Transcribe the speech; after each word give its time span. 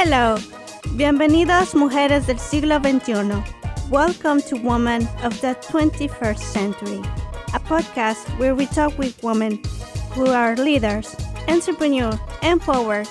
Hello, 0.00 0.36
bienvenidas 0.94 1.74
mujeres 1.74 2.24
del 2.28 2.38
siglo 2.38 2.78
XXI. 2.78 3.42
Welcome 3.90 4.40
to 4.42 4.54
Women 4.54 5.08
of 5.24 5.40
the 5.40 5.56
21st 5.60 6.38
Century, 6.38 7.02
a 7.52 7.58
podcast 7.58 8.22
where 8.38 8.54
we 8.54 8.66
talk 8.66 8.96
with 8.96 9.20
women 9.24 9.60
who 10.12 10.28
are 10.28 10.54
leaders, 10.54 11.16
entrepreneurs, 11.48 12.14
empowered 12.44 13.08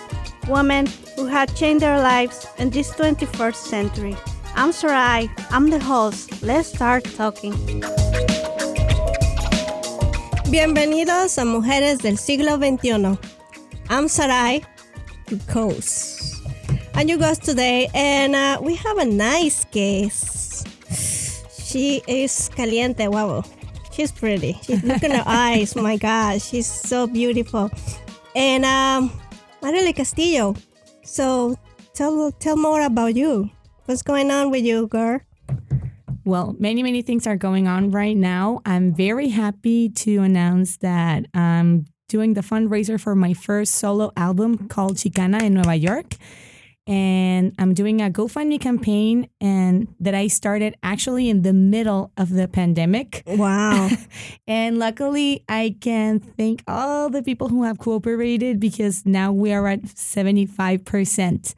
women 0.47 0.87
who 1.17 1.25
have 1.25 1.53
changed 1.57 1.83
their 1.83 1.99
lives 1.99 2.47
in 2.57 2.69
this 2.69 2.89
21st 2.91 3.55
century. 3.55 4.15
I'm 4.55 4.71
Sarai, 4.71 5.29
I'm 5.51 5.69
the 5.69 5.79
host. 5.79 6.41
Let's 6.41 6.69
start 6.69 7.03
talking. 7.17 7.51
Bienvenidos 10.49 11.37
a 11.37 11.43
Mujeres 11.43 11.97
del 11.97 12.15
siglo 12.15 12.57
XXI. 12.57 13.17
I'm 13.89 14.07
Sarai, 14.07 14.63
your 15.29 15.41
host. 15.51 16.16
And 16.97 17.11
you 17.11 17.19
guys 17.19 17.37
today, 17.37 17.91
and 17.93 18.33
uh, 18.33 18.57
we 18.59 18.73
have 18.73 18.97
a 18.97 19.05
nice 19.05 19.63
case. 19.65 20.63
She 21.53 22.01
is 22.07 22.49
caliente, 22.55 23.07
wow. 23.07 23.43
She's 23.91 24.11
pretty. 24.11 24.57
She's, 24.63 24.83
look 24.83 25.03
at 25.03 25.11
her 25.11 25.23
eyes, 25.27 25.75
my 25.75 25.97
God, 25.97 26.41
she's 26.41 26.65
so 26.65 27.05
beautiful. 27.05 27.69
And 28.35 28.65
um, 28.65 29.11
Castillo. 29.93 30.55
So 31.03 31.55
tell 31.93 32.31
tell 32.31 32.57
more 32.57 32.81
about 32.81 33.15
you. 33.15 33.51
What's 33.85 34.01
going 34.01 34.31
on 34.31 34.49
with 34.49 34.65
you, 34.65 34.87
girl? 34.87 35.19
Well, 36.25 36.55
many, 36.57 36.81
many 36.81 37.03
things 37.03 37.27
are 37.27 37.37
going 37.37 37.67
on 37.67 37.91
right 37.91 38.17
now. 38.17 38.61
I'm 38.65 38.91
very 38.91 39.29
happy 39.29 39.89
to 40.01 40.23
announce 40.23 40.77
that 40.77 41.27
I'm 41.35 41.85
doing 42.09 42.33
the 42.33 42.41
fundraiser 42.41 42.99
for 42.99 43.13
my 43.13 43.33
first 43.33 43.75
solo 43.75 44.11
album 44.17 44.67
called 44.67 44.95
Chicana 44.95 45.43
in 45.43 45.53
Nueva 45.53 45.75
York 45.75 46.15
and 46.87 47.53
I'm 47.59 47.73
doing 47.73 48.01
a 48.01 48.09
GoFundMe 48.09 48.61
campaign 48.61 49.29
and 49.41 49.93
that 49.99 50.15
I 50.15 50.27
started 50.27 50.75
actually 50.81 51.29
in 51.29 51.41
the 51.41 51.51
middle 51.51 52.11
of 52.15 52.29
the 52.29 52.47
pandemic. 52.47 53.23
Wow. 53.27 53.89
and 54.47 54.79
luckily 54.79 55.43
I 55.49 55.75
can 55.81 56.19
thank 56.19 56.63
all 56.65 57.09
the 57.09 57.21
people 57.21 57.49
who 57.49 57.63
have 57.63 57.77
cooperated 57.77 58.61
because 58.61 59.05
now 59.05 59.33
we 59.33 59.51
are 59.51 59.67
at 59.67 59.81
75%. 59.81 61.55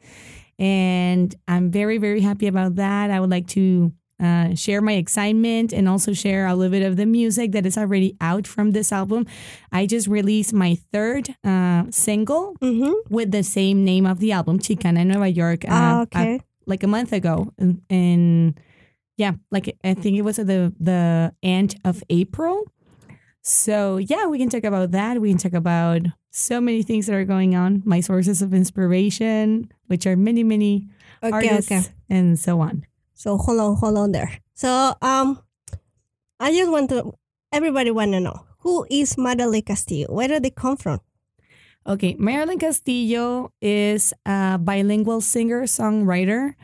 And 0.58 1.34
I'm 1.48 1.70
very, 1.70 1.98
very 1.98 2.20
happy 2.20 2.48
about 2.48 2.74
that. 2.74 3.10
I 3.10 3.20
would 3.20 3.30
like 3.30 3.46
to 3.48 3.92
uh, 4.20 4.54
share 4.54 4.80
my 4.82 4.92
excitement 4.94 5.72
and 5.72 5.88
also 5.88 6.12
share 6.12 6.46
a 6.46 6.54
little 6.54 6.70
bit 6.70 6.82
of 6.86 6.96
the 6.96 7.06
music 7.06 7.52
that 7.52 7.64
is 7.66 7.78
already 7.78 8.16
out 8.20 8.46
from 8.46 8.72
this 8.72 8.92
album. 8.92 9.26
I 9.72 9.86
just 9.86 10.06
released 10.08 10.52
my 10.52 10.76
third 10.92 11.34
uh, 11.44 11.84
single 11.90 12.54
Mm-hmm. 12.60 12.92
with 13.14 13.30
the 13.32 13.42
same 13.42 13.84
name 13.84 14.04
of 14.06 14.18
the 14.20 14.32
album, 14.32 14.58
Chicana 14.58 15.06
Nueva 15.06 15.28
York, 15.30 15.64
uh, 15.64 15.68
Ah, 15.70 16.00
okay. 16.02 16.34
uh, 16.36 16.38
like 16.66 16.82
a 16.82 16.86
month 16.86 17.12
ago. 17.12 17.52
And, 17.58 17.80
and 17.88 18.60
yeah, 19.16 19.32
like 19.50 19.76
I 19.84 19.94
think 19.94 20.16
it 20.18 20.22
was 20.22 20.38
at 20.38 20.46
the, 20.46 20.72
the 20.78 21.32
end 21.42 21.76
of 21.84 22.02
April. 22.10 22.64
So 23.42 23.96
yeah, 23.96 24.26
we 24.26 24.38
can 24.38 24.48
talk 24.50 24.64
about 24.64 24.90
that. 24.92 25.20
We 25.20 25.30
can 25.30 25.38
talk 25.38 25.54
about 25.54 26.02
so 26.30 26.60
many 26.60 26.82
things 26.82 27.06
that 27.06 27.14
are 27.14 27.24
going 27.24 27.56
on, 27.56 27.82
my 27.84 28.00
sources 28.00 28.42
of 28.42 28.52
inspiration, 28.54 29.70
which 29.88 30.06
are 30.06 30.16
many, 30.16 30.44
many 30.44 30.88
Okay, 31.22 31.32
artists 31.32 31.70
okay. 31.72 31.82
and 32.08 32.38
so 32.38 32.60
on. 32.60 32.84
So 33.20 33.36
hold 33.36 33.60
on, 33.60 33.76
hold 33.76 33.98
on 33.98 34.12
there. 34.12 34.32
So 34.54 34.94
um, 35.02 35.42
I 36.40 36.52
just 36.52 36.70
want 36.70 36.88
to. 36.88 37.12
Everybody 37.52 37.90
want 37.90 38.12
to 38.12 38.20
know 38.20 38.46
who 38.60 38.86
is 38.88 39.16
Mariely 39.18 39.60
Castillo. 39.60 40.08
Where 40.08 40.26
did 40.26 40.42
they 40.42 40.48
come 40.50 40.78
from? 40.78 41.00
Okay, 41.86 42.16
Marilyn 42.18 42.58
Castillo 42.58 43.52
is 43.60 44.14
a 44.24 44.56
bilingual 44.56 45.20
singer 45.20 45.64
songwriter 45.64 46.54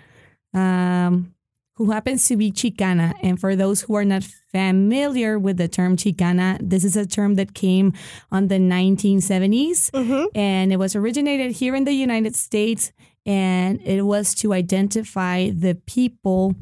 um, 0.54 1.34
who 1.74 1.90
happens 1.90 2.26
to 2.28 2.36
be 2.38 2.50
Chicana. 2.50 3.12
And 3.22 3.38
for 3.38 3.54
those 3.54 3.82
who 3.82 3.94
are 3.94 4.04
not 4.04 4.24
familiar 4.24 5.38
with 5.38 5.58
the 5.58 5.68
term 5.68 5.96
Chicana, 5.98 6.56
this 6.62 6.84
is 6.84 6.96
a 6.96 7.04
term 7.04 7.34
that 7.34 7.52
came 7.52 7.92
on 8.32 8.48
the 8.48 8.56
1970s 8.56 9.90
Mm-hmm. 9.90 10.24
and 10.34 10.72
it 10.72 10.78
was 10.78 10.96
originated 10.96 11.52
here 11.52 11.74
in 11.74 11.84
the 11.84 11.92
United 11.92 12.34
States. 12.34 12.92
And 13.26 13.80
it 13.82 14.02
was 14.02 14.34
to 14.36 14.52
identify 14.52 15.50
the 15.50 15.74
people 15.86 16.54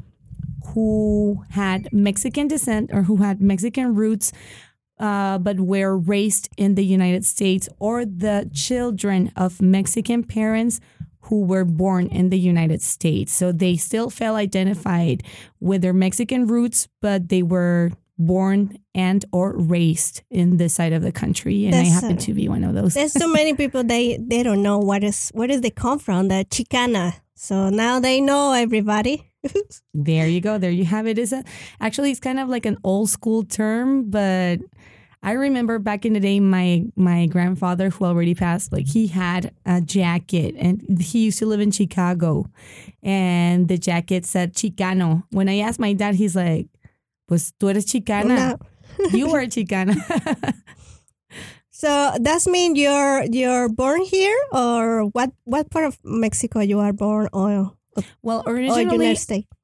who 0.73 1.43
had 1.51 1.93
Mexican 1.93 2.47
descent 2.47 2.89
or 2.91 3.03
who 3.03 3.17
had 3.17 3.39
Mexican 3.39 3.93
roots, 3.93 4.31
uh, 4.99 5.37
but 5.37 5.59
were 5.59 5.95
raised 5.95 6.49
in 6.57 6.75
the 6.75 6.83
United 6.83 7.23
States, 7.23 7.69
or 7.79 8.03
the 8.03 8.49
children 8.53 9.31
of 9.35 9.61
Mexican 9.61 10.23
parents 10.23 10.79
who 11.21 11.41
were 11.43 11.65
born 11.65 12.07
in 12.07 12.29
the 12.29 12.39
United 12.39 12.81
States. 12.81 13.33
So 13.33 13.51
they 13.51 13.77
still 13.77 14.09
felt 14.09 14.37
identified 14.37 15.23
with 15.59 15.81
their 15.81 15.93
Mexican 15.93 16.47
roots, 16.47 16.87
but 17.01 17.29
they 17.29 17.43
were 17.43 17.91
born 18.17 18.77
and 18.93 19.25
or 19.31 19.55
raised 19.57 20.21
in 20.29 20.57
this 20.57 20.73
side 20.73 20.93
of 20.93 21.01
the 21.01 21.11
country 21.11 21.65
and 21.65 21.75
i 21.75 21.83
happen 21.83 22.15
to 22.15 22.33
be 22.33 22.47
one 22.47 22.63
of 22.63 22.73
those 22.73 22.93
There's 22.93 23.11
so 23.11 23.27
many 23.27 23.53
people 23.53 23.83
they 23.83 24.17
they 24.21 24.41
don't 24.43 24.61
know 24.63 24.79
what 24.79 25.03
is 25.03 25.29
where 25.33 25.47
does 25.47 25.61
they 25.61 25.69
come 25.69 25.99
from 25.99 26.29
the 26.29 26.45
Chicana. 26.49 27.13
So 27.35 27.69
now 27.69 27.99
they 27.99 28.21
know 28.21 28.53
everybody. 28.53 29.31
There 29.93 30.27
you 30.27 30.41
go. 30.41 30.57
There 30.57 30.71
you 30.71 30.85
have 30.85 31.05
it. 31.07 31.17
Is 31.19 31.31
a 31.33 31.43
actually 31.79 32.11
it's 32.11 32.19
kind 32.19 32.39
of 32.39 32.49
like 32.49 32.65
an 32.65 32.77
old 32.83 33.09
school 33.09 33.43
term, 33.43 34.09
but 34.09 34.59
I 35.21 35.31
remember 35.33 35.79
back 35.79 36.05
in 36.05 36.13
the 36.13 36.19
day 36.19 36.39
my 36.39 36.85
my 36.95 37.25
grandfather 37.27 37.89
who 37.89 38.05
already 38.05 38.35
passed, 38.35 38.71
like 38.71 38.87
he 38.87 39.07
had 39.07 39.53
a 39.65 39.81
jacket 39.81 40.55
and 40.57 40.99
he 41.01 41.25
used 41.25 41.39
to 41.39 41.45
live 41.45 41.59
in 41.59 41.71
Chicago 41.71 42.45
and 43.03 43.67
the 43.67 43.77
jacket 43.77 44.25
said 44.25 44.53
Chicano. 44.53 45.23
When 45.31 45.47
I 45.49 45.59
asked 45.59 45.79
my 45.79 45.93
dad, 45.93 46.15
he's 46.15 46.35
like, 46.35 46.67
Pues 47.27 47.53
tú 47.59 47.69
eres 47.69 47.85
Chicana. 47.85 48.57
No. 48.97 49.07
You 49.11 49.29
are 49.31 49.45
Chicana. 49.45 49.95
So 51.77 52.13
does 52.21 52.47
mean 52.47 52.77
you're 52.77 53.25
you're 53.25 53.67
born 53.67 54.01
here 54.01 54.39
or 54.53 55.07
what 55.11 55.31
what 55.43 55.69
part 55.69 55.83
of 55.83 55.99
Mexico 56.05 56.61
you 56.61 56.79
are 56.79 56.93
born 56.93 57.27
or 57.33 57.73
well, 58.21 58.43
or 58.45 58.53
originally? 58.55 59.17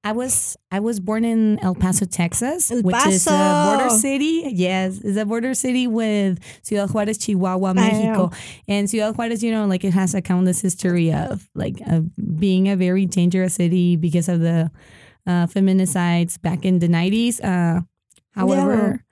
I 0.03 0.11
was 0.11 0.57
I 0.71 0.79
was 0.79 0.99
born 0.99 1.25
in 1.25 1.59
El 1.63 1.75
Paso, 1.75 2.05
Texas, 2.05 2.71
El 2.71 2.81
which 2.81 2.95
is 3.07 3.27
a 3.27 3.75
border 3.77 3.89
city. 3.89 4.43
Yes, 4.51 4.99
it's 5.03 5.17
a 5.17 5.25
border 5.25 5.53
city 5.53 5.87
with 5.87 6.39
Ciudad 6.63 6.89
Juárez, 6.89 7.17
Chihuahua, 7.17 7.73
Mexico, 7.73 8.31
and 8.67 8.89
Ciudad 8.89 9.15
Juárez. 9.15 9.43
You 9.43 9.51
know, 9.51 9.65
like 9.65 9.83
it 9.83 9.93
has 9.93 10.13
a 10.13 10.21
countless 10.21 10.61
history 10.61 11.13
of 11.13 11.49
like 11.55 11.81
of 11.87 12.09
being 12.39 12.67
a 12.67 12.75
very 12.75 13.05
dangerous 13.05 13.55
city 13.55 13.95
because 13.95 14.27
of 14.27 14.39
the 14.39 14.71
uh, 15.27 15.47
feminicides 15.47 16.41
back 16.41 16.65
in 16.65 16.79
the 16.79 16.87
nineties. 16.87 17.39
Uh, 17.41 17.81
however, 18.31 19.03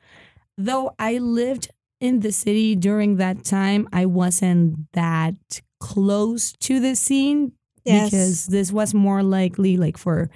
though 0.58 0.94
I 1.00 1.18
lived 1.20 1.70
in 2.00 2.22
the 2.22 2.32
city 2.32 2.76
during 2.76 3.18
that 3.18 3.44
time, 3.44 3.88
I 3.94 4.06
wasn't 4.06 4.92
that 4.94 5.36
close 5.80 6.54
to 6.60 6.80
the 6.80 6.96
scene 6.96 7.54
Yes. 7.86 8.10
because 8.12 8.48
this 8.48 8.72
was 8.72 8.94
more 8.94 9.24
likely 9.24 9.78
like 9.78 9.98
for 9.98 10.30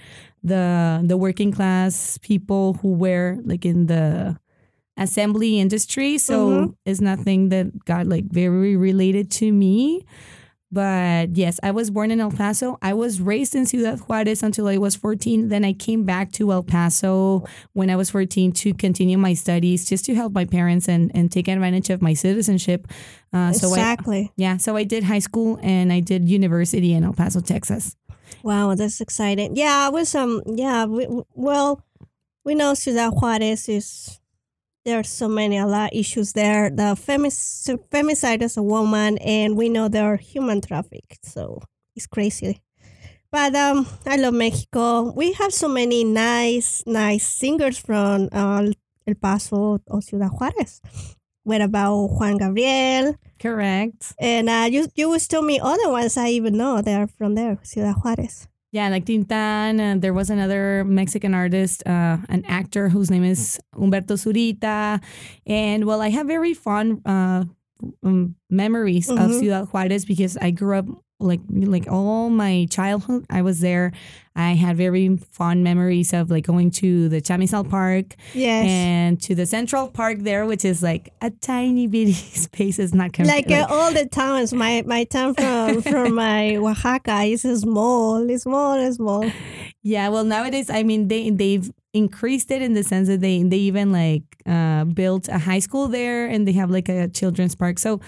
the 0.43 1.03
the 1.05 1.17
working 1.17 1.51
class 1.51 2.17
people 2.21 2.73
who 2.81 2.93
were 2.93 3.37
like 3.45 3.65
in 3.65 3.87
the 3.87 4.37
assembly 4.97 5.59
industry 5.59 6.17
so 6.17 6.49
Mhm. 6.49 6.75
it's 6.85 7.01
nothing 7.01 7.49
that 7.49 7.83
got 7.85 8.07
like 8.07 8.25
very 8.31 8.75
related 8.77 9.29
to 9.31 9.51
me 9.51 10.05
but 10.73 11.35
yes 11.37 11.59
i 11.63 11.71
was 11.71 11.89
born 11.89 12.11
in 12.11 12.19
el 12.19 12.31
paso 12.31 12.77
i 12.81 12.93
was 12.93 13.21
raised 13.21 13.55
in 13.55 13.65
ciudad 13.65 13.99
juarez 13.99 14.41
until 14.41 14.67
i 14.67 14.77
was 14.77 14.95
14 14.95 15.49
then 15.49 15.63
i 15.63 15.73
came 15.73 16.03
back 16.03 16.31
to 16.31 16.51
el 16.51 16.63
paso 16.63 17.43
when 17.73 17.89
i 17.89 17.95
was 17.95 18.09
14 18.09 18.51
to 18.51 18.73
continue 18.73 19.17
my 19.17 19.33
studies 19.33 19.85
just 19.85 20.03
to 20.05 20.15
help 20.15 20.33
my 20.33 20.45
parents 20.45 20.89
and, 20.89 21.11
and 21.13 21.31
take 21.31 21.47
advantage 21.47 21.89
of 21.89 22.01
my 22.01 22.13
citizenship 22.13 22.87
uh, 23.33 23.51
so 23.51 23.69
I, 23.69 23.71
exactly. 23.71 24.31
yeah, 24.35 24.57
so 24.57 24.77
I 24.77 24.83
did 24.83 25.03
high 25.03 25.19
school 25.19 25.59
and 25.63 25.91
I 25.91 25.99
did 26.01 26.29
university 26.29 26.93
in 26.93 27.03
El 27.03 27.13
Paso, 27.13 27.41
Texas. 27.41 27.95
Wow, 28.43 28.75
that's 28.75 29.01
exciting. 29.01 29.55
Yeah, 29.55 29.87
I 29.87 29.89
was 29.89 30.13
um 30.13 30.41
yeah, 30.45 30.85
we, 30.85 31.07
well, 31.33 31.81
we 32.45 32.53
know 32.53 32.75
Ciudad 32.75 33.13
Juarez 33.13 33.67
is 33.67 34.19
there 34.85 34.99
are 34.99 35.03
so 35.03 35.27
many 35.27 35.57
a 35.57 35.65
lot 35.65 35.91
of 35.93 35.99
issues 35.99 36.33
there. 36.33 36.69
The 36.69 36.95
femic- 36.95 37.79
femicide 37.89 38.41
as 38.41 38.57
a 38.57 38.63
woman 38.63 39.17
and 39.19 39.55
we 39.55 39.69
know 39.69 39.87
there 39.87 40.13
are 40.13 40.17
human 40.17 40.61
traffic. 40.61 41.17
So 41.23 41.61
it's 41.95 42.07
crazy. 42.07 42.61
But 43.31 43.55
um 43.55 43.87
I 44.05 44.17
love 44.17 44.33
Mexico. 44.33 45.11
We 45.11 45.33
have 45.33 45.53
so 45.53 45.67
many 45.67 46.03
nice 46.03 46.83
nice 46.85 47.27
singers 47.27 47.77
from 47.79 48.29
uh, 48.31 48.71
El 49.07 49.15
Paso 49.15 49.79
or 49.87 50.01
Ciudad 50.01 50.31
Juarez. 50.31 50.81
What 51.43 51.61
about 51.61 52.07
Juan 52.11 52.37
Gabriel? 52.37 53.15
Correct. 53.39 54.13
And 54.19 54.49
uh, 54.49 54.67
you 54.69 54.87
you 54.95 55.09
was 55.09 55.27
tell 55.27 55.41
me 55.41 55.59
other 55.59 55.89
ones 55.89 56.15
I 56.17 56.29
even 56.29 56.57
know 56.57 56.81
they're 56.81 57.07
from 57.07 57.35
there, 57.35 57.57
Ciudad 57.63 57.95
Juarez. 58.03 58.47
Yeah, 58.73 58.89
like 58.89 59.05
Tin 59.05 59.23
Tan. 59.25 59.79
Uh, 59.79 59.95
there 59.99 60.13
was 60.17 60.31
another 60.31 60.83
Mexican 60.83 61.35
artist, 61.35 61.83
uh, 61.85 62.17
an 62.27 62.43
actor 62.47 62.89
whose 62.89 63.11
name 63.11 63.23
is 63.23 63.59
Humberto 63.77 64.17
Zurita. 64.17 64.97
And 65.45 65.85
well, 65.85 66.01
I 66.01 66.09
have 66.09 66.25
very 66.25 66.55
fond 66.55 67.01
uh, 67.05 67.45
um, 68.01 68.33
memories 68.49 69.09
of 69.13 69.29
Mhm. 69.29 69.39
Ciudad 69.39 69.65
Juarez 69.69 70.05
because 70.05 70.37
I 70.41 70.49
grew 70.49 70.73
up 70.81 70.87
like 71.23 71.41
like 71.49 71.87
all 71.89 72.29
my 72.29 72.67
childhood. 72.69 73.25
I 73.29 73.41
was 73.41 73.59
there. 73.61 73.91
I 74.35 74.53
had 74.53 74.77
very 74.77 75.15
fond 75.31 75.63
memories 75.63 76.11
of 76.11 76.31
like 76.31 76.45
going 76.45 76.71
to 76.81 77.07
the 77.07 77.21
Chamizal 77.21 77.69
Park 77.69 78.15
Yes. 78.33 78.65
and 78.67 79.21
to 79.21 79.35
the 79.35 79.45
Central 79.45 79.87
Park 79.89 80.19
there, 80.21 80.45
which 80.47 80.65
is 80.65 80.81
like 80.81 81.13
a 81.21 81.29
tiny 81.29 81.85
bitty 81.87 82.13
space. 82.47 82.79
It's 82.79 82.93
not 82.95 83.13
com- 83.13 83.27
like 83.27 83.51
uh, 83.51 83.67
all 83.69 83.93
the 83.93 84.07
towns, 84.07 84.51
my 84.53 84.83
my 84.85 85.03
town 85.03 85.35
from 85.35 85.81
from 85.91 86.15
my 86.15 86.55
Oaxaca 86.55 87.21
is 87.23 87.43
small, 87.61 88.27
it's 88.29 88.43
small, 88.43 88.73
it's 88.73 88.95
small. 88.97 89.29
Yeah, 89.83 90.09
well, 90.09 90.23
nowadays, 90.23 90.69
I 90.69 90.81
mean, 90.83 91.07
they 91.09 91.29
they've 91.29 91.69
increased 91.93 92.49
it 92.49 92.61
in 92.63 92.73
the 92.73 92.83
sense 92.83 93.07
that 93.09 93.21
they 93.21 93.43
they 93.43 93.57
even 93.69 93.91
like 93.91 94.23
uh, 94.47 94.85
built 94.85 95.27
a 95.27 95.37
high 95.37 95.59
school 95.59 95.87
there, 95.89 96.25
and 96.25 96.47
they 96.47 96.53
have 96.53 96.71
like 96.71 96.89
a 96.89 97.07
children's 97.07 97.53
park. 97.55 97.77
So. 97.79 97.99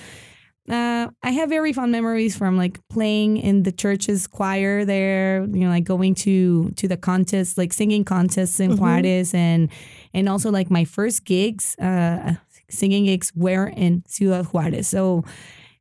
Uh, 0.70 1.10
I 1.22 1.30
have 1.32 1.50
very 1.50 1.74
fond 1.74 1.92
memories 1.92 2.36
from 2.36 2.58
like 2.58 2.80
playing 2.90 3.38
in 3.38 3.64
the 3.64 3.72
church's 3.72 4.26
choir 4.26 4.84
there, 4.84 5.44
you 5.44 5.60
know, 5.62 5.70
like 5.70 5.84
going 5.84 6.16
to 6.26 6.72
to 6.72 6.88
the 6.88 6.98
contests, 6.98 7.58
like 7.58 7.72
singing 7.74 8.04
contests 8.04 8.60
in 8.60 8.72
Mhm. 8.72 8.80
Juarez, 8.80 9.34
and 9.34 9.70
and 10.14 10.28
also 10.28 10.50
like 10.50 10.72
my 10.72 10.84
first 10.86 11.24
gigs, 11.26 11.76
uh, 11.78 12.36
singing 12.70 13.06
gigs 13.06 13.32
were 13.36 13.68
in 13.68 14.04
Ciudad 14.08 14.46
Juarez. 14.48 14.88
So 14.88 15.24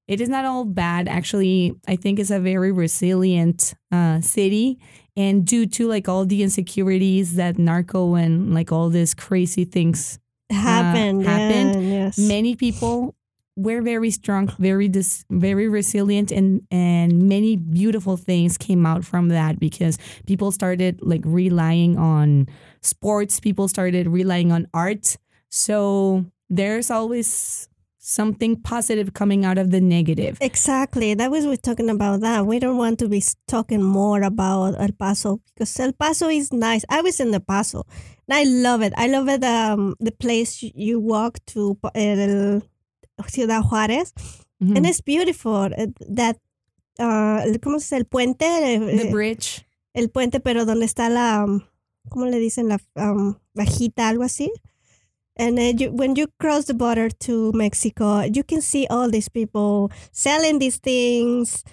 it 0.06 0.20
is 0.20 0.28
not 0.28 0.44
all 0.44 0.66
bad. 0.66 1.08
Actually, 1.08 1.74
I 1.88 1.96
think 1.96 2.18
it's 2.18 2.30
a 2.30 2.38
very 2.40 2.70
resilient 2.70 3.72
uh, 3.90 4.20
city. 4.20 4.78
And 5.16 5.46
due 5.46 5.64
to 5.66 5.86
like 5.88 6.08
all 6.10 6.26
the 6.26 6.42
insecurities 6.42 7.36
that 7.36 7.56
narco 7.58 8.16
and 8.16 8.52
like 8.52 8.70
all 8.72 8.90
these 8.90 9.14
crazy 9.14 9.64
things, 9.64 10.18
Happened, 10.50 11.24
happened. 11.24 11.74
yeah, 11.88 12.04
yes. 12.04 12.18
many 12.18 12.54
people 12.54 13.14
were 13.56 13.80
very 13.82 14.10
strong, 14.10 14.48
very 14.58 14.88
dis- 14.88 15.24
very 15.30 15.68
resilient, 15.68 16.30
and 16.32 16.62
and 16.70 17.28
many 17.28 17.56
beautiful 17.56 18.16
things 18.16 18.58
came 18.58 18.84
out 18.86 19.04
from 19.04 19.28
that 19.28 19.58
because 19.60 19.98
people 20.26 20.50
started 20.50 21.00
like 21.02 21.22
relying 21.24 21.96
on 21.98 22.48
sports. 22.82 23.40
People 23.40 23.68
started 23.68 24.06
relying 24.08 24.50
on 24.52 24.66
art. 24.74 25.16
So 25.50 26.24
there's 26.50 26.90
always 26.90 27.68
something 27.98 28.60
positive 28.60 29.14
coming 29.14 29.46
out 29.46 29.56
of 29.56 29.70
the 29.70 29.80
negative. 29.80 30.36
Exactly. 30.40 31.14
That 31.14 31.30
was 31.30 31.46
we 31.46 31.56
talking 31.56 31.88
about 31.88 32.20
that. 32.20 32.44
We 32.44 32.58
don't 32.58 32.76
want 32.76 32.98
to 32.98 33.08
be 33.08 33.22
talking 33.48 33.82
more 33.82 34.20
about 34.22 34.74
El 34.78 34.92
Paso 34.98 35.40
because 35.54 35.78
El 35.80 35.92
Paso 35.92 36.28
is 36.28 36.52
nice. 36.52 36.84
I 36.90 37.00
was 37.00 37.18
in 37.18 37.32
El 37.32 37.40
Paso 37.40 37.84
and 38.28 38.36
I 38.36 38.42
love 38.44 38.82
it. 38.82 38.92
I 38.98 39.06
love 39.06 39.28
it. 39.28 39.42
Um, 39.42 39.94
the 40.00 40.12
place 40.12 40.62
you- 40.62 40.72
you 40.74 41.00
walk 41.00 41.38
to 41.54 41.78
el 41.94 42.60
Ciudad 43.28 43.62
Juárez 43.62 44.12
Mhm. 44.60 44.76
and 44.76 44.86
it's 44.86 45.00
beautiful. 45.02 45.72
Uh, 45.76 45.86
That 46.14 46.36
uh, 46.98 47.58
¿cómo 47.60 47.78
se 47.80 47.86
dice? 47.86 47.96
El 47.96 48.04
puente. 48.06 48.46
the 48.46 49.08
eh, 49.08 49.10
bridge. 49.10 49.64
el 49.94 50.08
puente, 50.10 50.40
pero 50.40 50.64
donde 50.64 50.86
está 50.86 51.08
la, 51.08 51.44
um, 51.44 51.60
¿cómo 52.08 52.26
le 52.26 52.38
dicen? 52.38 52.68
La 52.68 52.78
um, 52.96 53.36
bajita, 53.54 54.08
algo 54.08 54.22
así. 54.24 54.50
And 55.36 55.58
uh, 55.58 55.72
you, 55.76 55.90
when 55.90 56.14
you 56.14 56.28
cross 56.38 56.66
the 56.66 56.74
border 56.74 57.10
to 57.26 57.50
Mexico, 57.52 58.22
you 58.22 58.44
can 58.44 58.62
see 58.62 58.86
all 58.88 59.10
these 59.10 59.28
people 59.28 59.90
selling 60.12 60.58
these 60.60 60.78
things. 60.78 61.64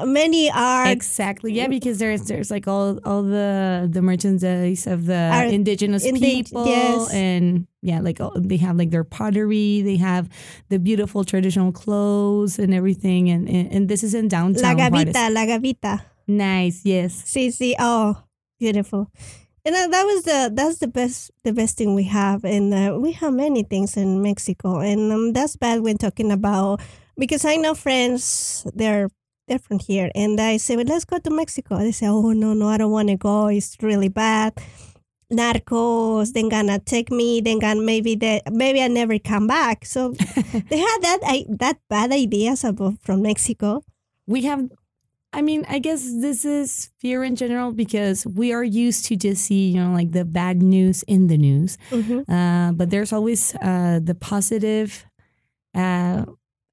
Many 0.00 0.50
are 0.50 0.86
Exactly. 0.88 1.52
Yeah, 1.52 1.68
because 1.68 1.98
there's 1.98 2.22
there's 2.22 2.50
like 2.50 2.66
all 2.66 2.98
all 3.04 3.22
the 3.22 3.88
the 3.90 4.00
merchandise 4.00 4.86
of 4.86 5.04
the 5.04 5.48
indigenous 5.52 6.04
indi- 6.04 6.42
people 6.42 6.66
yes. 6.66 7.12
and 7.12 7.66
yeah, 7.82 8.00
like 8.00 8.18
all, 8.18 8.32
they 8.34 8.56
have 8.56 8.76
like 8.76 8.90
their 8.90 9.04
pottery, 9.04 9.82
they 9.82 9.96
have 9.96 10.30
the 10.70 10.78
beautiful 10.78 11.24
traditional 11.24 11.72
clothes 11.72 12.58
and 12.58 12.72
everything 12.72 13.28
and 13.28 13.48
and, 13.48 13.72
and 13.72 13.88
this 13.88 14.02
is 14.02 14.14
in 14.14 14.26
la 14.26 14.28
downtown 14.28 14.76
Juarez. 14.78 15.12
gavita, 15.12 15.30
la 15.30 15.44
gavita. 15.44 16.04
Nice. 16.26 16.80
Yes. 16.84 17.24
Sí, 17.26 17.48
sí. 17.48 17.74
Oh, 17.78 18.16
beautiful. 18.58 19.10
And 19.64 19.76
uh, 19.76 19.88
that 19.88 20.04
was 20.04 20.24
the 20.24 20.50
that's 20.54 20.78
the 20.78 20.88
best 20.88 21.30
the 21.44 21.52
best 21.52 21.76
thing 21.76 21.94
we 21.94 22.04
have, 22.04 22.44
and 22.44 22.72
uh, 22.72 22.98
we 22.98 23.12
have 23.12 23.32
many 23.34 23.62
things 23.62 23.96
in 23.96 24.22
Mexico, 24.22 24.80
and 24.80 25.12
um, 25.12 25.32
that's 25.32 25.56
bad 25.56 25.82
when 25.82 25.98
talking 25.98 26.32
about 26.32 26.80
because 27.16 27.44
I 27.44 27.56
know 27.56 27.74
friends 27.74 28.66
they're 28.74 29.08
they're 29.52 29.58
from 29.68 29.78
here, 29.78 30.10
and 30.14 30.40
I 30.40 30.56
say, 30.56 30.76
well, 30.76 30.86
let's 30.88 31.04
go 31.04 31.18
to 31.18 31.30
Mexico. 31.30 31.76
They 31.78 31.92
say, 31.92 32.06
oh 32.08 32.32
no 32.32 32.54
no, 32.54 32.68
I 32.68 32.78
don't 32.78 32.90
want 32.90 33.08
to 33.08 33.16
go. 33.16 33.48
It's 33.48 33.76
really 33.82 34.08
bad. 34.08 34.54
Narcos, 35.30 36.32
then 36.32 36.48
gonna 36.48 36.78
take 36.78 37.10
me, 37.10 37.40
then 37.40 37.58
gonna 37.58 37.80
maybe 37.80 38.14
that 38.16 38.52
maybe 38.52 38.82
I 38.82 38.88
never 38.88 39.18
come 39.18 39.46
back. 39.46 39.84
So 39.86 40.10
they 40.70 40.78
had 40.78 40.98
that 41.00 41.20
I, 41.24 41.44
that 41.48 41.78
bad 41.88 42.12
ideas 42.12 42.64
about 42.64 42.98
from 43.00 43.22
Mexico. 43.22 43.82
We 44.26 44.42
have 44.42 44.70
I 45.34 45.40
mean, 45.40 45.64
I 45.68 45.78
guess 45.78 46.02
this 46.20 46.44
is 46.44 46.90
fear 46.98 47.24
in 47.24 47.36
general 47.36 47.72
because 47.72 48.26
we 48.26 48.52
are 48.52 48.62
used 48.64 49.06
to 49.06 49.16
just 49.16 49.44
see, 49.46 49.70
you 49.70 49.80
know, 49.82 49.92
like 49.92 50.12
the 50.12 50.26
bad 50.26 50.60
news 50.62 51.02
in 51.04 51.28
the 51.28 51.38
news. 51.38 51.78
Mhm. 51.90 52.28
Uh, 52.28 52.72
but 52.72 52.90
there's 52.90 53.12
always 53.14 53.54
uh, 53.56 54.00
the 54.04 54.14
positive 54.14 55.06
uh, 55.74 56.26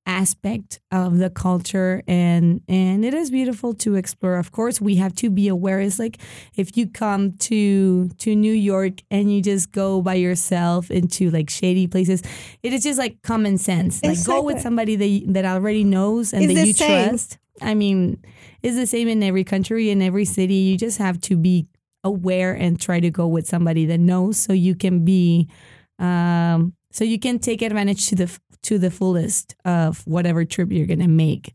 aspect 0.09 0.79
of 0.91 1.17
the 1.19 1.29
culture, 1.29 2.01
and 2.07 2.61
and 2.67 3.05
it 3.05 3.13
is 3.13 3.29
beautiful 3.31 3.73
to 3.75 3.95
explore. 3.95 4.37
Of 4.37 4.51
course, 4.51 4.81
we 4.81 4.95
have 4.95 5.13
to 5.15 5.29
be 5.29 5.47
aware. 5.47 5.79
It's 5.79 5.99
like 5.99 6.17
if 6.55 6.75
you 6.75 6.87
come 6.89 7.33
to 7.49 8.09
to 8.09 8.35
New 8.35 8.53
York 8.53 9.01
and 9.11 9.31
you 9.31 9.41
just 9.41 9.71
go 9.71 10.01
by 10.01 10.15
yourself 10.15 10.89
into 10.91 11.29
like 11.29 11.49
shady 11.49 11.87
places, 11.87 12.23
it 12.63 12.73
is 12.73 12.83
just 12.83 12.97
like 12.99 13.21
common 13.21 13.57
sense. 13.57 14.03
Like 14.03 14.23
go 14.23 14.41
with 14.41 14.57
Exactly. 14.57 14.61
somebody 14.61 14.95
that 14.95 15.33
that 15.33 15.45
already 15.45 15.83
knows 15.83 16.33
and 16.33 16.43
It's 16.43 16.53
that 16.55 16.67
you 16.67 16.73
same. 16.73 17.09
trust. 17.09 17.37
I 17.61 17.73
mean, 17.75 18.17
it's 18.63 18.75
the 18.77 18.87
same 18.87 19.07
in 19.07 19.21
every 19.21 19.43
country, 19.43 19.89
in 19.89 20.01
every 20.01 20.25
city. 20.25 20.55
You 20.55 20.77
just 20.77 20.97
have 20.97 21.19
to 21.21 21.35
be 21.37 21.67
aware 22.03 22.53
and 22.53 22.79
try 22.79 22.99
to 22.99 23.11
go 23.11 23.27
with 23.27 23.45
somebody 23.47 23.85
that 23.85 23.99
knows 23.99 24.37
so 24.37 24.53
you 24.53 24.73
can 24.75 25.03
be 25.03 25.49
um 25.99 26.73
so 26.91 27.03
you 27.03 27.19
can 27.19 27.39
take 27.39 27.61
advantage 27.61 28.07
to 28.09 28.15
the 28.15 28.27
to 28.61 28.77
the 28.79 28.89
fullest 28.91 29.55
of 29.65 30.05
whatever 30.07 30.43
trip 30.45 30.71
you're 30.71 30.87
gonna 30.87 31.07
make 31.07 31.53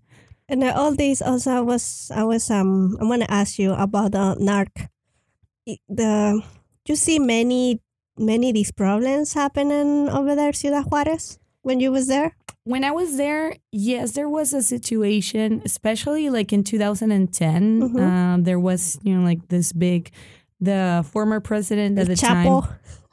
And 0.48 0.62
uh, 0.62 0.72
all 0.76 0.94
these 0.94 1.22
also 1.24 1.50
I 1.50 1.60
was 1.60 2.10
I 2.14 2.24
was 2.24 2.50
um 2.50 2.96
I 3.00 3.04
want 3.04 3.22
to 3.22 3.30
ask 3.30 3.58
you 3.58 3.72
about 3.72 4.12
the 4.12 4.36
narc. 4.40 4.88
The 5.88 6.42
you 6.86 6.96
see 6.96 7.18
many 7.18 7.80
many 8.18 8.52
these 8.52 8.70
problems 8.72 9.32
happening 9.32 10.08
over 10.08 10.34
there, 10.36 10.52
Ciudad 10.52 10.84
Juarez, 10.90 11.38
when 11.62 11.80
you 11.80 11.90
was 11.90 12.06
there. 12.06 12.36
when 12.66 12.80
i 12.84 12.90
was 12.90 13.16
there 13.20 13.56
yes 13.72 14.12
there 14.16 14.28
was 14.28 14.54
a 14.56 14.62
situation 14.62 15.60
especially 15.68 16.30
like 16.32 16.48
in 16.56 16.64
2010 16.64 17.92
Mhm. 17.92 18.00
um, 18.00 18.44
there 18.48 18.56
was 18.60 18.96
you 19.04 19.12
know 19.14 19.20
like 19.30 19.48
this 19.52 19.68
big 19.76 20.08
the 20.60 21.04
former 21.12 21.40
president 21.40 21.98
at 22.00 22.06
the 22.08 22.16
time 22.16 22.46
Chapo. 22.48 22.64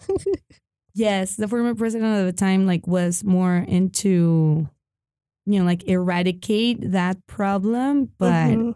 Yes, 0.94 1.36
the 1.36 1.48
former 1.48 1.74
president 1.76 2.14
at 2.16 2.26
the 2.26 2.34
time 2.34 2.66
like 2.66 2.86
was 2.88 3.24
more 3.24 3.58
into 3.68 4.68
you 5.46 5.60
know 5.60 5.66
like 5.66 5.84
eradicate 5.88 6.92
that 6.92 7.26
problem, 7.28 8.12
but 8.18 8.52
Mhm. 8.58 8.76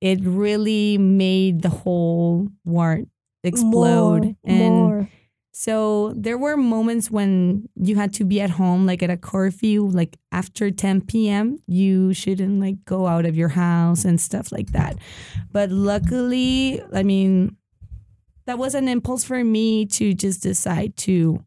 it 0.00 0.20
really 0.22 0.98
made 0.98 1.62
the 1.62 1.70
whole 1.70 2.48
war 2.64 3.00
explode 3.42 4.24
More, 4.24 4.36
and 4.44 4.74
more. 4.74 5.08
so 5.52 6.12
there 6.16 6.36
were 6.36 6.56
moments 6.56 7.10
when 7.10 7.68
you 7.76 7.96
had 7.96 8.12
to 8.14 8.24
be 8.24 8.40
at 8.40 8.50
home 8.50 8.84
like 8.86 9.02
at 9.02 9.10
a 9.10 9.16
curfew 9.16 9.86
like 9.86 10.16
after 10.32 10.70
10 10.70 11.00
p.m. 11.02 11.58
you 11.66 12.12
shouldn't 12.12 12.60
like 12.60 12.84
go 12.84 13.06
out 13.06 13.24
of 13.24 13.36
your 13.36 13.48
house 13.50 14.04
and 14.04 14.20
stuff 14.20 14.52
like 14.52 14.72
that. 14.72 14.96
But 15.52 15.70
luckily, 15.70 16.82
I 16.92 17.02
mean 17.02 17.56
that 18.46 18.58
was 18.58 18.74
an 18.74 18.88
impulse 18.88 19.24
for 19.24 19.42
me 19.44 19.86
to 19.86 20.14
just 20.14 20.42
decide 20.42 20.96
to 20.96 21.44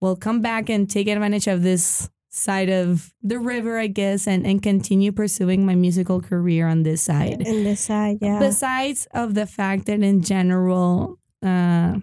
well 0.00 0.16
come 0.16 0.40
back 0.40 0.68
and 0.68 0.90
take 0.90 1.08
advantage 1.08 1.46
of 1.46 1.62
this 1.62 2.10
side 2.28 2.68
of 2.68 3.14
the 3.22 3.38
river 3.38 3.78
i 3.78 3.86
guess 3.86 4.26
and, 4.26 4.46
and 4.46 4.62
continue 4.62 5.10
pursuing 5.10 5.64
my 5.64 5.74
musical 5.74 6.20
career 6.20 6.66
on 6.66 6.82
this 6.82 7.02
side 7.02 7.40
in 7.46 7.64
the 7.64 7.76
side, 7.76 8.18
yeah. 8.20 8.38
besides 8.38 9.06
of 9.14 9.34
the 9.34 9.46
fact 9.46 9.86
that 9.86 10.02
in 10.02 10.22
general 10.22 11.18
uh, 11.42 11.94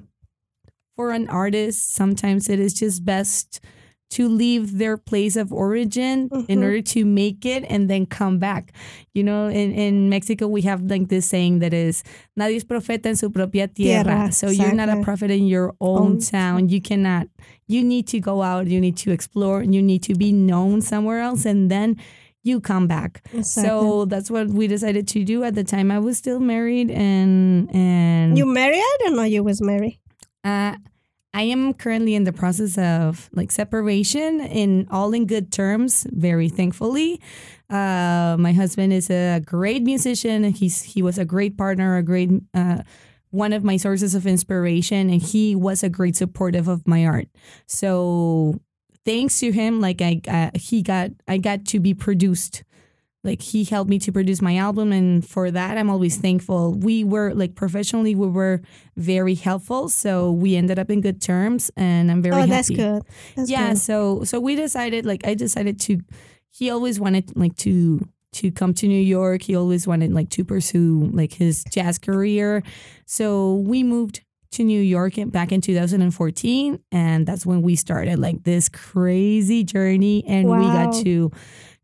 for 0.95 1.11
an 1.11 1.27
artist 1.29 1.93
sometimes 1.93 2.49
it 2.49 2.59
is 2.59 2.73
just 2.73 3.05
best 3.05 3.59
to 4.13 4.27
leave 4.29 4.77
their 4.77 4.95
place 4.97 5.35
of 5.35 5.51
origin 5.51 6.29
in 6.47 6.59
Mhm. 6.59 6.63
order 6.63 6.81
to 6.81 7.03
make 7.05 7.45
it 7.45 7.63
and 7.69 7.89
then 7.89 8.05
come 8.05 8.37
back 8.37 8.71
you 9.13 9.23
know 9.23 9.47
in, 9.47 9.71
in 9.73 10.09
mexico 10.09 10.45
we 10.47 10.61
have 10.61 10.81
like 10.89 11.07
this 11.09 11.25
saying 11.25 11.59
that 11.59 11.73
is 11.73 12.03
nadie 12.37 12.57
es 12.57 12.63
profeta 12.63 13.07
en 13.09 13.15
su 13.15 13.29
propia 13.29 13.67
tierra, 13.67 14.03
Tierra, 14.03 14.31
so 14.31 14.49
you're 14.49 14.75
not 14.75 14.89
a 14.89 15.01
prophet 15.01 15.31
in 15.31 15.47
your 15.47 15.73
own 15.79 16.01
Own 16.03 16.19
town 16.19 16.69
you 16.69 16.79
cannot 16.81 17.27
you 17.67 17.81
need 17.83 18.05
to 18.13 18.19
go 18.19 18.41
out 18.41 18.67
you 18.67 18.79
need 18.79 18.97
to 19.05 19.11
explore 19.11 19.63
you 19.63 19.81
need 19.81 20.03
to 20.03 20.13
be 20.15 20.31
known 20.31 20.81
somewhere 20.81 21.19
else 21.21 21.45
and 21.45 21.69
then 21.71 21.95
you 22.45 22.59
come 22.59 22.87
back 22.87 23.21
Exactly. 23.33 23.63
so 23.69 24.05
that's 24.05 24.29
what 24.29 24.47
we 24.49 24.67
decided 24.67 25.07
to 25.07 25.23
do 25.23 25.43
at 25.47 25.55
the 25.55 25.63
time. 25.63 25.89
I 25.91 25.99
was 25.99 26.17
still 26.17 26.41
married 26.41 26.91
and 26.91 27.69
and 27.73 28.37
you 28.37 28.45
married? 28.45 28.83
I 28.83 28.95
don't 28.99 29.15
know 29.15 29.23
you 29.23 29.43
was 29.43 29.61
married. 29.61 29.97
uh, 30.43 30.75
I 31.33 31.43
am 31.43 31.73
currently 31.73 32.13
in 32.13 32.25
the 32.25 32.33
process 32.33 32.77
of 32.77 33.29
like 33.33 33.51
separation 33.51 34.39
in 34.41 34.87
all 34.91 35.13
in 35.13 35.25
good 35.25 35.51
terms, 35.51 36.05
very 36.11 36.47
thankfully. 36.47 37.19
Uh, 37.69 38.35
my 38.39 38.53
husband 38.53 38.93
is 38.93 39.09
a 39.09 39.41
great 39.43 39.81
musician. 39.81 40.43
He's 40.51 40.83
he 40.83 41.01
was 41.01 41.17
a 41.17 41.25
great 41.25 41.57
partner, 41.57 41.97
a 41.97 42.03
great 42.03 42.29
uh, 42.53 42.83
one 43.31 43.51
of 43.51 43.63
my 43.63 43.77
sources 43.77 44.13
of 44.13 44.27
inspiration, 44.27 45.09
and 45.09 45.21
he 45.21 45.55
was 45.55 45.81
a 45.81 45.89
great 45.89 46.15
supportive 46.15 46.67
of 46.67 46.87
my 46.87 47.03
art. 47.03 47.29
So 47.65 48.61
thanks 49.03 49.39
to 49.39 49.51
him, 49.51 49.81
like 49.81 50.01
I 50.01 50.21
uh, 50.27 50.51
he 50.53 50.83
got 50.83 51.11
I 51.27 51.39
got 51.39 51.65
to 51.65 51.79
be 51.79 51.95
produced 51.95 52.63
like 53.23 53.41
he 53.41 53.63
helped 53.63 53.89
me 53.89 53.99
to 53.99 54.11
produce 54.11 54.41
my 54.41 54.57
album 54.57 54.91
and 54.91 55.27
for 55.27 55.49
that 55.49 55.77
i'm 55.77 55.89
always 55.89 56.17
thankful. 56.17 56.73
We 56.73 57.03
were 57.03 57.33
like 57.33 57.55
professionally 57.55 58.15
we 58.15 58.27
were 58.27 58.61
very 58.97 59.35
helpful 59.35 59.89
so 59.89 60.31
we 60.31 60.55
ended 60.55 60.79
up 60.79 60.89
in 60.89 61.01
good 61.01 61.21
terms 61.21 61.71
and 61.75 62.11
i'm 62.11 62.21
very 62.21 62.35
oh, 62.35 62.39
happy. 62.39 62.51
that's 62.51 62.69
good. 62.69 63.03
That's 63.35 63.49
yeah 63.49 63.69
good. 63.69 63.77
so 63.77 64.23
so 64.23 64.39
we 64.39 64.55
decided 64.55 65.05
like 65.05 65.25
i 65.25 65.33
decided 65.33 65.79
to 65.81 66.01
he 66.49 66.69
always 66.69 66.99
wanted 66.99 67.35
like 67.35 67.55
to 67.57 68.07
to 68.33 68.51
come 68.51 68.73
to 68.73 68.87
new 68.87 68.99
york. 68.99 69.43
He 69.43 69.55
always 69.55 69.87
wanted 69.87 70.11
like 70.11 70.29
to 70.31 70.43
pursue 70.43 71.09
like 71.13 71.33
his 71.33 71.63
jazz 71.65 71.99
career. 71.99 72.63
So 73.05 73.57
we 73.57 73.83
moved 73.83 74.21
to 74.53 74.63
New 74.63 74.81
York 74.81 75.15
back 75.27 75.51
in 75.51 75.61
2014 75.61 76.79
and 76.91 77.25
that's 77.25 77.43
when 77.43 77.63
we 77.63 77.75
started 77.75 78.19
like 78.19 78.43
this 78.43 78.69
crazy 78.69 79.63
journey 79.63 80.23
and 80.27 80.47
we 80.47 80.57
got 80.57 80.93
to 81.03 81.31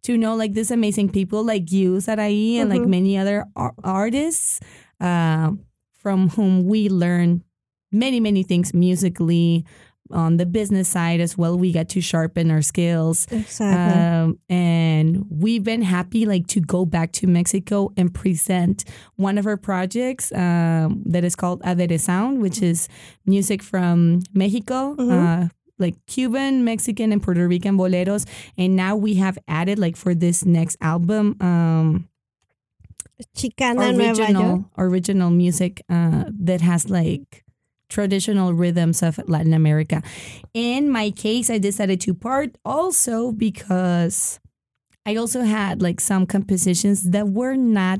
to 0.03 0.17
know 0.17 0.35
like 0.35 0.53
these 0.53 0.71
amazing 0.71 1.09
people 1.09 1.43
like 1.43 1.71
you 1.71 1.99
Sarai 1.99 2.57
and 2.57 2.69
like 2.69 2.81
Mhm. 2.81 2.87
many 2.89 3.17
other 3.17 3.45
ar- 3.55 3.75
artists 3.83 4.59
uh, 4.99 5.51
from 5.97 6.29
whom 6.29 6.63
we 6.65 6.89
learn 6.89 7.43
many 7.91 8.19
many 8.19 8.43
things 8.43 8.73
musically 8.73 9.65
on 10.11 10.37
the 10.37 10.45
business 10.45 10.87
side 10.89 11.19
as 11.19 11.37
well 11.37 11.55
we 11.57 11.71
get 11.71 11.87
to 11.89 12.01
sharpen 12.01 12.49
our 12.49 12.63
skills 12.63 13.27
Exactly. 13.31 14.01
um, 14.01 14.39
and 14.49 15.23
we've 15.29 15.63
been 15.63 15.83
happy 15.83 16.25
like 16.25 16.47
to 16.47 16.59
go 16.61 16.83
back 16.85 17.11
to 17.11 17.27
Mexico 17.27 17.91
and 17.95 18.11
present 18.13 18.85
one 19.17 19.37
of 19.37 19.45
our 19.45 19.57
projects 19.57 20.31
um, 20.33 21.03
that 21.05 21.23
is 21.23 21.35
called 21.35 21.61
Adere 21.61 21.99
Sound, 21.99 22.41
which 22.41 22.59
is 22.63 22.87
music 23.27 23.61
from 23.61 24.21
Mexico, 24.33 24.95
Mhm. 24.95 25.11
uh, 25.11 25.49
like 25.79 25.95
Cuban, 26.07 26.63
Mexican, 26.63 27.11
and 27.11 27.21
Puerto 27.21 27.47
Rican 27.47 27.77
boleros. 27.77 28.27
And 28.57 28.75
now 28.75 28.95
we 28.95 29.15
have 29.15 29.37
added 29.47 29.79
like 29.79 29.95
for 29.95 30.13
this 30.13 30.45
next 30.45 30.77
album, 30.81 31.35
um, 31.41 32.09
Chicana 33.35 33.97
original 33.97 34.65
original 34.77 35.29
music 35.29 35.81
uh, 35.89 36.23
that 36.29 36.61
has 36.61 36.89
like 36.89 37.43
traditional 37.89 38.53
rhythms 38.53 39.01
of 39.01 39.19
Latin 39.27 39.53
America. 39.53 40.01
In 40.53 40.89
my 40.89 41.11
case, 41.11 41.49
I 41.49 41.57
decided 41.57 41.99
to 42.01 42.13
part 42.13 42.55
also 42.63 43.31
because 43.31 44.39
I 45.05 45.15
also 45.15 45.41
had 45.41 45.81
like 45.81 45.99
some 45.99 46.25
compositions 46.25 47.09
that 47.09 47.29
were 47.29 47.55
not 47.55 47.99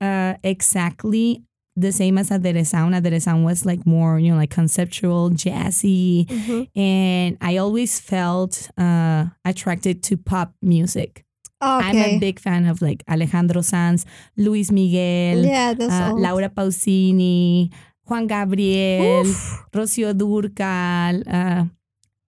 uh, 0.00 0.34
exactly 0.44 1.42
the 1.80 1.92
same 1.92 2.18
as 2.18 2.30
Adere 2.30 2.64
Sound. 2.66 2.94
Adere 2.94 3.20
Sound 3.20 3.44
was 3.44 3.64
like 3.64 3.86
more, 3.86 4.18
you 4.18 4.30
know, 4.32 4.36
like 4.36 4.50
conceptual, 4.50 5.30
jazzy. 5.30 6.26
Mhm. 6.26 6.68
And 6.76 7.38
I 7.40 7.56
always 7.58 8.00
felt 8.00 8.70
uh, 8.76 9.26
attracted 9.44 10.02
to 10.04 10.16
pop 10.16 10.52
music. 10.62 11.24
I'm 11.60 11.96
a 11.96 12.18
big 12.18 12.38
fan 12.38 12.66
of 12.66 12.80
like 12.80 13.02
Alejandro 13.10 13.62
Sanz, 13.62 14.06
Luis 14.36 14.70
Miguel, 14.70 15.44
yeah, 15.44 15.74
that's 15.74 15.92
uh. 15.92 16.12
Laura 16.14 16.48
Pausini, 16.48 17.72
Juan 18.06 18.26
Gabriel, 18.28 19.26
Oof. 19.26 19.64
Rocío 19.72 20.12
Durcal. 20.14 21.22
Uh, 21.26 21.64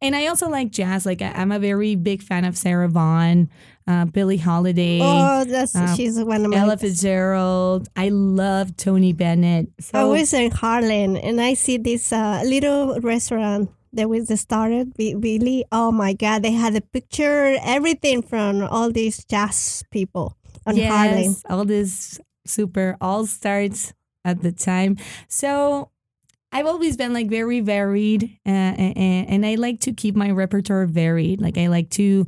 and 0.03 0.17
I 0.17 0.27
also 0.27 0.49
like 0.49 0.71
jazz. 0.71 1.07
Like 1.07 1.23
I- 1.23 1.33
I'm 1.33 1.53
a 1.53 1.59
very 1.59 1.95
big 1.95 2.23
fan 2.23 2.45
of 2.45 2.57
Sarah 2.57 2.89
Vaughan, 2.89 3.51
uh, 3.87 4.05
Billie 4.07 4.37
Holiday, 4.37 5.01
Oh, 5.03 5.45
that's 5.45 5.75
um, 5.75 5.97
she's 5.97 6.19
one 6.23 6.45
of 6.45 6.51
my. 6.51 6.57
Ella 6.57 6.77
Fitzgerald. 6.77 7.89
I 7.97 8.09
love 8.11 8.77
Tony 8.77 9.13
Bennett. 9.13 9.69
So 9.81 9.99
I 9.99 10.05
was 10.05 10.33
in 10.33 10.51
Harlem 10.51 11.17
and 11.17 11.41
I 11.41 11.55
see 11.55 11.77
this 11.77 12.13
uh, 12.13 12.43
little 12.45 13.01
restaurant 13.01 13.71
that 13.93 14.09
was 14.09 14.29
started. 14.41 14.93
Really, 14.99 15.65
oh 15.73 15.91
my 15.91 16.13
God, 16.13 16.43
they 16.43 16.53
had 16.53 16.77
a 16.77 16.81
picture, 16.81 17.57
everything 17.63 18.23
from 18.23 18.63
all 18.63 18.93
these 18.93 19.25
jazz 19.25 19.83
people 19.91 20.37
on 20.67 20.77
yes, 20.77 20.93
Harlem. 20.93 21.37
all 21.49 21.65
this 21.65 22.21
super 22.47 22.97
all 23.01 23.27
starts 23.27 23.93
at 24.25 24.43
the 24.43 24.53
time. 24.53 24.97
So 25.29 25.91
I've 26.53 26.67
always 26.67 26.97
been 26.97 27.13
like 27.13 27.29
very 27.29 27.61
varied, 27.61 28.25
uh, 28.45 28.49
and, 28.49 29.29
and 29.29 29.47
I 29.47 29.55
like 29.55 29.81
to 29.81 29.93
keep 29.93 30.17
my 30.17 30.31
repertoire 30.31 30.87
varied. 30.87 31.41
Like 31.41 31.57
I 31.57 31.69
like 31.69 31.91
to 31.91 32.27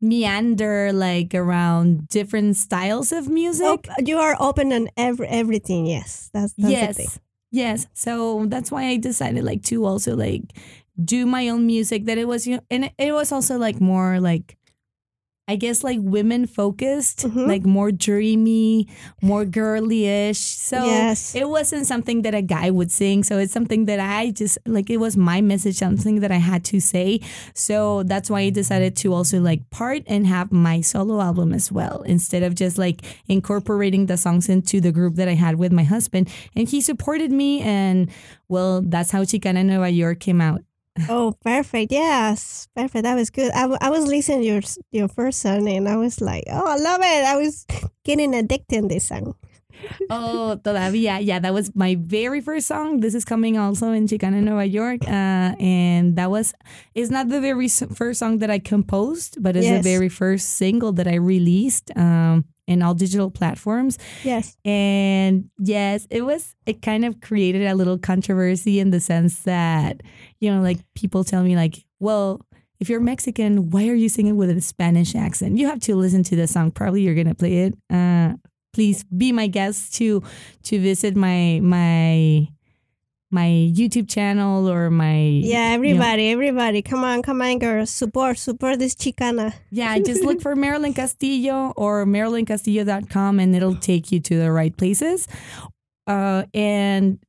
meander 0.00 0.92
like 0.92 1.34
around 1.34 2.08
different 2.08 2.56
styles 2.56 3.12
of 3.12 3.28
music. 3.28 3.66
Op- 3.66 3.86
you 4.06 4.18
are 4.18 4.36
open 4.38 4.72
on 4.72 4.88
every, 4.96 5.26
everything. 5.28 5.86
Yes, 5.86 6.28
that's, 6.34 6.52
that's 6.58 6.66
the 6.66 6.70
yes, 6.70 6.96
thing. 6.96 7.08
yes. 7.50 7.86
So 7.94 8.44
that's 8.46 8.70
why 8.70 8.86
I 8.86 8.96
decided 8.98 9.44
like 9.44 9.62
to 9.64 9.86
also 9.86 10.16
like 10.16 10.42
do 11.02 11.24
my 11.24 11.48
own 11.48 11.66
music. 11.66 12.04
That 12.04 12.18
it 12.18 12.28
was 12.28 12.46
you 12.46 12.56
know, 12.56 12.62
and 12.70 12.90
it 12.98 13.12
was 13.12 13.32
also 13.32 13.56
like 13.58 13.80
more 13.80 14.20
like. 14.20 14.56
I 15.52 15.56
guess 15.56 15.84
like 15.84 16.00
women 16.00 16.46
focused, 16.46 17.18
Mhm. 17.28 17.46
like 17.52 17.64
more 17.78 17.90
dreamy, 17.92 18.88
more 19.20 19.44
girly-ish. 19.44 20.38
So 20.40 20.78
Yes. 20.84 21.34
it 21.34 21.48
wasn't 21.56 21.84
something 21.86 22.22
that 22.24 22.34
a 22.34 22.40
guy 22.56 22.70
would 22.70 22.90
sing. 22.90 23.22
So 23.28 23.38
it's 23.42 23.52
something 23.52 23.84
that 23.90 24.00
I 24.00 24.30
just 24.30 24.56
like 24.66 24.88
it 24.88 24.96
was 24.98 25.14
my 25.16 25.40
message, 25.40 25.76
something 25.76 26.20
that 26.24 26.32
I 26.32 26.40
had 26.50 26.64
to 26.72 26.80
say. 26.80 27.20
So 27.54 28.02
that's 28.10 28.28
why 28.32 28.40
I 28.48 28.50
decided 28.50 28.96
to 29.02 29.12
also 29.12 29.36
like 29.40 29.68
part 29.70 30.02
and 30.06 30.26
have 30.26 30.48
my 30.68 30.80
solo 30.80 31.20
album 31.20 31.52
as 31.52 31.70
well, 31.70 32.00
instead 32.14 32.42
of 32.42 32.54
just 32.54 32.78
like 32.78 32.98
incorporating 33.28 34.06
the 34.06 34.16
songs 34.16 34.48
into 34.48 34.80
the 34.80 34.92
group 34.92 35.16
that 35.16 35.28
I 35.28 35.34
had 35.34 35.56
with 35.62 35.72
my 35.72 35.84
husband. 35.84 36.28
And 36.56 36.68
he 36.68 36.80
supported 36.80 37.30
me 37.30 37.60
and 37.60 38.08
well, 38.48 38.82
that's 38.82 39.10
how 39.12 39.22
Chicana 39.24 39.64
Nueva 39.64 39.90
York 39.90 40.20
came 40.20 40.40
out. 40.40 40.62
Oh, 41.08 41.34
perfect. 41.42 41.90
Yes, 41.90 42.68
perfect. 42.76 43.04
That 43.04 43.14
was 43.14 43.30
good. 43.30 43.50
I, 43.52 43.62
w- 43.62 43.78
I 43.80 43.88
was 43.90 44.06
listening 44.06 44.40
to 44.40 44.46
your 44.46 44.60
your 44.92 45.08
first 45.08 45.40
song 45.40 45.66
and 45.68 45.88
I 45.88 45.96
was 45.96 46.20
like, 46.20 46.44
oh, 46.50 46.66
I 46.66 46.76
love 46.76 47.00
it. 47.00 47.24
I 47.24 47.36
was 47.36 47.66
getting 48.04 48.34
addicted 48.34 48.82
to 48.82 48.88
this 48.88 49.06
song. 49.08 49.34
Oh, 50.10 50.60
todavía. 50.62 51.18
Yeah, 51.20 51.38
that 51.40 51.52
was 51.54 51.74
my 51.74 51.96
very 51.98 52.40
first 52.40 52.68
song. 52.68 53.00
This 53.00 53.14
is 53.14 53.24
coming 53.24 53.56
also 53.58 53.90
in 53.90 54.06
Chicana, 54.06 54.42
Nueva 54.42 54.66
York. 54.66 55.02
Uh, 55.08 55.56
and 55.58 56.14
that 56.16 56.30
was, 56.30 56.54
it's 56.94 57.10
not 57.10 57.28
the 57.30 57.40
very 57.40 57.68
first 57.68 58.20
song 58.20 58.38
that 58.38 58.50
I 58.50 58.58
composed, 58.60 59.42
but 59.42 59.56
it's 59.56 59.66
Yes. 59.66 59.82
the 59.82 59.90
very 59.90 60.08
first 60.10 60.50
single 60.50 60.92
that 60.92 61.08
I 61.08 61.14
released 61.16 61.90
um, 61.96 62.44
in 62.68 62.80
all 62.82 62.94
digital 62.94 63.30
platforms. 63.30 63.98
Yes. 64.22 64.56
And 64.64 65.50
yes, 65.58 66.06
it 66.10 66.22
was, 66.22 66.54
it 66.66 66.80
kind 66.82 67.04
of 67.04 67.20
created 67.20 67.66
a 67.66 67.74
little 67.74 67.98
controversy 67.98 68.78
in 68.78 68.90
the 68.90 69.00
sense 69.00 69.40
that, 69.44 70.02
you 70.42 70.52
know, 70.52 70.60
like 70.60 70.78
people 70.94 71.22
tell 71.24 71.42
me, 71.42 71.54
like, 71.56 71.84
well, 72.00 72.40
if 72.80 72.90
you're 72.90 73.00
Mexican, 73.00 73.70
why 73.70 73.86
are 73.88 73.94
you 73.94 74.08
singing 74.08 74.36
with 74.36 74.50
a 74.50 74.60
Spanish 74.60 75.14
accent? 75.14 75.56
You 75.56 75.68
have 75.68 75.78
to 75.86 75.94
listen 75.94 76.24
to 76.24 76.36
the 76.36 76.48
song. 76.48 76.72
Probably 76.72 77.02
you're 77.02 77.14
gonna 77.14 77.34
play 77.34 77.58
it. 77.66 77.74
Uh, 77.88 78.34
please 78.72 79.04
be 79.04 79.30
my 79.32 79.46
guest 79.46 79.94
to 79.94 80.20
to 80.64 80.80
visit 80.80 81.14
my 81.14 81.60
my 81.62 82.48
my 83.30 83.48
YouTube 83.72 84.10
channel 84.10 84.68
or 84.68 84.90
my 84.90 85.14
Yeah, 85.16 85.38
you 85.44 85.52
know- 85.70 85.74
everybody, 85.74 86.28
everybody. 86.30 86.82
Come 86.82 87.04
on, 87.04 87.22
come 87.22 87.40
on, 87.40 87.58
girls. 87.60 87.88
Support, 87.90 88.36
support 88.36 88.78
this 88.80 88.94
Chicana. 88.94 89.54
yeah, 89.70 89.96
just 90.10 90.22
look 90.24 90.42
for 90.42 90.54
Marilyn 90.56 90.92
Castillo 90.92 91.72
or 91.76 92.04
marilyncastillo.com 92.04 93.38
and 93.40 93.54
it'll 93.56 93.76
take 93.76 94.12
you 94.12 94.20
to 94.20 94.38
the 94.38 94.50
right 94.52 94.76
places. 94.76 95.28
Uh, 96.06 96.44
and 96.52 97.20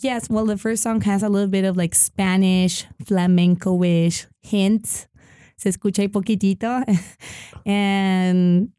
yes, 0.00 0.28
well, 0.30 0.46
the 0.46 0.56
first 0.56 0.82
song 0.82 1.00
has 1.02 1.22
a 1.22 1.28
little 1.28 1.48
bit 1.48 1.64
of 1.64 1.76
like 1.76 1.94
Spanish, 1.94 2.84
flamenco-ish 3.04 4.26
hints. 4.40 5.06
Se 5.56 5.70
escucha 5.70 6.02
ahí 6.02 6.08
poquitito. 6.08 6.82
and 7.66 8.70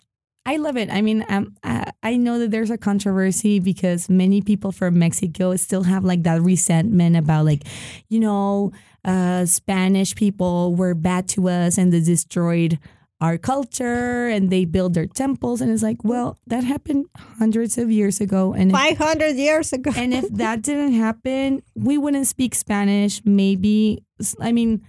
I 0.46 0.58
love 0.58 0.76
it. 0.76 0.92
I 0.92 1.02
mean, 1.02 1.26
um, 1.30 1.56
I, 1.64 1.92
I 2.02 2.18
know 2.18 2.40
that 2.40 2.52
there's 2.52 2.72
a 2.72 2.78
controversy 2.78 3.60
because 3.60 4.10
many 4.10 4.42
people 4.42 4.72
from 4.72 5.00
Mexico 5.00 5.56
still 5.56 5.84
have 5.84 6.04
like 6.04 6.24
that 6.24 6.42
resentment 6.42 7.16
about 7.16 7.46
like, 7.46 7.64
you 8.10 8.20
know, 8.20 8.72
uh, 9.06 9.46
Spanish 9.46 10.16
people 10.16 10.76
were 10.76 10.94
bad 10.94 11.28
to 11.30 11.48
us 11.48 11.78
and 11.78 11.94
they 11.94 12.02
destroyed 12.02 12.80
our 13.24 13.38
culture 13.38 14.28
and 14.28 14.50
they 14.50 14.66
build 14.66 14.94
their 14.94 15.08
temples. 15.08 15.62
And 15.62 15.72
it's 15.72 15.82
like, 15.82 16.04
well, 16.04 16.38
that 16.48 16.66
happened 16.66 17.06
hundreds 17.40 17.78
of 17.78 17.90
years 17.90 18.20
ago. 18.20 18.52
And 18.52 18.70
if, 18.70 18.78
500 18.78 19.38
years 19.38 19.72
ago. 19.72 19.92
and 19.96 20.14
if 20.14 20.28
that 20.34 20.62
didn't 20.62 20.92
happen, 20.92 21.64
we 21.74 21.98
wouldn't 21.98 22.28
speak 22.28 22.54
Spanish. 22.54 23.22
Maybe, 23.24 24.04
I 24.42 24.52
mean, 24.52 24.86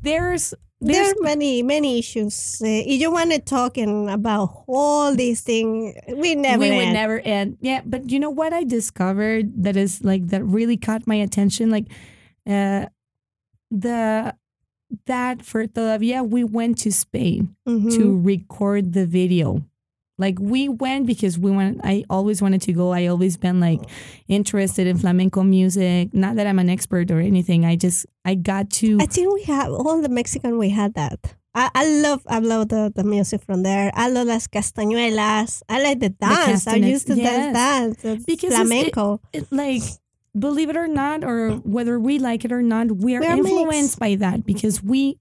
there's 0.00 0.54
there 0.80 1.02
there's 1.02 1.12
are 1.12 1.22
many, 1.22 1.62
many 1.62 1.98
issues. 1.98 2.60
Uh, 2.62 2.66
if 2.66 3.00
you 3.00 3.10
want 3.10 3.32
to 3.32 3.38
talk 3.38 3.76
and 3.76 4.08
about 4.08 4.64
all 4.66 5.14
these 5.14 5.42
things, 5.42 5.94
we 6.14 6.34
never 6.34 6.60
we 6.60 6.70
would 6.70 6.92
never 6.92 7.20
end. 7.20 7.58
Yeah, 7.60 7.82
but 7.84 8.10
you 8.10 8.18
know 8.18 8.30
what 8.30 8.52
I 8.52 8.64
discovered 8.64 9.64
that 9.64 9.76
is 9.76 10.02
like 10.02 10.28
that 10.28 10.42
really 10.44 10.76
caught 10.76 11.06
my 11.06 11.14
attention? 11.14 11.70
Like 11.70 11.86
uh, 12.46 12.86
the 13.70 14.34
that 15.06 15.42
for 15.42 15.66
todavía 15.66 16.22
we 16.28 16.44
went 16.44 16.78
to 16.82 16.90
Spain 16.92 17.54
Mhm. 17.68 17.94
to 17.96 18.18
record 18.20 18.92
the 18.92 19.06
video. 19.06 19.62
Like 20.16 20.38
we 20.38 20.68
went 20.68 21.06
because 21.06 21.36
we 21.38 21.50
went. 21.50 21.80
I 21.82 22.04
always 22.08 22.40
wanted 22.40 22.62
to 22.62 22.72
go. 22.72 22.92
I 22.92 23.06
always 23.08 23.36
been 23.36 23.58
like 23.58 23.80
interested 24.28 24.86
in 24.86 24.96
flamenco 24.96 25.42
music. 25.42 26.14
Not 26.14 26.36
that 26.36 26.46
I'm 26.46 26.60
an 26.60 26.70
expert 26.70 27.10
or 27.10 27.18
anything. 27.18 27.64
I 27.64 27.74
just 27.74 28.06
I 28.24 28.36
got 28.36 28.70
to. 28.78 28.98
I 29.00 29.06
think 29.06 29.34
we 29.34 29.42
have 29.44 29.72
all 29.72 30.00
the 30.00 30.08
Mexican. 30.08 30.56
We 30.56 30.70
had 30.70 30.94
that. 30.94 31.18
I, 31.56 31.70
I 31.74 31.86
love 32.00 32.22
I 32.28 32.38
love 32.38 32.68
the, 32.68 32.92
the 32.94 33.02
music 33.02 33.42
from 33.42 33.62
there. 33.64 33.90
I 33.94 34.08
love 34.08 34.26
las 34.28 34.46
castañuelas. 34.46 35.62
I 35.68 35.82
like 35.82 36.00
the 36.00 36.10
dance. 36.10 36.66
I 36.66 36.76
used 36.76 37.06
to 37.08 37.16
yes. 37.16 37.52
dance 37.54 37.98
dance. 38.02 38.04
It's 38.04 38.24
Because 38.24 38.52
it's- 38.54 38.60
it- 38.60 38.66
flamenco. 38.94 39.20
it, 39.32 39.46
like 39.50 39.82
believe 40.38 40.68
it 40.68 40.76
or 40.76 40.88
not 40.88 41.24
or 41.24 41.52
whether 41.58 41.98
we 41.98 42.18
like 42.18 42.44
it 42.44 42.52
or 42.52 42.62
not 42.62 42.90
we 42.90 43.14
are 43.16 43.20
We 43.20 43.26
influenced 43.26 43.70
mixed. 43.70 43.98
by 43.98 44.14
that 44.16 44.44
because 44.44 44.82
we 44.82 45.18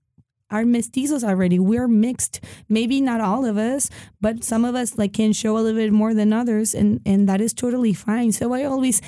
are 0.50 0.64
mestizos 0.64 1.24
already. 1.24 1.58
We're 1.58 1.88
mixed. 1.88 2.40
Maybe 2.70 3.02
not 3.02 3.22
all 3.22 3.46
of 3.46 3.58
us 3.58 3.90
but 4.22 4.44
some 4.44 4.66
of 4.66 4.76
us 4.76 4.98
like 4.98 5.14
can 5.14 5.34
show 5.34 5.58
a 5.58 5.62
little 5.62 5.80
bit 5.80 5.92
more 5.92 6.14
than 6.14 6.34
others 6.34 6.74
and 6.76 7.02
and 7.06 7.28
that 7.30 7.42
is 7.42 7.54
totally 7.54 7.94
fine. 7.94 8.32
So 8.32 8.54
i 8.54 8.64
always 8.64 9.02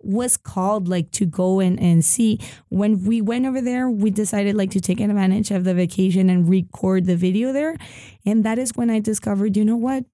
was 0.00 0.36
called 0.36 0.86
like 0.88 1.10
to 1.10 1.26
go 1.26 1.58
and, 1.58 1.78
and 1.80 2.04
see. 2.04 2.38
When 2.68 3.04
we 3.04 3.20
went 3.20 3.46
over 3.46 3.60
there 3.60 3.90
we 3.90 4.10
decided 4.10 4.54
like 4.54 4.70
to 4.72 4.80
take 4.80 5.00
advantage 5.00 5.50
of 5.50 5.64
the 5.64 5.74
vacation 5.74 6.30
and 6.30 6.48
record 6.48 7.06
the 7.06 7.16
video 7.16 7.52
there 7.52 7.76
and 8.24 8.44
that 8.44 8.58
is 8.58 8.72
when 8.76 8.90
i 8.90 8.98
discovered 9.00 9.56
you 9.56 9.64
know 9.64 9.76
what 9.76 10.04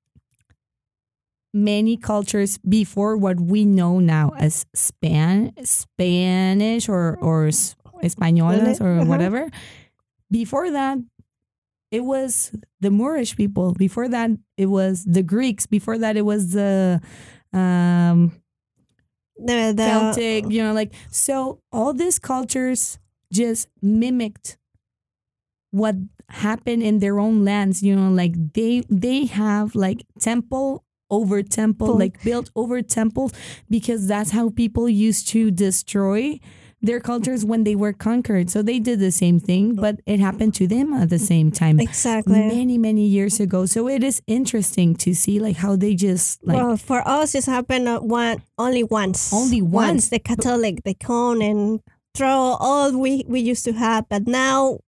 many 1.54 1.96
cultures 1.96 2.58
before 2.58 3.16
what 3.16 3.40
we 3.40 3.64
know 3.64 4.00
now 4.00 4.32
as 4.36 4.66
Span 4.74 5.52
Spanish 5.64 6.88
or 6.88 7.16
or 7.22 7.48
españolas 8.02 8.80
or 8.80 8.98
Uh-huh. 9.00 9.06
whatever. 9.08 9.48
Before 10.30 10.70
that, 10.70 10.98
it 11.90 12.04
was 12.04 12.52
the 12.80 12.90
Moorish 12.90 13.36
people. 13.36 13.72
Before 13.74 14.08
that, 14.08 14.30
it 14.58 14.66
was 14.66 15.04
the 15.04 15.22
Greeks. 15.22 15.66
Before 15.66 15.98
that, 15.98 16.16
it 16.16 16.26
was 16.26 16.52
the 16.52 17.00
um, 17.52 18.32
The, 19.38 19.72
the 19.76 19.84
Celtic. 19.84 20.50
You 20.50 20.62
know, 20.64 20.72
like 20.72 20.92
so. 21.10 21.60
All 21.72 21.92
these 21.94 22.18
cultures 22.18 22.98
just 23.32 23.68
mimicked 23.82 24.58
what 25.70 25.96
happened 26.28 26.82
in 26.82 26.98
their 27.00 27.18
own 27.18 27.44
lands. 27.44 27.82
You 27.82 27.96
know, 27.96 28.10
like 28.10 28.34
they 28.54 28.82
they 28.90 29.26
have 29.26 29.74
like 29.74 30.04
temple 30.20 30.84
over 31.10 31.42
temple, 31.42 31.98
like 31.98 32.22
built 32.22 32.50
over 32.54 32.82
temples, 32.82 33.32
because 33.68 34.06
that's 34.06 34.30
how 34.30 34.50
people 34.50 34.88
used 34.88 35.28
to 35.28 35.50
destroy 35.50 36.40
their 36.84 37.00
cultures 37.00 37.44
when 37.44 37.64
they 37.64 37.74
were 37.74 37.92
conquered. 37.92 38.50
So 38.50 38.62
they 38.62 38.78
did 38.78 39.00
the 39.00 39.10
same 39.10 39.40
thing, 39.40 39.74
but 39.74 40.00
it 40.06 40.20
happened 40.20 40.54
to 40.56 40.66
them 40.66 40.92
at 40.92 41.08
the 41.08 41.18
same 41.18 41.50
time. 41.50 41.80
exactly. 41.80 42.38
Many, 42.38 42.76
many 42.78 43.06
years 43.06 43.40
ago. 43.40 43.66
So 43.66 43.88
it 43.88 44.04
is 44.04 44.20
interesting 44.26 44.94
to 44.96 45.14
see 45.14 45.40
like 45.40 45.56
how 45.56 45.76
they 45.76 45.94
just 45.94 46.44
like 46.46 46.56
well, 46.56 46.76
for 46.76 47.06
us, 47.08 47.34
it's 47.34 47.46
happened 47.46 47.88
uh, 47.88 48.00
one 48.00 48.42
only 48.58 48.84
once. 48.84 49.32
Only 49.32 49.62
once. 49.62 50.10
The 50.10 50.18
Catholic, 50.18 50.82
the 50.84 50.94
cone 50.94 51.40
and 51.40 51.80
throw 52.14 52.56
all 52.60 52.96
we 52.96 53.24
we 53.26 53.40
used 53.40 53.64
to 53.64 53.72
have, 53.72 54.08
but 54.08 54.26
now 54.26 54.78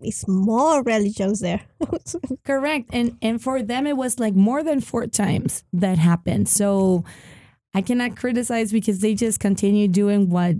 it, 0.00 0.06
it's 0.08 0.26
more 0.28 0.82
religions 0.82 1.40
there. 1.40 1.62
Correct. 2.44 2.90
And 2.92 3.16
and 3.22 3.42
for 3.42 3.62
them 3.62 3.86
it 3.86 3.96
was 3.96 4.18
like 4.18 4.34
more 4.34 4.62
than 4.62 4.80
four 4.80 5.06
times 5.06 5.64
that 5.72 5.98
happened. 5.98 6.48
So 6.48 7.04
I 7.74 7.82
cannot 7.82 8.16
criticize 8.16 8.72
because 8.72 9.00
they 9.00 9.14
just 9.14 9.40
continue 9.40 9.88
doing 9.88 10.30
what 10.30 10.56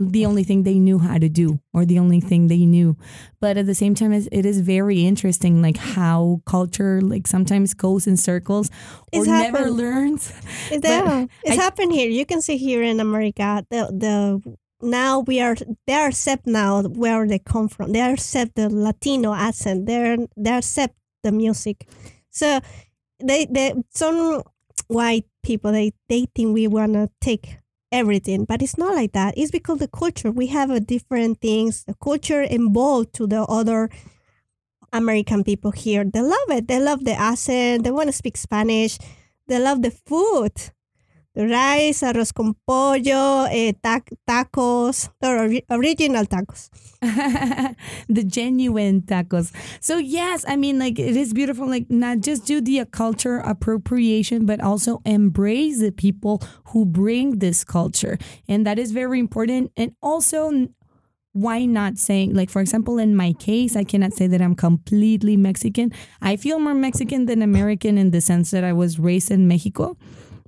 the 0.00 0.24
only 0.24 0.44
thing 0.44 0.62
they 0.62 0.78
knew 0.78 1.00
how 1.00 1.18
to 1.18 1.28
do 1.28 1.58
or 1.74 1.84
the 1.84 1.98
only 1.98 2.20
thing 2.20 2.46
they 2.46 2.64
knew. 2.64 2.96
But 3.40 3.56
at 3.56 3.66
the 3.66 3.74
same 3.74 3.96
time 3.96 4.12
it 4.12 4.46
is 4.46 4.60
very 4.60 5.04
interesting 5.04 5.60
like 5.60 5.76
how 5.76 6.40
culture 6.46 7.00
like 7.00 7.26
sometimes 7.26 7.74
goes 7.74 8.06
in 8.06 8.16
circles 8.16 8.70
or 9.12 9.20
It's 9.20 9.26
never 9.26 9.58
happened. 9.58 9.76
learns. 9.76 10.32
It's 10.70 10.82
there. 10.82 11.26
It's 11.42 11.58
I- 11.58 11.62
happened 11.62 11.92
here. 11.92 12.08
You 12.08 12.24
can 12.26 12.40
see 12.42 12.58
here 12.58 12.82
in 12.82 13.00
America 13.00 13.66
the 13.70 13.86
the 13.90 14.56
now 14.80 15.20
we 15.20 15.40
are 15.40 15.56
they 15.86 15.94
are 15.94 16.08
accept 16.08 16.46
now 16.46 16.82
where 16.82 17.26
they 17.26 17.38
come 17.38 17.68
from. 17.68 17.92
They 17.92 18.00
accept 18.00 18.54
the 18.54 18.68
Latino 18.68 19.34
accent. 19.34 19.86
They're 19.86 20.18
they 20.36 20.50
accept 20.50 20.94
the 21.22 21.32
music. 21.32 21.88
So 22.30 22.60
they 23.22 23.46
they 23.46 23.74
some 23.90 24.42
white 24.88 25.26
people 25.42 25.72
they 25.72 25.92
they 26.08 26.26
think 26.34 26.54
we 26.54 26.66
wanna 26.66 27.10
take 27.20 27.58
everything, 27.90 28.44
but 28.44 28.62
it's 28.62 28.78
not 28.78 28.94
like 28.94 29.12
that. 29.12 29.34
It's 29.36 29.50
because 29.50 29.78
the 29.78 29.88
culture 29.88 30.30
we 30.30 30.46
have 30.48 30.70
a 30.70 30.80
different 30.80 31.40
things. 31.40 31.84
The 31.84 31.94
culture 31.94 32.42
involved 32.42 33.14
to 33.14 33.26
the 33.26 33.42
other 33.42 33.90
American 34.92 35.44
people 35.44 35.70
here. 35.72 36.04
They 36.04 36.22
love 36.22 36.48
it. 36.50 36.68
They 36.68 36.80
love 36.80 37.04
the 37.04 37.12
accent. 37.12 37.84
They 37.84 37.90
want 37.90 38.08
to 38.08 38.12
speak 38.12 38.36
Spanish. 38.36 38.98
They 39.46 39.58
love 39.58 39.82
the 39.82 39.90
food. 39.90 40.52
Rice, 41.38 42.02
arroz 42.02 42.32
con 42.34 42.56
pollo, 42.66 43.44
eh, 43.44 43.72
tac- 43.80 44.12
tacos, 44.26 45.08
original 45.70 46.26
tacos. 46.26 46.68
the 48.08 48.24
genuine 48.24 49.02
tacos. 49.02 49.52
So 49.80 49.98
yes, 49.98 50.44
I 50.48 50.56
mean 50.56 50.80
like 50.80 50.98
it 50.98 51.16
is 51.16 51.32
beautiful 51.32 51.68
like 51.68 51.88
not 51.88 52.22
just 52.22 52.44
do 52.44 52.60
the 52.60 52.84
culture 52.86 53.38
appropriation 53.38 54.46
but 54.46 54.60
also 54.60 55.00
embrace 55.04 55.78
the 55.78 55.92
people 55.92 56.42
who 56.72 56.84
bring 56.84 57.38
this 57.38 57.62
culture. 57.62 58.18
And 58.48 58.66
that 58.66 58.80
is 58.80 58.90
very 58.90 59.20
important 59.20 59.70
and 59.76 59.94
also 60.02 60.68
why 61.34 61.66
not 61.66 61.98
saying 61.98 62.34
like 62.34 62.50
for 62.50 62.60
example 62.60 62.98
in 62.98 63.14
my 63.14 63.32
case 63.34 63.76
I 63.76 63.84
cannot 63.84 64.12
say 64.12 64.26
that 64.26 64.42
I'm 64.42 64.56
completely 64.56 65.36
Mexican. 65.36 65.92
I 66.20 66.34
feel 66.34 66.58
more 66.58 66.74
Mexican 66.74 67.26
than 67.26 67.42
American 67.42 67.96
in 67.96 68.10
the 68.10 68.20
sense 68.20 68.50
that 68.50 68.64
I 68.64 68.72
was 68.72 68.98
raised 68.98 69.30
in 69.30 69.46
Mexico. 69.46 69.96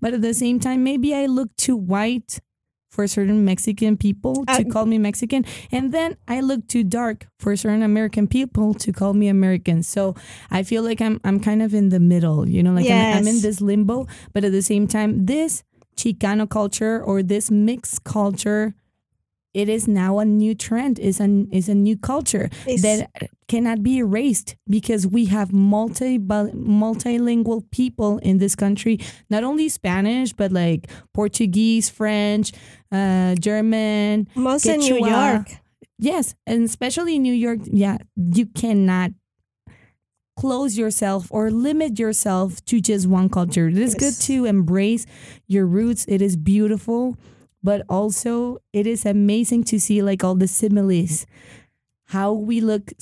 But 0.00 0.14
at 0.14 0.22
the 0.22 0.34
same 0.34 0.58
time 0.60 0.82
maybe 0.84 1.14
I 1.14 1.26
look 1.26 1.54
too 1.56 1.76
white 1.76 2.40
for 2.90 3.06
certain 3.06 3.44
Mexican 3.44 3.96
people 3.96 4.44
to 4.46 4.66
Uh, 4.66 4.72
call 4.72 4.84
me 4.84 4.98
Mexican. 4.98 5.44
And 5.70 5.92
then 5.92 6.16
I 6.26 6.40
look 6.40 6.66
too 6.66 6.82
dark 6.82 7.28
for 7.38 7.54
certain 7.54 7.82
American 7.82 8.26
people 8.26 8.74
to 8.74 8.92
call 8.92 9.14
me 9.14 9.28
American. 9.28 9.84
So 9.84 10.16
I 10.50 10.64
feel 10.64 10.82
like 10.82 11.00
I'm 11.00 11.20
I'm 11.22 11.38
kind 11.38 11.62
of 11.62 11.72
in 11.72 11.90
the 11.90 12.00
middle, 12.00 12.48
you 12.48 12.62
know, 12.64 12.72
like 12.72 12.90
I'm, 12.90 13.18
I'm 13.18 13.28
in 13.28 13.42
this 13.42 13.60
limbo. 13.60 14.06
But 14.32 14.42
at 14.44 14.50
the 14.50 14.62
same 14.62 14.86
time, 14.88 15.26
this 15.26 15.62
Chicano 15.96 16.48
culture 16.48 17.00
or 17.00 17.22
this 17.22 17.50
mixed 17.50 18.02
culture, 18.02 18.74
it 19.54 19.68
is 19.68 19.88
now 19.88 20.18
a 20.18 20.24
new 20.24 20.54
trend. 20.54 20.98
is 20.98 21.20
an 21.20 21.48
is 21.52 21.68
a 21.68 21.74
new 21.74 21.96
culture 21.96 22.48
It's- 22.66 22.82
that 22.82 23.30
cannot 23.48 23.82
be 23.82 23.98
erased 23.98 24.54
because 24.68 25.06
we 25.06 25.26
have 25.26 25.52
multi 25.52 26.18
multilingual 26.18 27.62
people 27.70 28.18
in 28.18 28.38
this 28.38 28.54
country. 28.54 28.98
Not 29.28 29.42
only 29.44 29.68
Spanish, 29.68 30.32
but 30.32 30.52
like 30.52 30.88
Portuguese, 31.12 31.88
French, 31.88 32.52
uh, 32.92 33.34
German, 33.34 34.28
Most 34.36 34.66
in 34.66 34.80
New 34.80 35.04
York. 35.06 35.48
Yes, 35.98 36.34
and 36.46 36.64
especially 36.64 37.16
in 37.16 37.22
New 37.22 37.34
York, 37.34 37.60
yeah, 37.64 37.98
you 38.16 38.46
cannot 38.46 39.10
close 40.36 40.78
yourself 40.78 41.26
or 41.30 41.50
limit 41.50 41.98
yourself 41.98 42.64
to 42.64 42.80
just 42.80 43.06
one 43.06 43.28
culture. 43.28 43.68
It 43.68 43.76
is 43.76 43.94
good 43.94 44.14
to 44.26 44.46
embrace 44.46 45.04
your 45.48 45.66
roots. 45.66 46.06
It 46.08 46.22
is 46.22 46.36
beautiful, 46.36 47.18
but 47.62 47.82
also 47.88 48.58
it 48.72 48.86
is 48.86 49.04
amazing 49.06 49.64
to 49.64 49.78
see 49.80 50.02
like 50.02 50.22
all 50.24 50.34
the 50.34 50.48
similes, 50.48 51.26
how 52.06 52.32
we 52.32 52.60
look 52.60 52.92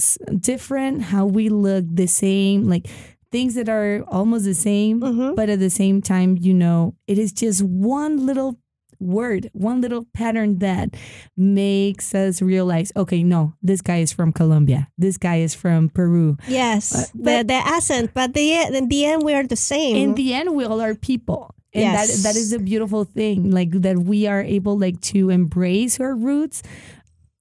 different, 0.40 1.02
how 1.02 1.24
we 1.26 1.48
look 1.48 1.84
the 1.92 2.06
same, 2.06 2.68
like 2.68 2.86
things 3.30 3.54
that 3.54 3.68
are 3.68 4.04
almost 4.08 4.44
the 4.44 4.54
same, 4.54 5.00
Mhm. 5.00 5.36
but 5.36 5.48
at 5.48 5.58
the 5.60 5.70
same 5.70 6.00
time, 6.02 6.36
you 6.40 6.54
know, 6.54 6.94
it 7.06 7.18
is 7.18 7.32
just 7.32 7.62
one 7.62 8.24
little 8.24 8.58
word, 9.00 9.48
one 9.52 9.80
little 9.80 10.06
pattern 10.12 10.58
that 10.58 10.90
makes 11.36 12.14
us 12.14 12.42
realize, 12.42 12.90
okay, 12.96 13.22
no, 13.22 13.52
this 13.62 13.80
guy 13.80 13.98
is 13.98 14.12
from 14.12 14.32
Colombia. 14.32 14.88
This 14.98 15.16
guy 15.16 15.36
is 15.36 15.54
from 15.54 15.88
Peru. 15.88 16.36
Yes, 16.48 16.92
Uh, 16.92 17.04
the, 17.14 17.22
but- 17.22 17.46
the 17.48 17.54
accent, 17.54 18.10
but 18.12 18.34
the, 18.34 18.52
in 18.74 18.88
the 18.88 19.04
end, 19.04 19.22
we 19.22 19.34
are 19.34 19.44
the 19.46 19.56
same. 19.56 19.96
In 19.96 20.14
the 20.14 20.34
end, 20.34 20.54
we 20.54 20.64
all 20.64 20.80
are 20.80 20.94
people. 20.96 21.54
And 21.86 21.94
that 21.98 22.08
that 22.24 22.36
is 22.36 22.52
a 22.52 22.58
beautiful 22.58 23.04
thing, 23.04 23.50
like 23.50 23.70
that 23.82 23.98
we 23.98 24.26
are 24.26 24.42
able 24.42 24.78
like 24.78 25.00
to 25.12 25.30
embrace 25.30 26.00
our 26.00 26.14
roots, 26.14 26.62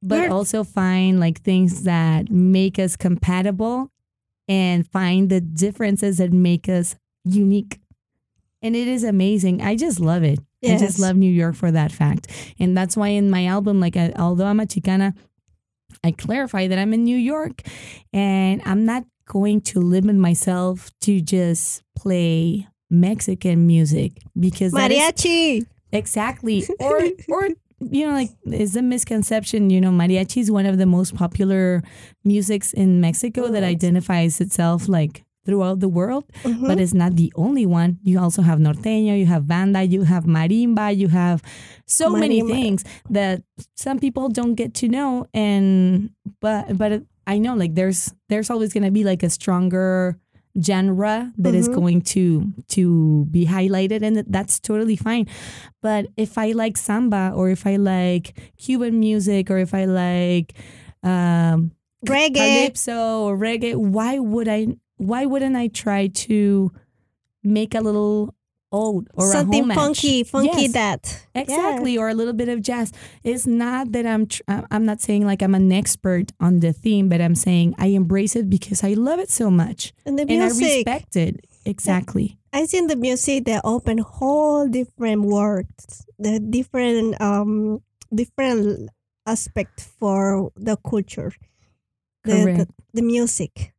but 0.01 0.19
We're- 0.19 0.29
also 0.31 0.63
find 0.63 1.19
like 1.19 1.41
things 1.41 1.83
that 1.83 2.29
make 2.31 2.79
us 2.79 2.95
compatible 2.95 3.91
and 4.47 4.87
find 4.87 5.29
the 5.29 5.41
differences 5.41 6.17
that 6.17 6.31
make 6.31 6.69
us 6.69 6.95
unique. 7.25 7.79
And 8.61 8.75
it 8.75 8.87
is 8.87 9.03
amazing. 9.03 9.61
I 9.61 9.75
just 9.75 9.99
love 9.99 10.23
it. 10.23 10.39
I 10.65 10.77
just 10.77 10.99
love 10.99 11.15
New 11.15 11.31
York 11.31 11.55
for 11.55 11.69
that 11.71 11.91
fact. 11.91 12.27
And 12.59 12.75
that's 12.75 12.97
why 12.97 13.09
in 13.09 13.29
my 13.29 13.45
album, 13.45 13.79
like, 13.79 13.95
I, 13.95 14.11
although 14.17 14.45
I'm 14.45 14.59
a 14.59 14.65
Chicana, 14.65 15.13
I 16.03 16.11
clarify 16.11 16.67
that 16.67 16.79
I'm 16.79 16.93
in 16.93 17.03
New 17.03 17.17
York 17.17 17.61
and 18.11 18.61
I'm 18.65 18.83
not 18.85 19.05
going 19.27 19.61
to 19.61 19.79
limit 19.79 20.15
myself 20.15 20.89
to 21.01 21.21
just 21.21 21.83
play 21.95 22.67
Mexican 22.89 23.67
music 23.67 24.13
because 24.39 24.73
is- 24.73 24.79
Mariachi. 24.79 25.65
exactly 25.91 26.63
or 26.79 27.01
or 27.29 27.49
you 27.79 28.07
know, 28.07 28.13
like 28.13 28.31
it's 28.45 28.75
a 28.75 28.81
misconception. 28.81 29.69
You 29.69 29.79
know, 29.79 29.91
mariachi 29.91 30.37
is 30.41 30.49
one 30.49 30.65
of 30.65 30.77
the 30.79 30.87
most 30.87 31.15
popular 31.15 31.83
musics 32.25 32.73
in 32.73 32.99
Mexico 33.01 33.49
that 33.49 33.61
Right. 33.61 33.69
identifies 33.77 34.41
itself 34.41 34.89
like 34.89 35.23
throughout 35.45 35.79
the 35.79 35.87
world, 35.87 36.25
Mhm. 36.43 36.67
but 36.67 36.79
it's 36.79 36.93
not 36.95 37.15
the 37.15 37.31
only 37.35 37.65
one. 37.67 37.99
You 38.03 38.19
also 38.19 38.41
have 38.41 38.57
norteño, 38.59 39.17
you 39.17 39.27
have 39.27 39.47
banda, 39.47 39.83
you 39.83 40.01
have 40.03 40.25
marimba, 40.25 40.97
you 40.97 41.07
have 41.09 41.41
so 41.85 42.09
many 42.09 42.41
things 42.41 42.83
that 43.11 43.43
some 43.75 43.99
people 43.99 44.27
don't 44.27 44.55
get 44.55 44.73
to 44.81 44.87
know. 44.89 45.27
And 45.33 46.09
but 46.41 46.75
but 46.77 47.03
I 47.27 47.37
know 47.37 47.53
like 47.55 47.75
there's 47.75 48.11
there's 48.29 48.49
always 48.49 48.73
gonna 48.73 48.91
be 48.91 49.03
like 49.03 49.21
a 49.23 49.29
stronger 49.29 50.17
genre 50.61 51.33
that 51.37 51.53
is 51.53 51.69
Mhm. 51.69 51.75
going 51.75 52.01
to 52.01 52.51
to 52.69 53.25
be 53.29 53.45
highlighted 53.45 54.01
and 54.01 54.23
that's 54.27 54.59
totally 54.59 54.95
fine 54.95 55.27
but 55.81 56.07
if 56.17 56.37
i 56.37 56.51
like 56.51 56.77
samba 56.77 57.31
or 57.35 57.49
if 57.49 57.67
i 57.67 57.75
like 57.75 58.33
cuban 58.57 58.99
music 58.99 59.51
or 59.51 59.57
if 59.59 59.73
i 59.73 59.85
like 59.85 60.53
um 61.03 61.71
reggae. 62.05 62.33
calypso 62.35 63.21
or 63.25 63.37
reggae 63.37 63.75
why 63.75 64.17
would 64.17 64.47
i 64.47 64.65
why 64.97 65.25
wouldn't 65.25 65.55
i 65.55 65.67
try 65.67 66.07
to 66.07 66.71
make 67.43 67.75
a 67.75 67.81
little 67.81 68.33
ode 68.77 69.07
or 69.19 69.25
Something 69.31 69.67
funky, 69.73 70.23
funky 70.23 70.63
Yes. 70.69 70.73
that. 70.73 71.01
Yeah. 71.35 71.41
Exactly, 71.43 71.97
or 71.97 72.07
a 72.09 72.13
little 72.13 72.33
bit 72.41 72.49
of 72.49 72.61
jazz. 72.61 72.91
It's 73.23 73.45
not 73.47 73.91
that 73.93 74.05
I'm. 74.05 74.27
Tr- 74.27 74.43
uh, 74.47 74.61
I'm 74.69 74.85
not 74.85 74.99
saying 75.01 75.25
like 75.25 75.41
I'm 75.45 75.55
an 75.55 75.71
expert 75.71 76.31
on 76.39 76.59
the 76.61 76.71
theme, 76.83 77.09
but 77.09 77.19
I'm 77.25 77.35
saying 77.35 77.73
I 77.77 77.87
embrace 78.01 78.35
it 78.39 78.49
because 78.49 78.83
I 78.83 78.93
love 78.93 79.19
it 79.19 79.29
so 79.31 79.49
much 79.49 79.93
And 80.05 80.17
the 80.19 80.23
and 80.29 80.43
I 80.43 80.53
music. 80.53 80.85
respect 80.87 81.15
it. 81.15 81.35
Exactly. 81.65 82.37
I 82.53 82.65
think 82.65 82.89
the 82.89 82.95
music 82.95 83.45
they 83.45 83.59
open 83.63 83.97
whole 83.99 84.67
different 84.69 85.21
worlds, 85.33 86.05
the 86.17 86.39
different 86.39 87.19
um 87.19 87.81
different 88.13 88.89
aspect 89.25 89.81
for 89.99 90.51
the 90.55 90.77
culture, 90.77 91.33
the, 92.23 92.31
the 92.31 92.43
Correct. 92.43 92.71
the 92.93 93.01
music. 93.03 93.73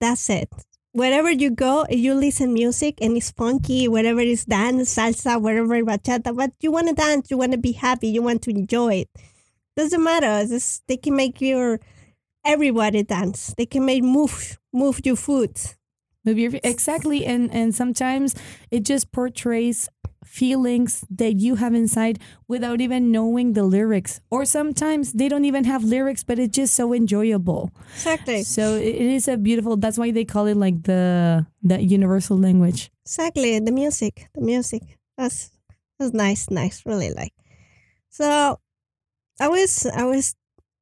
That's 0.00 0.28
it. 0.28 0.50
Wherever 0.92 1.30
you 1.30 1.50
go, 1.50 1.86
you 1.90 2.14
listen 2.14 2.52
music 2.54 2.98
and 3.00 3.16
it's 3.16 3.30
funky. 3.30 3.88
Wherever 3.88 4.20
it's 4.20 4.44
dance, 4.44 4.94
salsa, 4.94 5.40
wherever 5.40 5.82
bachata, 5.84 6.34
but 6.34 6.52
you 6.60 6.72
want 6.72 6.88
to 6.88 6.94
dance, 6.94 7.30
you 7.30 7.36
want 7.36 7.52
to 7.52 7.58
be 7.58 7.72
happy, 7.72 8.08
you 8.08 8.22
want 8.22 8.42
to 8.42 8.50
enjoy 8.50 8.94
it. 8.94 9.08
Doesn't 9.76 10.02
matter. 10.02 10.48
Just, 10.48 10.86
they 10.88 10.96
can 10.96 11.14
make 11.14 11.40
your 11.40 11.78
everybody 12.44 13.02
dance. 13.02 13.54
They 13.56 13.66
can 13.66 13.84
make 13.84 14.02
move 14.02 14.58
move 14.72 15.00
your 15.04 15.16
foot. 15.16 15.76
Move 16.24 16.38
your 16.38 16.52
exactly, 16.64 17.24
and 17.24 17.52
and 17.54 17.74
sometimes 17.74 18.34
it 18.70 18.80
just 18.80 19.12
portrays 19.12 19.88
feelings 20.28 21.04
that 21.10 21.40
you 21.40 21.56
have 21.56 21.74
inside 21.74 22.18
without 22.46 22.80
even 22.80 23.10
knowing 23.10 23.54
the 23.54 23.64
lyrics, 23.64 24.20
or 24.30 24.44
sometimes 24.44 25.12
they 25.12 25.28
don't 25.28 25.44
even 25.44 25.64
have 25.64 25.82
lyrics, 25.82 26.22
but 26.22 26.38
it's 26.38 26.54
just 26.56 26.74
so 26.74 26.92
enjoyable. 26.92 27.70
Exactly. 27.94 28.42
So 28.44 28.74
it 28.76 28.94
is 28.94 29.26
a 29.28 29.36
beautiful. 29.36 29.76
That's 29.76 29.98
why 29.98 30.10
they 30.12 30.24
call 30.24 30.46
it 30.46 30.56
like 30.56 30.84
the 30.84 31.46
the 31.62 31.80
universal 31.82 32.38
language. 32.38 32.90
Exactly, 33.04 33.58
the 33.58 33.72
music, 33.72 34.28
the 34.34 34.42
music. 34.42 34.82
That's 35.16 35.50
that's 35.98 36.12
nice, 36.12 36.50
nice, 36.50 36.84
really 36.86 37.10
like. 37.12 37.32
So, 38.10 38.58
I 39.40 39.48
was, 39.48 39.86
I 39.86 40.04
was, 40.04 40.34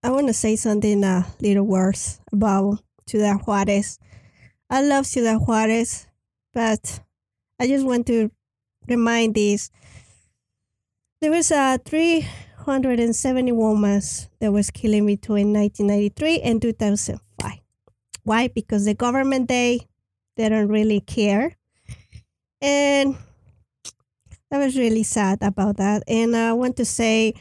I 0.03 0.11
want 0.11 0.27
to 0.29 0.33
say 0.33 0.57
something, 0.57 1.05
uh, 1.05 1.25
little 1.41 1.65
worse 1.65 2.21
about 2.33 2.81
Ciudad 3.07 3.41
Juarez. 3.47 3.99
I 4.71 4.83
love 4.83 5.07
Ciudad 5.07 5.41
Juarez, 5.47 6.07
but 6.53 7.01
I 7.61 7.67
just 7.67 7.87
want 7.87 8.07
to 8.09 8.31
remind 8.89 9.35
this. 9.35 9.71
There 11.21 11.31
was 11.31 11.51
a 11.51 11.79
370 11.85 13.53
women 13.53 14.03
that 14.41 14.53
was 14.53 14.71
killed 14.71 15.07
between 15.07 15.53
1993 15.53 16.41
and 16.41 16.61
2005. 16.61 17.53
Why? 18.25 18.49
Because 18.49 18.85
the 18.85 18.95
government 18.95 19.49
they 19.49 19.87
they 20.37 20.49
don't 20.49 20.69
really 20.69 21.01
care 21.01 21.57
and 22.61 23.17
I 24.51 24.59
was 24.59 24.77
really 24.77 25.03
sad 25.03 25.39
about 25.43 25.77
that. 25.77 26.03
And 26.07 26.37
I 26.37 26.53
want 26.53 26.77
to 26.77 26.85
say, 26.85 27.35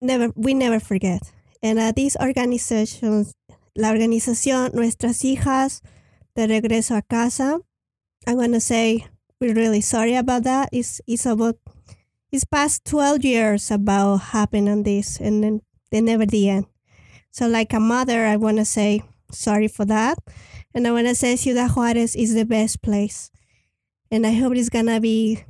never, 0.00 0.32
we 0.34 0.54
never 0.54 0.80
forget. 0.80 1.32
And 1.62 1.78
uh, 1.78 1.92
these 1.94 2.16
organizations, 2.20 3.34
la 3.76 3.90
organización 3.90 4.74
Nuestras 4.74 5.22
Hijas 5.24 5.82
de 6.34 6.46
Regreso 6.46 6.96
a 6.96 7.02
Casa, 7.02 7.60
I'm 8.26 8.52
to 8.52 8.60
say 8.60 9.06
we're 9.40 9.54
really 9.54 9.80
sorry 9.80 10.14
about 10.14 10.44
that. 10.44 10.68
It's, 10.72 11.00
it's 11.06 11.26
about, 11.26 11.56
it's 12.32 12.44
past 12.44 12.84
12 12.84 13.24
years 13.24 13.70
about 13.70 14.16
happening 14.16 14.68
on 14.68 14.82
this 14.82 15.20
and 15.20 15.42
then 15.42 15.60
they 15.90 16.00
never 16.00 16.26
the 16.26 16.48
end. 16.48 16.66
So 17.30 17.46
like 17.46 17.72
a 17.72 17.80
mother, 17.80 18.26
I 18.26 18.36
want 18.36 18.56
to 18.58 18.64
say 18.64 19.02
sorry 19.30 19.68
for 19.68 19.84
that. 19.84 20.18
And 20.74 20.86
I 20.86 20.92
want 20.92 21.06
to 21.06 21.14
say 21.14 21.36
Ciudad 21.36 21.70
Juarez 21.70 22.14
is 22.14 22.34
the 22.34 22.44
best 22.44 22.82
place. 22.82 23.30
And 24.10 24.26
I 24.26 24.32
hope 24.32 24.54
it's 24.54 24.68
to 24.68 25.00
be 25.00 25.44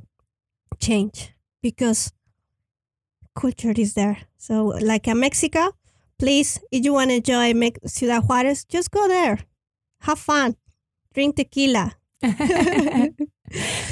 change 0.79 1.33
because 1.61 2.11
culture 3.35 3.73
is 3.75 3.93
there. 3.93 4.19
So, 4.37 4.67
like 4.81 5.07
a 5.07 5.15
Mexico, 5.15 5.73
please, 6.17 6.59
if 6.71 6.83
you 6.85 6.93
want 6.93 7.09
to 7.09 7.17
enjoy 7.17 7.53
Ciudad 7.85 8.23
Juarez, 8.23 8.65
just 8.65 8.91
go 8.91 9.07
there. 9.07 9.39
Have 10.01 10.19
fun. 10.19 10.55
Drink 11.13 11.35
tequila. 11.35 11.93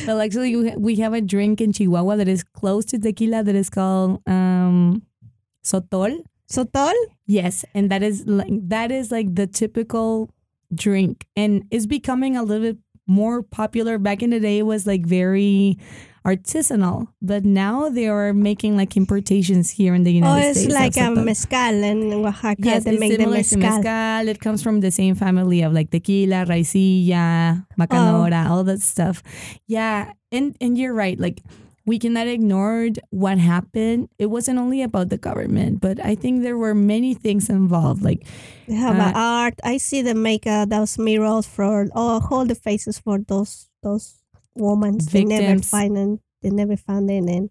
well, 0.07 0.19
actually, 0.21 0.55
we- 0.55 0.75
we 0.77 0.95
have 0.97 1.13
a 1.13 1.21
drink 1.21 1.61
in 1.61 1.71
Chihuahua 1.73 2.17
that 2.17 2.27
is 2.27 2.43
close 2.43 2.85
to 2.85 2.99
tequila 2.99 3.43
that 3.43 3.55
is 3.55 3.69
called 3.69 4.21
um, 4.27 5.03
sotol. 5.63 6.23
Sotol? 6.51 6.93
Yes, 7.25 7.65
and 7.73 7.89
that 7.91 8.03
is 8.03 8.25
like 8.27 8.51
that 8.69 8.91
is 8.91 9.11
like 9.11 9.33
the 9.35 9.47
typical 9.47 10.29
drink, 10.73 11.25
and 11.35 11.63
it's 11.71 11.85
becoming 11.87 12.37
a 12.37 12.43
little 12.43 12.73
bit 12.73 12.77
more 13.07 13.41
popular. 13.43 13.97
Back 13.97 14.21
in 14.23 14.29
the 14.31 14.39
day, 14.39 14.61
was 14.63 14.85
like 14.87 15.05
very 15.05 15.77
artisanal, 16.25 17.07
but 17.21 17.45
now 17.45 17.87
they 17.89 18.07
are 18.07 18.33
making 18.33 18.75
like 18.75 18.97
importations 18.97 19.69
here 19.69 19.93
in 19.93 20.03
the 20.03 20.11
Oh, 20.11 20.15
United 20.25 20.47
it's 20.49 20.59
States. 20.61 20.73
of 20.75 20.79
like 20.81 20.97
a 20.97 21.21
mezcal 21.21 21.83
in 21.83 22.11
Oaxaca. 22.13 22.55
Yes, 22.59 22.83
they 22.83 22.97
make 22.97 23.17
the 23.17 23.27
mezcal. 23.27 23.59
mezcal. 23.59 24.27
It 24.27 24.39
comes 24.39 24.63
from 24.63 24.79
the 24.81 24.89
same 24.89 25.13
family 25.15 25.61
of 25.61 25.71
like 25.73 25.91
tequila, 25.91 26.45
raicilla, 26.47 27.61
oh. 27.61 27.75
bacanora, 27.85 28.49
all 28.49 28.63
that 28.63 28.81
stuff. 28.81 29.21
Yeah, 29.67 30.13
and 30.31 30.55
and 30.59 30.77
you're 30.77 30.93
right. 30.93 31.19
Like 31.19 31.41
we 31.85 31.99
cannot 31.99 32.27
ignore 32.27 32.89
what 33.11 33.37
happened. 33.37 34.09
It 34.17 34.27
wasn't 34.27 34.57
only 34.59 34.81
about 34.81 35.09
the 35.09 35.17
government, 35.17 35.81
but 35.81 36.03
I 36.03 36.15
think 36.15 36.41
there 36.41 36.57
were 36.57 36.73
many 36.73 37.13
things 37.13 37.49
involved. 37.49 38.01
Like 38.03 38.25
have 38.67 38.97
Uh, 38.97 39.11
art. 39.13 39.59
I 39.63 39.77
see 39.77 40.01
them 40.01 40.21
make 40.21 40.47
uh, 40.47 40.65
those 40.65 40.97
murals 40.97 41.45
for 41.47 41.87
all, 41.93 42.25
all 42.31 42.45
the 42.45 42.55
faces 42.55 42.99
for 42.99 43.19
those 43.19 43.69
those 43.83 44.15
women. 44.55 44.99
Victims. 44.99 45.11
They 45.11 45.23
never 45.25 45.61
find 45.61 45.95
them. 45.95 46.19
They 46.41 46.49
never 46.49 46.75
found 46.75 47.09
them. 47.09 47.27
And, 47.27 47.49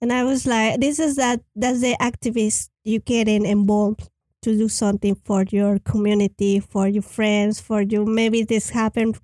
and 0.00 0.12
I 0.12 0.24
was 0.24 0.46
like, 0.46 0.80
this 0.80 0.98
is 0.98 1.16
that 1.16 1.40
that's 1.56 1.80
the 1.80 1.96
activist 2.00 2.68
you 2.84 3.00
getting 3.00 3.46
involved 3.46 4.10
to 4.42 4.56
do 4.56 4.68
something 4.68 5.14
for 5.24 5.44
your 5.48 5.78
community, 5.78 6.60
for 6.60 6.86
your 6.86 7.02
friends, 7.02 7.60
for 7.60 7.80
you. 7.80 8.04
Maybe 8.04 8.42
this 8.42 8.70
happened. 8.70 9.18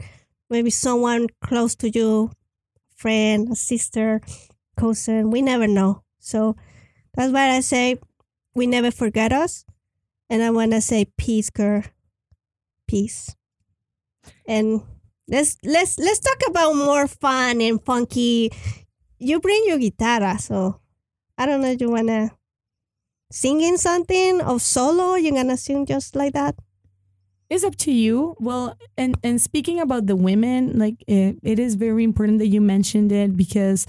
Maybe 0.48 0.70
someone 0.70 1.28
close 1.44 1.74
to 1.76 1.90
you, 1.90 2.30
friend, 3.00 3.48
a 3.50 3.56
sister, 3.56 4.20
cousin. 4.76 5.30
We 5.30 5.42
never 5.42 5.66
know. 5.66 6.04
So 6.18 6.56
that's 7.14 7.32
why 7.32 7.56
I 7.56 7.60
say 7.60 7.98
we 8.54 8.66
never 8.66 8.90
forget 8.90 9.32
us. 9.32 9.64
And 10.28 10.42
I 10.42 10.50
want 10.50 10.72
to 10.72 10.80
say 10.80 11.06
peace, 11.16 11.50
girl. 11.50 11.82
Peace. 12.86 13.34
And 14.46 14.82
let's 15.28 15.56
let's 15.64 15.98
let's 15.98 16.20
talk 16.20 16.40
about 16.48 16.74
more 16.74 17.06
fun 17.08 17.60
and 17.60 17.82
funky. 17.84 18.52
You 19.18 19.40
bring 19.40 19.64
your 19.66 19.78
guitar, 19.78 20.38
so 20.38 20.80
I 21.38 21.46
don't 21.46 21.62
know. 21.62 21.74
You 21.78 21.90
wanna 21.90 22.30
singing 23.30 23.76
something 23.76 24.42
or 24.42 24.60
solo? 24.60 25.14
You 25.14 25.32
gonna 25.32 25.56
sing 25.56 25.86
just 25.86 26.14
like 26.14 26.34
that? 26.34 26.54
It's 27.50 27.64
up 27.64 27.74
to 27.78 27.92
you. 27.92 28.36
Well, 28.38 28.76
and 28.96 29.18
and 29.24 29.40
speaking 29.40 29.80
about 29.80 30.06
the 30.06 30.14
women, 30.14 30.78
like 30.78 31.02
it, 31.08 31.36
it 31.42 31.58
is 31.58 31.74
very 31.74 32.04
important 32.04 32.38
that 32.38 32.46
you 32.46 32.60
mentioned 32.60 33.10
it 33.10 33.36
because 33.36 33.86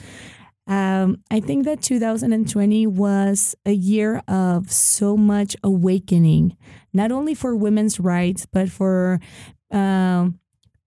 um, 0.67 1.21
I 1.29 1.39
think 1.39 1.65
that 1.65 1.81
2020 1.81 2.87
was 2.87 3.55
a 3.65 3.71
year 3.71 4.23
of 4.27 4.71
so 4.71 5.15
much 5.15 5.55
awakening, 5.63 6.57
not 6.91 7.11
only 7.11 7.35
for 7.35 7.55
women's 7.55 7.99
rights 7.99 8.47
but 8.51 8.69
for 8.69 9.19
um, 9.69 10.39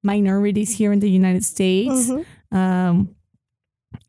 minorities 0.02 0.76
here 0.76 0.92
in 0.92 0.98
the 0.98 1.10
United 1.10 1.44
States. 1.44 2.10
Mhm. 2.10 2.24
Um, 2.50 3.14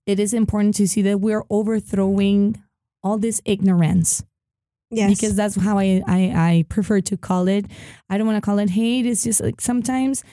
it 0.06 0.20
is 0.20 0.34
important 0.34 0.76
to 0.76 0.88
see 0.88 1.02
that 1.04 1.20
we're 1.20 1.44
overthrowing 1.50 2.62
all 3.04 3.18
this 3.18 3.42
ignorance 3.46 4.24
Yes. 4.96 5.10
because 5.20 5.36
that's 5.36 5.56
how 5.56 5.78
I, 5.78 6.02
I 6.08 6.20
I 6.36 6.66
prefer 6.70 7.02
to 7.02 7.18
call 7.18 7.48
it. 7.48 7.66
I 8.10 8.18
don't 8.18 8.28
want 8.28 8.38
to 8.38 8.46
call 8.46 8.60
it 8.60 8.70
hate. 8.72 9.06
It's 9.06 9.24
just 9.24 9.42
like 9.42 9.62
sometimes 9.62 10.24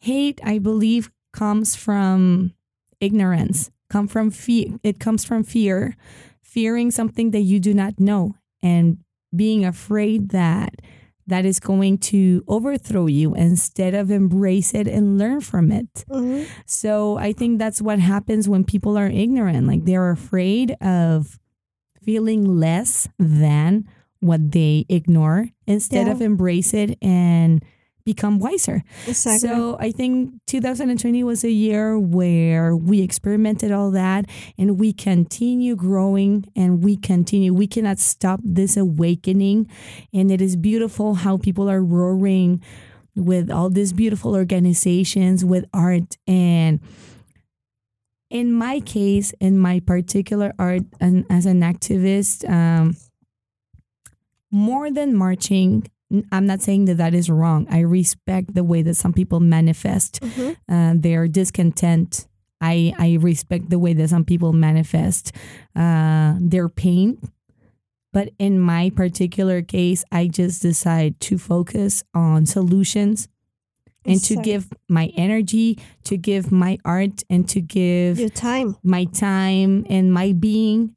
hate 0.00 0.40
I 0.44 0.58
believe 0.58 1.10
comes 1.32 1.74
from 1.76 2.52
ignorance 3.00 3.70
come 3.88 4.08
from 4.08 4.30
fear. 4.30 4.78
It 4.82 4.98
comes 4.98 5.24
from 5.24 5.44
fear, 5.44 5.96
fearing 6.42 6.90
something 6.90 7.30
that 7.30 7.42
you 7.42 7.60
do 7.60 7.72
not 7.72 8.00
know 8.00 8.34
and 8.62 8.98
being 9.34 9.64
afraid 9.64 10.30
that 10.30 10.74
that 11.28 11.44
is 11.44 11.58
going 11.60 11.98
to 11.98 12.42
overthrow 12.48 13.06
you 13.06 13.34
instead 13.34 13.94
of 13.94 14.10
embrace 14.10 14.74
it 14.74 14.86
and 14.88 15.18
learn 15.18 15.40
from 15.40 15.70
it. 15.72 16.04
Mhm. 16.08 16.46
So 16.66 17.16
I 17.18 17.32
think 17.32 17.58
that's 17.58 17.82
what 17.82 17.98
happens 17.98 18.48
when 18.48 18.64
people 18.64 18.96
are 18.96 19.08
ignorant. 19.08 19.66
Like 19.66 19.84
they're 19.84 20.10
afraid 20.10 20.72
of 20.80 21.38
feeling 22.06 22.44
less 22.58 23.08
than 23.18 23.84
what 24.20 24.52
they 24.52 24.86
ignore 24.88 25.50
instead 25.66 26.06
Yeah. 26.06 26.12
of 26.14 26.22
embrace 26.22 26.72
it 26.72 26.96
and 27.02 27.62
become 28.04 28.38
wiser. 28.38 28.84
Exactly. 29.08 29.48
So 29.48 29.76
I 29.80 29.90
think 29.90 30.32
2020 30.46 31.24
was 31.24 31.42
a 31.42 31.50
year 31.50 31.98
where 31.98 32.76
we 32.76 33.00
experimented 33.02 33.72
all 33.72 33.90
that 33.90 34.26
and 34.56 34.78
we 34.78 34.92
continue 34.92 35.74
growing 35.74 36.44
and 36.54 36.84
we 36.84 36.96
continue. 36.96 37.52
We 37.52 37.66
cannot 37.66 37.98
stop 37.98 38.38
this 38.44 38.76
awakening. 38.76 39.66
And 40.14 40.30
it 40.30 40.40
is 40.40 40.54
beautiful 40.54 41.14
how 41.14 41.36
people 41.36 41.68
are 41.68 41.82
roaring 41.82 42.62
with 43.16 43.50
all 43.50 43.70
these 43.70 43.92
beautiful 43.92 44.36
organizations 44.36 45.44
with 45.44 45.64
art 45.74 46.16
and 46.28 46.78
in 48.40 48.52
my 48.52 48.76
case 48.80 49.28
in 49.46 49.54
my 49.58 49.76
particular 49.92 50.50
art 50.58 50.82
and 51.00 51.24
as 51.36 51.44
an 51.46 51.60
activist 51.72 52.36
um, 52.58 52.94
more 54.50 54.90
than 54.90 55.14
marching 55.16 55.86
I'm 56.30 56.46
not 56.46 56.62
saying 56.62 56.84
that 56.84 56.98
that 56.98 57.14
is 57.14 57.28
wrong. 57.28 57.66
I 57.68 57.80
respect 57.80 58.54
the 58.54 58.62
way 58.62 58.80
that 58.82 58.94
some 58.94 59.12
people 59.12 59.40
manifest 59.40 60.20
Mhm. 60.22 60.56
uh, 60.74 60.94
their 60.96 61.26
discontent. 61.26 62.28
I, 62.60 62.94
I 62.96 63.18
respect 63.20 63.70
the 63.70 63.78
way 63.84 63.92
that 63.94 64.08
some 64.10 64.24
people 64.24 64.52
manifest 64.52 65.32
uh, 65.74 66.36
their 66.52 66.68
pain. 66.68 67.18
But 68.12 68.30
in 68.38 68.54
my 68.60 68.90
particular 69.02 69.58
case 69.62 70.00
i 70.12 70.22
just 70.40 70.62
decide 70.62 71.12
to 71.28 71.34
focus 71.38 71.92
on 72.14 72.46
solutions 72.46 73.28
and 74.06 74.22
to 74.24 74.36
give 74.36 74.68
my 74.88 75.10
energy 75.16 75.78
to 76.04 76.16
give 76.16 76.52
my 76.52 76.78
art 76.84 77.22
and 77.28 77.48
to 77.48 77.60
give 77.60 78.18
your 78.18 78.28
time. 78.28 78.76
my 78.82 79.04
time 79.04 79.84
and 79.88 80.12
my 80.12 80.32
being 80.32 80.94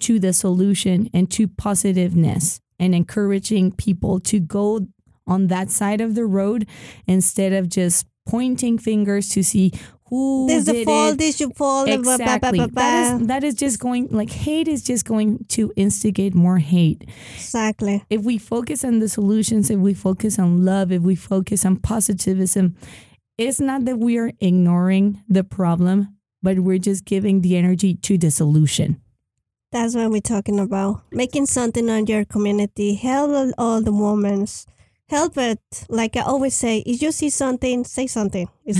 to 0.00 0.18
the 0.18 0.32
solution 0.32 1.08
and 1.14 1.30
to 1.30 1.48
positiveness 1.48 2.60
and 2.78 2.94
encouraging 2.94 3.72
people 3.72 4.20
to 4.20 4.38
go 4.40 4.86
on 5.26 5.48
that 5.48 5.70
side 5.70 6.00
of 6.00 6.14
the 6.14 6.24
road 6.26 6.66
instead 7.06 7.52
of 7.52 7.68
just 7.68 8.06
pointing 8.26 8.76
fingers 8.78 9.28
to 9.30 9.42
see 9.42 9.72
who 10.08 10.46
This 10.48 10.64
did 10.64 10.76
the 10.76 10.84
fall, 10.84 11.08
it. 11.10 11.18
this 11.18 11.40
you 11.40 11.50
fall. 11.56 11.84
blah, 11.86 11.96
blah, 11.96 12.16
blah, 12.16 12.24
Exactly. 12.34 12.58
blah, 12.58 12.66
That 12.68 13.20
is 13.20 13.26
that 13.26 13.44
is 13.44 13.54
just 13.54 13.78
going 13.80 14.08
like 14.10 14.30
hate 14.30 14.68
is 14.68 14.82
just 14.82 15.04
going 15.04 15.44
to 15.48 15.72
instigate 15.76 16.34
more 16.34 16.58
hate 16.58 17.04
Exactly. 17.34 18.04
if 18.10 18.22
we 18.22 18.38
focus 18.38 18.84
on 18.84 18.98
the 19.00 19.08
solutions, 19.08 19.70
if 19.70 19.78
we 19.80 19.94
focus 19.94 20.38
on 20.38 20.64
love, 20.64 20.92
if 20.92 21.02
we 21.02 21.16
focus 21.16 21.64
on 21.64 21.76
positivism, 21.76 22.76
it's 23.38 23.60
not 23.60 23.84
that 23.84 23.98
we 23.98 24.16
are 24.18 24.32
ignoring 24.40 25.20
the 25.28 25.44
problem, 25.44 26.16
but 26.42 26.60
we're 26.60 26.78
just 26.78 27.04
giving 27.04 27.40
the 27.42 27.56
energy 27.56 27.94
to 27.94 28.16
the 28.16 28.30
solution. 28.30 29.00
That's 29.72 29.94
what 29.96 30.10
we're 30.10 30.20
talking 30.20 30.58
about. 30.60 31.02
Making 31.10 31.46
something 31.46 31.90
on 31.90 32.06
your 32.06 32.24
community. 32.24 32.94
Help 32.94 33.52
all 33.58 33.82
the 33.82 33.92
women. 33.92 34.46
Help 35.08 35.38
it. 35.38 35.60
Like 35.88 36.16
I 36.16 36.22
always 36.22 36.54
say, 36.54 36.78
if 36.86 37.00
you 37.00 37.12
see 37.12 37.30
something, 37.30 37.84
say 37.84 38.06
something. 38.06 38.48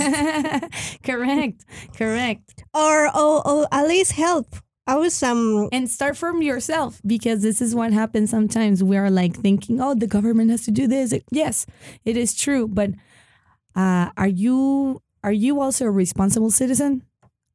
Correct, 1.05 1.65
correct. 1.97 2.65
or, 2.75 3.07
or, 3.17 3.47
or 3.47 3.69
at 3.73 3.87
least 3.87 4.13
help. 4.13 4.57
I 4.89 4.97
was 4.97 5.21
um 5.23 5.69
And 5.73 5.91
start 5.91 6.17
from 6.17 6.43
yourself 6.43 7.01
because 7.05 7.43
this 7.43 7.61
is 7.61 7.75
what 7.75 7.93
happens 7.93 8.31
sometimes. 8.31 8.85
We 8.85 8.97
are 8.97 9.11
like 9.11 9.35
thinking, 9.37 9.81
oh, 9.81 9.95
the 9.95 10.07
government 10.07 10.51
has 10.51 10.65
to 10.67 10.71
do 10.71 10.87
this. 10.87 11.13
Yes, 11.31 11.67
it 12.05 12.17
is 12.17 12.35
true. 12.35 12.69
But 12.69 12.91
uh, 13.75 14.11
are 14.17 14.29
you 14.29 15.03
are 15.25 15.33
you 15.33 15.61
also 15.61 15.87
a 15.87 15.91
responsible 15.91 16.51
citizen 16.53 17.03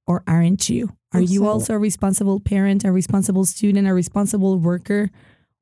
or 0.07 0.23
aren't 0.27 0.69
you? 0.69 0.89
Are 1.13 1.21
you 1.21 1.45
Also- 1.45 1.53
also 1.53 1.73
a 1.75 1.79
responsible 1.79 2.39
parent, 2.41 2.83
a 2.83 2.91
responsible 2.91 3.45
student, 3.45 3.87
a 3.87 3.93
responsible 3.93 4.59
worker? 4.59 5.09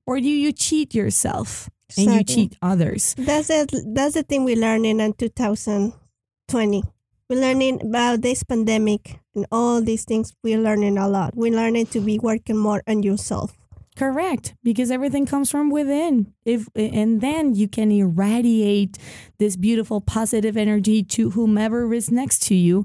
Or 0.10 0.20
do 0.20 0.28
you 0.28 0.52
cheat 0.52 0.96
yourself 0.96 1.70
and 1.96 2.12
you 2.12 2.24
cheat 2.24 2.58
others? 2.64 3.14
that's 3.16 3.52
it 3.52 3.72
that's 3.94 4.16
the 4.16 4.24
thing 4.24 4.44
we're 4.44 4.58
learning 4.58 5.00
in 5.00 5.12
uh, 5.12 5.14
2020. 5.16 6.84
We're 7.30 7.40
learning 7.40 7.84
about 7.84 8.24
this 8.24 8.42
pandemic 8.42 9.20
and 9.36 9.46
all 9.52 9.84
these 9.84 10.06
things. 10.06 10.34
We're 10.44 10.58
learning 10.58 10.98
a 10.98 11.08
lot. 11.08 11.36
We're 11.36 11.56
learning 11.56 11.86
to 11.94 12.02
be 12.02 12.18
working 12.18 12.58
more 12.58 12.82
on 12.88 13.04
yourself. 13.04 13.56
Correct, 13.96 14.56
because 14.64 14.90
everything 14.90 15.28
comes 15.28 15.52
from 15.52 15.70
within. 15.70 16.34
If 16.44 16.68
and 16.74 17.22
then 17.22 17.54
you 17.54 17.68
can 17.68 17.92
irradiate 17.92 18.98
this 19.38 19.56
beautiful 19.56 20.02
positive 20.02 20.58
energy 20.58 21.04
to 21.04 21.30
whomever 21.30 21.94
is 21.94 22.10
next 22.10 22.42
to 22.48 22.56
you, 22.56 22.84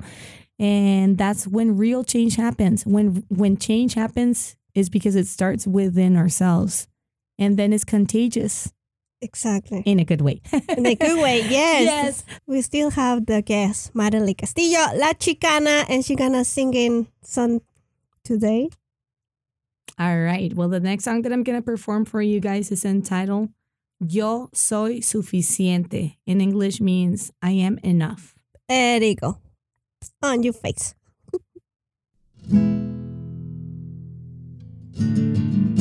and 0.58 1.16
that's 1.16 1.46
when 1.46 1.78
real 1.78 2.04
change 2.04 2.36
happens. 2.36 2.84
When 2.84 3.24
when 3.28 3.56
change 3.56 3.94
happens 3.94 4.56
is 4.74 4.90
because 4.90 5.16
it 5.16 5.26
starts 5.26 5.66
within 5.66 6.18
ourselves, 6.18 6.86
and 7.38 7.56
then 7.56 7.72
it's 7.72 7.84
contagious 7.84 8.72
Exactly. 9.20 9.82
in 9.86 9.98
a 9.98 10.04
good 10.04 10.20
way. 10.20 10.40
In 10.76 10.86
a 10.86 10.94
good 10.94 11.20
way, 11.22 11.38
yes. 11.40 11.84
Yes. 11.84 12.24
We 12.46 12.60
still 12.60 12.90
have 12.90 13.26
the 13.26 13.40
guest, 13.42 13.94
Marily 13.94 14.36
Castillo, 14.36 14.80
La 14.96 15.12
Chicana, 15.14 15.86
and 15.88 16.04
she's 16.04 16.16
gonna 16.16 16.44
sing 16.44 16.74
in 16.74 17.06
some 17.22 17.60
today. 18.22 18.68
All 19.98 20.18
right. 20.20 20.52
Well, 20.52 20.68
the 20.68 20.80
next 20.80 21.04
song 21.04 21.22
that 21.22 21.32
I'm 21.32 21.42
gonna 21.42 21.62
perform 21.62 22.04
for 22.04 22.20
you 22.20 22.38
guys 22.40 22.70
is 22.70 22.84
entitled 22.84 23.48
"Yo 24.00 24.50
soy 24.52 24.98
suficiente." 25.00 26.16
In 26.26 26.40
English, 26.42 26.80
means 26.80 27.32
I 27.40 27.52
am 27.52 27.78
enough. 27.82 28.34
There 28.68 29.02
you 29.02 29.14
go. 29.14 29.38
On 30.22 30.42
your 30.42 30.52
face. 30.52 30.94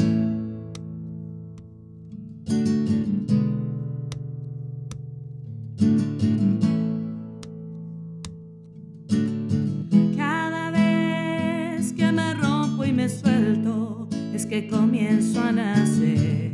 suelto, 13.10 14.08
es 14.34 14.46
que 14.46 14.68
comienzo 14.68 15.42
a 15.42 15.52
nacer. 15.52 16.54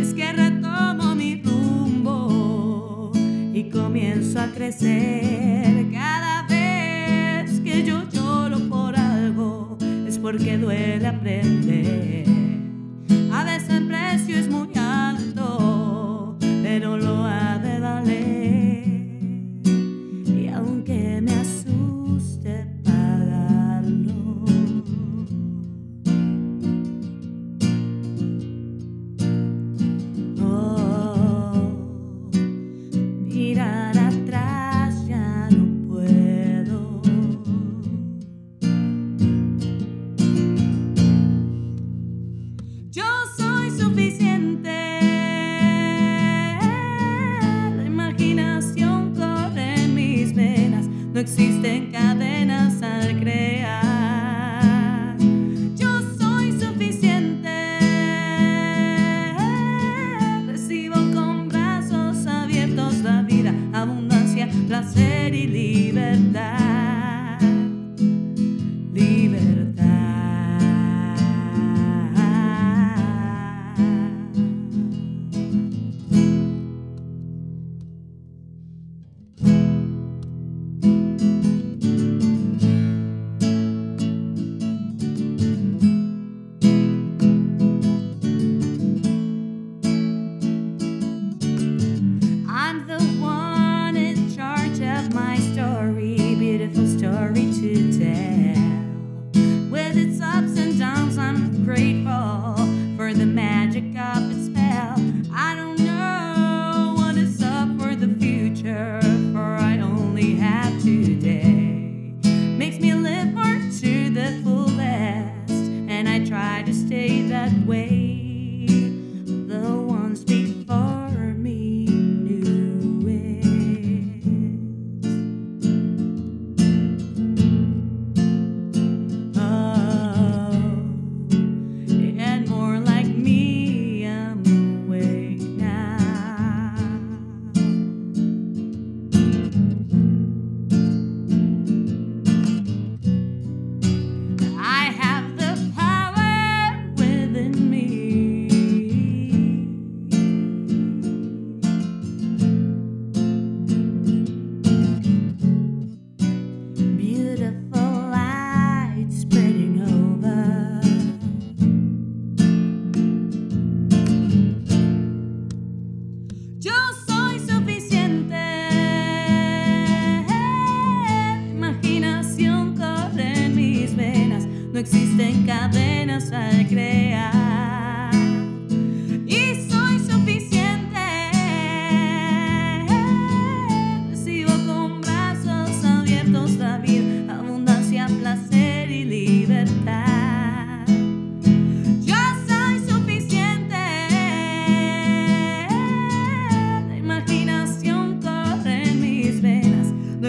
Es 0.00 0.14
que 0.14 0.32
retomo 0.32 1.14
mi 1.14 1.42
rumbo 1.42 3.12
y 3.54 3.70
comienzo 3.70 4.40
a 4.40 4.46
crecer. 4.48 5.86
Cada 5.92 6.42
vez 6.42 7.60
que 7.60 7.84
yo 7.84 8.02
lloro 8.10 8.58
por 8.68 8.96
algo, 8.96 9.78
es 10.06 10.18
porque 10.18 10.58
duele 10.58 11.06
aprender. 11.06 12.26
A 13.32 13.44
veces 13.44 13.80
precio 13.82 14.36
es 14.36 14.48
muy 14.48 14.68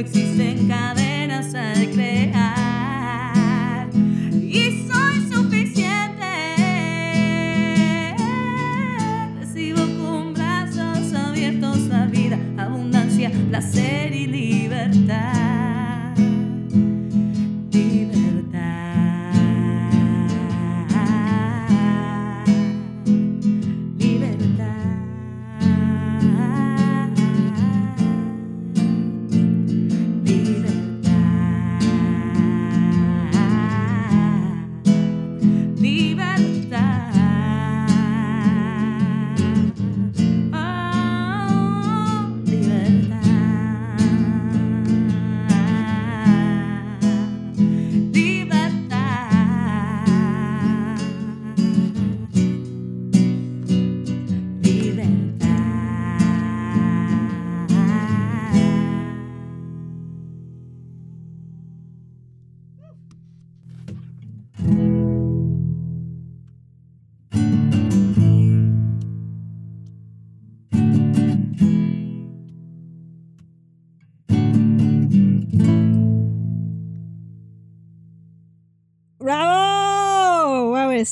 existen 0.01 0.67
cadenas 0.67 1.53
al 1.53 1.87
crear. 1.91 2.40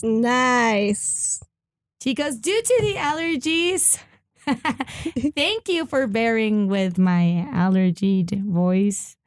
Was 0.02 0.10
nice. 0.10 1.44
Chicos, 2.02 2.40
due 2.42 2.62
to 2.62 2.78
the 2.82 2.94
allergies, 2.96 4.00
thank 5.36 5.68
you 5.68 5.86
for 5.86 6.08
bearing 6.08 6.68
with 6.68 6.98
my 6.98 7.48
allergied 7.52 8.44
voice. 8.46 9.18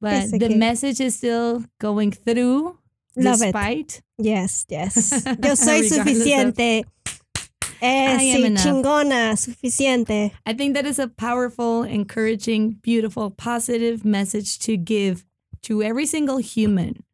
But 0.00 0.30
the 0.30 0.46
okay. 0.46 0.54
message 0.56 1.00
is 1.00 1.16
still 1.16 1.64
going 1.80 2.12
through 2.12 2.78
Love 3.16 3.40
it. 3.42 4.02
Yes, 4.18 4.66
yes. 4.68 5.24
Yo 5.42 5.54
soy 5.54 5.82
suficiente. 5.88 6.84
Eh, 7.80 8.16
I 8.18 8.22
am 8.22 8.42
sí, 8.42 8.44
enough. 8.46 8.64
chingona, 8.64 9.36
suficiente. 9.36 10.32
I 10.44 10.52
think 10.52 10.74
that 10.74 10.84
is 10.84 10.98
a 10.98 11.08
powerful, 11.08 11.82
encouraging, 11.82 12.72
beautiful, 12.82 13.30
positive 13.30 14.04
message 14.04 14.58
to 14.60 14.76
give 14.76 15.24
to 15.62 15.82
every 15.82 16.06
single 16.06 16.38
human. 16.38 17.04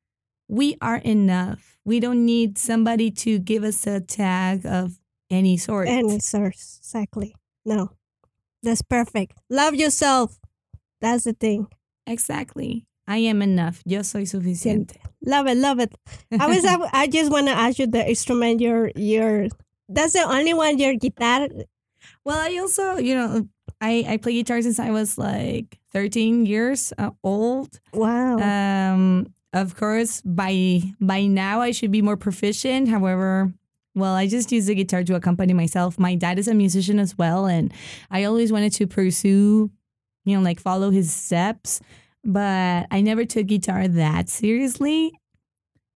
We 0.49 0.77
are 0.81 0.97
enough. 0.97 1.70
We 1.85 2.01
don't 2.01 2.25
need 2.25 2.59
somebody 2.59 3.11
to 3.23 3.39
give 3.39 3.65
us 3.65 3.87
a 3.87 4.01
tag 4.01 4.67
of 4.67 4.99
any 5.31 5.57
sort. 5.57 5.89
Any 5.89 6.19
source, 6.21 6.79
exactly. 6.81 7.35
No, 7.65 7.91
that's 8.63 8.83
perfect. 8.83 9.39
Love 9.49 9.75
yourself. 9.75 10.39
That's 11.01 11.25
the 11.25 11.33
thing. 11.33 11.67
exactly. 12.07 12.87
I 13.07 13.17
am 13.17 13.43
enough. 13.43 13.83
Yo 13.85 14.03
soy 14.03 14.23
suficiente. 14.23 14.97
Love 15.25 15.49
it, 15.49 15.57
love 15.57 15.81
it. 15.81 15.93
I 16.39 16.47
was. 16.47 16.65
I, 16.67 16.77
I 16.93 17.07
just 17.09 17.33
want 17.33 17.49
to 17.49 17.53
ask 17.53 17.79
you 17.79 17.87
the 17.87 18.07
instrument. 18.09 18.61
Your 18.61 18.91
your. 18.95 19.49
That's 19.89 20.13
the 20.13 20.23
only 20.23 20.55
one. 20.55 20.79
Your 20.79 20.95
guitar. 20.95 21.49
Well, 22.25 22.39
I 22.39 22.57
also, 22.59 22.97
you 22.99 23.15
know, 23.15 23.49
I, 23.81 24.05
I 24.09 24.17
play 24.19 24.35
guitar 24.35 24.61
since 24.63 24.79
I 24.79 24.91
was 24.91 25.19
like 25.19 25.79
13 25.93 26.47
years 26.47 26.93
uh, 26.99 27.11
old. 27.25 27.81
Wow. 27.93 28.39
Um, 28.39 29.35
of 29.53 29.77
course, 29.77 30.21
by 30.23 30.83
by 31.01 31.27
now 31.27 31.61
I 31.61 31.73
should 31.73 31.91
be 31.91 32.03
more 32.03 32.17
proficient. 32.17 32.89
However, 32.89 33.53
well, 33.95 34.15
I 34.15 34.27
just 34.27 34.53
use 34.53 34.67
the 34.67 34.75
guitar 34.75 35.03
to 35.05 35.15
accompany 35.17 35.53
myself. 35.53 35.99
My 35.99 36.15
dad 36.15 36.39
is 36.39 36.49
a 36.49 36.55
musician 36.55 36.99
as 36.99 37.19
well, 37.19 37.47
and 37.47 37.73
I 38.11 38.25
always 38.25 38.53
wanted 38.53 38.73
to 38.75 38.87
pursue, 38.87 39.71
you 40.25 40.37
know, 40.37 40.43
like 40.43 40.61
follow 40.61 40.91
his 40.91 41.13
steps. 41.13 41.81
But 42.23 42.87
I 42.91 43.01
never 43.01 43.25
took 43.25 43.47
guitar 43.47 43.89
that 43.89 44.29
seriously. 44.29 45.13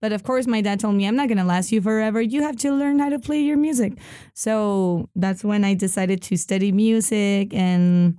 But 0.00 0.12
of 0.12 0.22
course, 0.22 0.46
my 0.46 0.60
dad 0.60 0.80
told 0.80 0.96
me, 0.96 1.06
I'm 1.06 1.16
not 1.16 1.28
going 1.28 1.38
to 1.38 1.44
last 1.44 1.72
you 1.72 1.80
forever. 1.80 2.20
You 2.20 2.42
have 2.42 2.56
to 2.56 2.72
learn 2.72 2.98
how 2.98 3.08
to 3.08 3.18
play 3.18 3.40
your 3.40 3.56
music. 3.56 3.94
So 4.34 5.08
that's 5.14 5.42
when 5.42 5.64
I 5.64 5.72
decided 5.72 6.20
to 6.22 6.36
study 6.36 6.72
music 6.72 7.54
and 7.54 8.18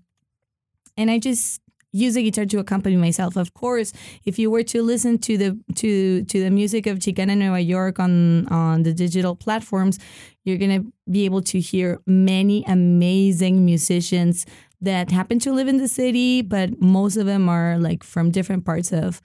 and 0.97 1.11
I 1.11 1.19
just 1.19 1.61
use 1.95 2.15
a 2.17 2.21
guitar 2.21 2.45
to 2.45 2.59
accompany 2.59 2.97
myself. 2.97 3.37
Of 3.37 3.53
course, 3.53 3.93
if 4.25 4.37
you 4.37 4.51
were 4.51 4.63
to 4.63 4.83
listen 4.83 5.17
to 5.19 5.37
the 5.37 5.59
to 5.75 6.23
to 6.25 6.39
the 6.43 6.51
music 6.51 6.87
of 6.87 6.99
Chicana 6.99 7.37
Nueva 7.37 7.61
York 7.61 7.99
on 7.99 8.47
on 8.47 8.83
the 8.83 8.93
digital 8.93 9.35
platforms, 9.35 9.97
you're 10.43 10.57
gonna 10.57 10.83
be 11.09 11.25
able 11.25 11.41
to 11.43 11.59
hear 11.59 12.01
many 12.05 12.63
amazing 12.67 13.63
musicians 13.63 14.45
that 14.81 15.09
happen 15.09 15.39
to 15.39 15.53
live 15.53 15.67
in 15.67 15.77
the 15.77 15.87
city, 15.87 16.41
but 16.41 16.81
most 16.81 17.15
of 17.17 17.25
them 17.25 17.47
are 17.49 17.77
like 17.79 18.03
from 18.03 18.29
different 18.29 18.65
parts 18.65 18.91
of 18.91 19.21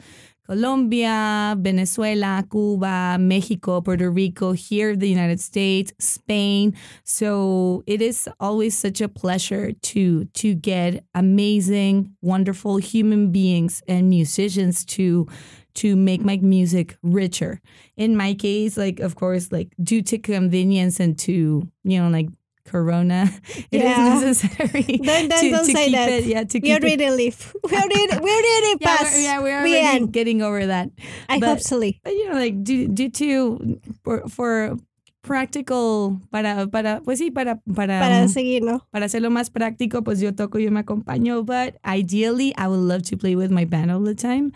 Colombia, 0.50 1.54
Venezuela, 1.56 2.44
Cuba, 2.50 3.16
Mexico, 3.20 3.80
Puerto 3.80 4.10
Rico, 4.10 4.50
here 4.50 4.96
the 4.96 5.08
United 5.08 5.38
States, 5.38 5.92
Spain. 6.00 6.74
So 7.04 7.84
it 7.86 8.02
is 8.02 8.28
always 8.40 8.76
such 8.76 9.00
a 9.00 9.08
pleasure 9.08 9.70
to 9.70 10.24
to 10.24 10.54
get 10.56 11.04
amazing, 11.14 12.16
wonderful 12.20 12.78
human 12.78 13.30
beings 13.30 13.80
and 13.86 14.10
musicians 14.10 14.84
to 14.86 15.28
to 15.74 15.94
make 15.94 16.24
my 16.24 16.38
music 16.38 16.96
richer. 17.04 17.60
In 17.96 18.16
my 18.16 18.34
case, 18.34 18.76
like 18.76 18.98
of 18.98 19.14
course, 19.14 19.52
like 19.52 19.72
due 19.80 20.02
to 20.02 20.18
convenience 20.18 20.98
and 20.98 21.16
to 21.20 21.70
you 21.84 22.02
know 22.02 22.08
like 22.08 22.26
Corona, 22.70 23.26
it 23.74 23.82
is 23.82 23.82
Yeah. 23.82 24.20
necessary 24.22 24.82
Don't, 25.02 25.26
don't, 25.28 25.40
to, 25.42 25.50
don't 25.50 25.66
to 25.66 25.72
say 25.74 25.86
keep 25.90 25.94
that. 25.98 26.08
it. 26.08 26.24
Yeah, 26.30 26.44
to 26.44 26.58
we 26.62 26.70
keep 26.70 26.84
it. 26.84 27.10
live. 27.10 27.52
We 27.66 27.74
already, 27.74 28.06
we 28.22 28.30
already 28.30 28.72
Yeah, 28.78 29.02
we're, 29.02 29.18
yeah, 29.18 29.38
we're 29.42 29.62
We 29.66 29.74
already 29.74 29.96
end. 30.06 30.12
getting 30.12 30.40
over 30.40 30.66
that. 30.66 30.90
I 31.28 31.40
but- 31.40 31.48
hope 31.48 31.60
so. 31.60 31.80
But 31.80 32.14
you 32.14 32.28
know, 32.30 32.38
like 32.38 32.62
due, 32.62 32.86
due 32.86 33.10
to 33.10 33.80
for, 34.04 34.22
for 34.30 34.76
practical 35.22 36.18
para 36.32 36.66
para 36.68 37.00
pues 37.04 37.18
sí 37.20 37.30
para 37.34 37.56
para 37.74 37.98
Para 38.00 38.28
seguir, 38.28 38.62
¿no? 38.62 38.86
para 38.90 39.06
hacerlo 39.06 39.30
más 39.30 39.50
práctico, 39.50 40.02
pues 40.02 40.20
yo 40.20 40.32
toco, 40.32 40.58
yo 40.58 40.70
me 40.70 40.80
acompaño. 40.80 41.44
But 41.44 41.76
ideally, 41.84 42.54
I 42.56 42.68
would 42.68 42.80
love 42.80 43.02
to 43.10 43.16
play 43.16 43.34
with 43.36 43.50
my 43.50 43.64
band 43.64 43.90
all 43.90 44.00
the 44.02 44.14
time. 44.14 44.52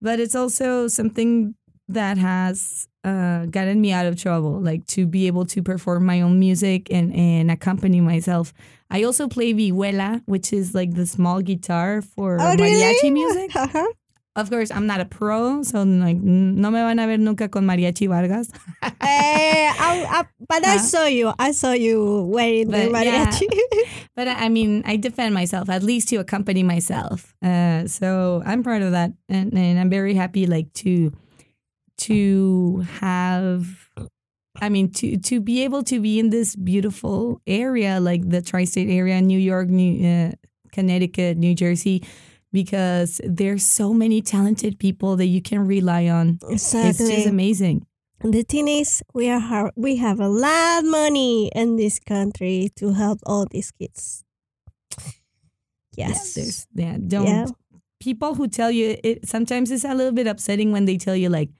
But 0.00 0.18
it's 0.20 0.34
also 0.34 0.88
something 0.88 1.54
that 1.88 2.16
has 2.18 2.88
uh, 3.04 3.46
gotten 3.46 3.80
me 3.80 3.92
out 3.92 4.06
of 4.06 4.16
trouble, 4.20 4.60
like 4.60 4.86
to 4.86 5.06
be 5.06 5.26
able 5.26 5.44
to 5.46 5.62
perform 5.62 6.06
my 6.06 6.20
own 6.22 6.38
music 6.38 6.88
and, 6.90 7.14
and 7.14 7.50
accompany 7.50 8.00
myself. 8.00 8.52
I 8.90 9.02
also 9.02 9.28
play 9.28 9.52
vihuela, 9.52 10.22
which 10.26 10.52
is 10.52 10.74
like 10.74 10.94
the 10.94 11.04
small 11.06 11.40
guitar 11.42 12.00
for 12.00 12.40
Oh, 12.40 12.54
mariachi 12.56 13.02
really? 13.02 13.10
music. 13.10 13.54
Uh-huh. 13.56 13.86
Of 14.36 14.50
course, 14.50 14.72
I'm 14.72 14.86
not 14.88 15.00
a 15.00 15.04
pro, 15.04 15.62
so 15.62 15.84
like 15.84 16.16
no 16.16 16.68
me 16.70 16.78
van 16.80 16.98
a 16.98 17.06
ver 17.06 17.18
nunca 17.18 17.48
con 17.48 17.64
mariachi 17.66 18.08
Vargas. 18.08 18.50
Eh, 18.82 18.88
I, 19.00 20.06
I, 20.10 20.24
but 20.48 20.66
I 20.66 20.76
saw 20.90 21.04
you. 21.06 21.32
I 21.38 21.52
saw 21.52 21.70
you 21.70 22.22
wearing 22.22 22.68
the 22.70 22.88
But, 22.90 23.04
yeah. 23.06 23.26
mariachi. 23.26 23.46
But 24.16 24.26
I 24.28 24.46
I 24.46 24.48
mean, 24.48 24.82
I 24.86 24.96
defend 24.96 25.34
myself 25.34 25.68
at 25.70 25.82
least 25.84 26.08
to 26.08 26.16
accompany 26.16 26.62
myself. 26.64 27.34
Uh, 27.44 27.86
so 27.86 28.42
I'm 28.44 28.62
proud 28.64 28.82
of 28.82 28.90
that, 28.92 29.12
and, 29.28 29.52
and 29.56 29.78
I'm 29.78 29.90
very 29.90 30.14
happy, 30.14 30.46
like 30.46 30.72
to 30.84 31.12
to 31.98 32.84
have. 33.00 33.88
I 34.60 34.68
mean, 34.68 34.90
to 34.92 35.16
to 35.18 35.40
be 35.40 35.64
able 35.64 35.82
to 35.84 36.00
be 36.00 36.18
in 36.18 36.30
this 36.30 36.54
beautiful 36.54 37.40
area, 37.46 37.98
like 38.00 38.28
the 38.28 38.40
tri-state 38.40 38.88
area, 38.88 39.20
New 39.20 39.38
York, 39.38 39.68
New 39.68 40.06
uh, 40.06 40.32
Connecticut, 40.70 41.36
New 41.36 41.54
Jersey, 41.54 42.04
because 42.52 43.20
there's 43.24 43.64
so 43.64 43.92
many 43.92 44.22
talented 44.22 44.78
people 44.78 45.16
that 45.16 45.26
you 45.26 45.42
can 45.42 45.66
rely 45.66 46.06
on. 46.08 46.38
It's 46.48 46.70
just 46.70 47.26
amazing. 47.26 47.86
The 48.22 48.42
thing 48.42 48.68
is, 48.68 49.02
we 49.12 49.28
are 49.28 49.72
we 49.76 49.96
have 49.96 50.20
a 50.20 50.28
lot 50.28 50.84
of 50.84 50.90
money 50.90 51.50
in 51.54 51.76
this 51.76 51.98
country 51.98 52.70
to 52.76 52.92
help 52.92 53.18
all 53.26 53.46
these 53.50 53.70
kids. 53.72 54.24
Yes. 55.96 56.34
there's 56.34 56.66
yeah. 56.74 56.96
Don't 57.06 57.26
Yeah. 57.26 57.46
people 58.00 58.34
who 58.34 58.48
tell 58.48 58.70
you 58.70 58.96
it 59.02 59.28
sometimes 59.28 59.70
it's 59.70 59.84
a 59.84 59.94
little 59.94 60.12
bit 60.12 60.26
upsetting 60.26 60.72
when 60.72 60.84
they 60.86 60.96
tell 60.96 61.16
you 61.16 61.28
like, 61.28 61.50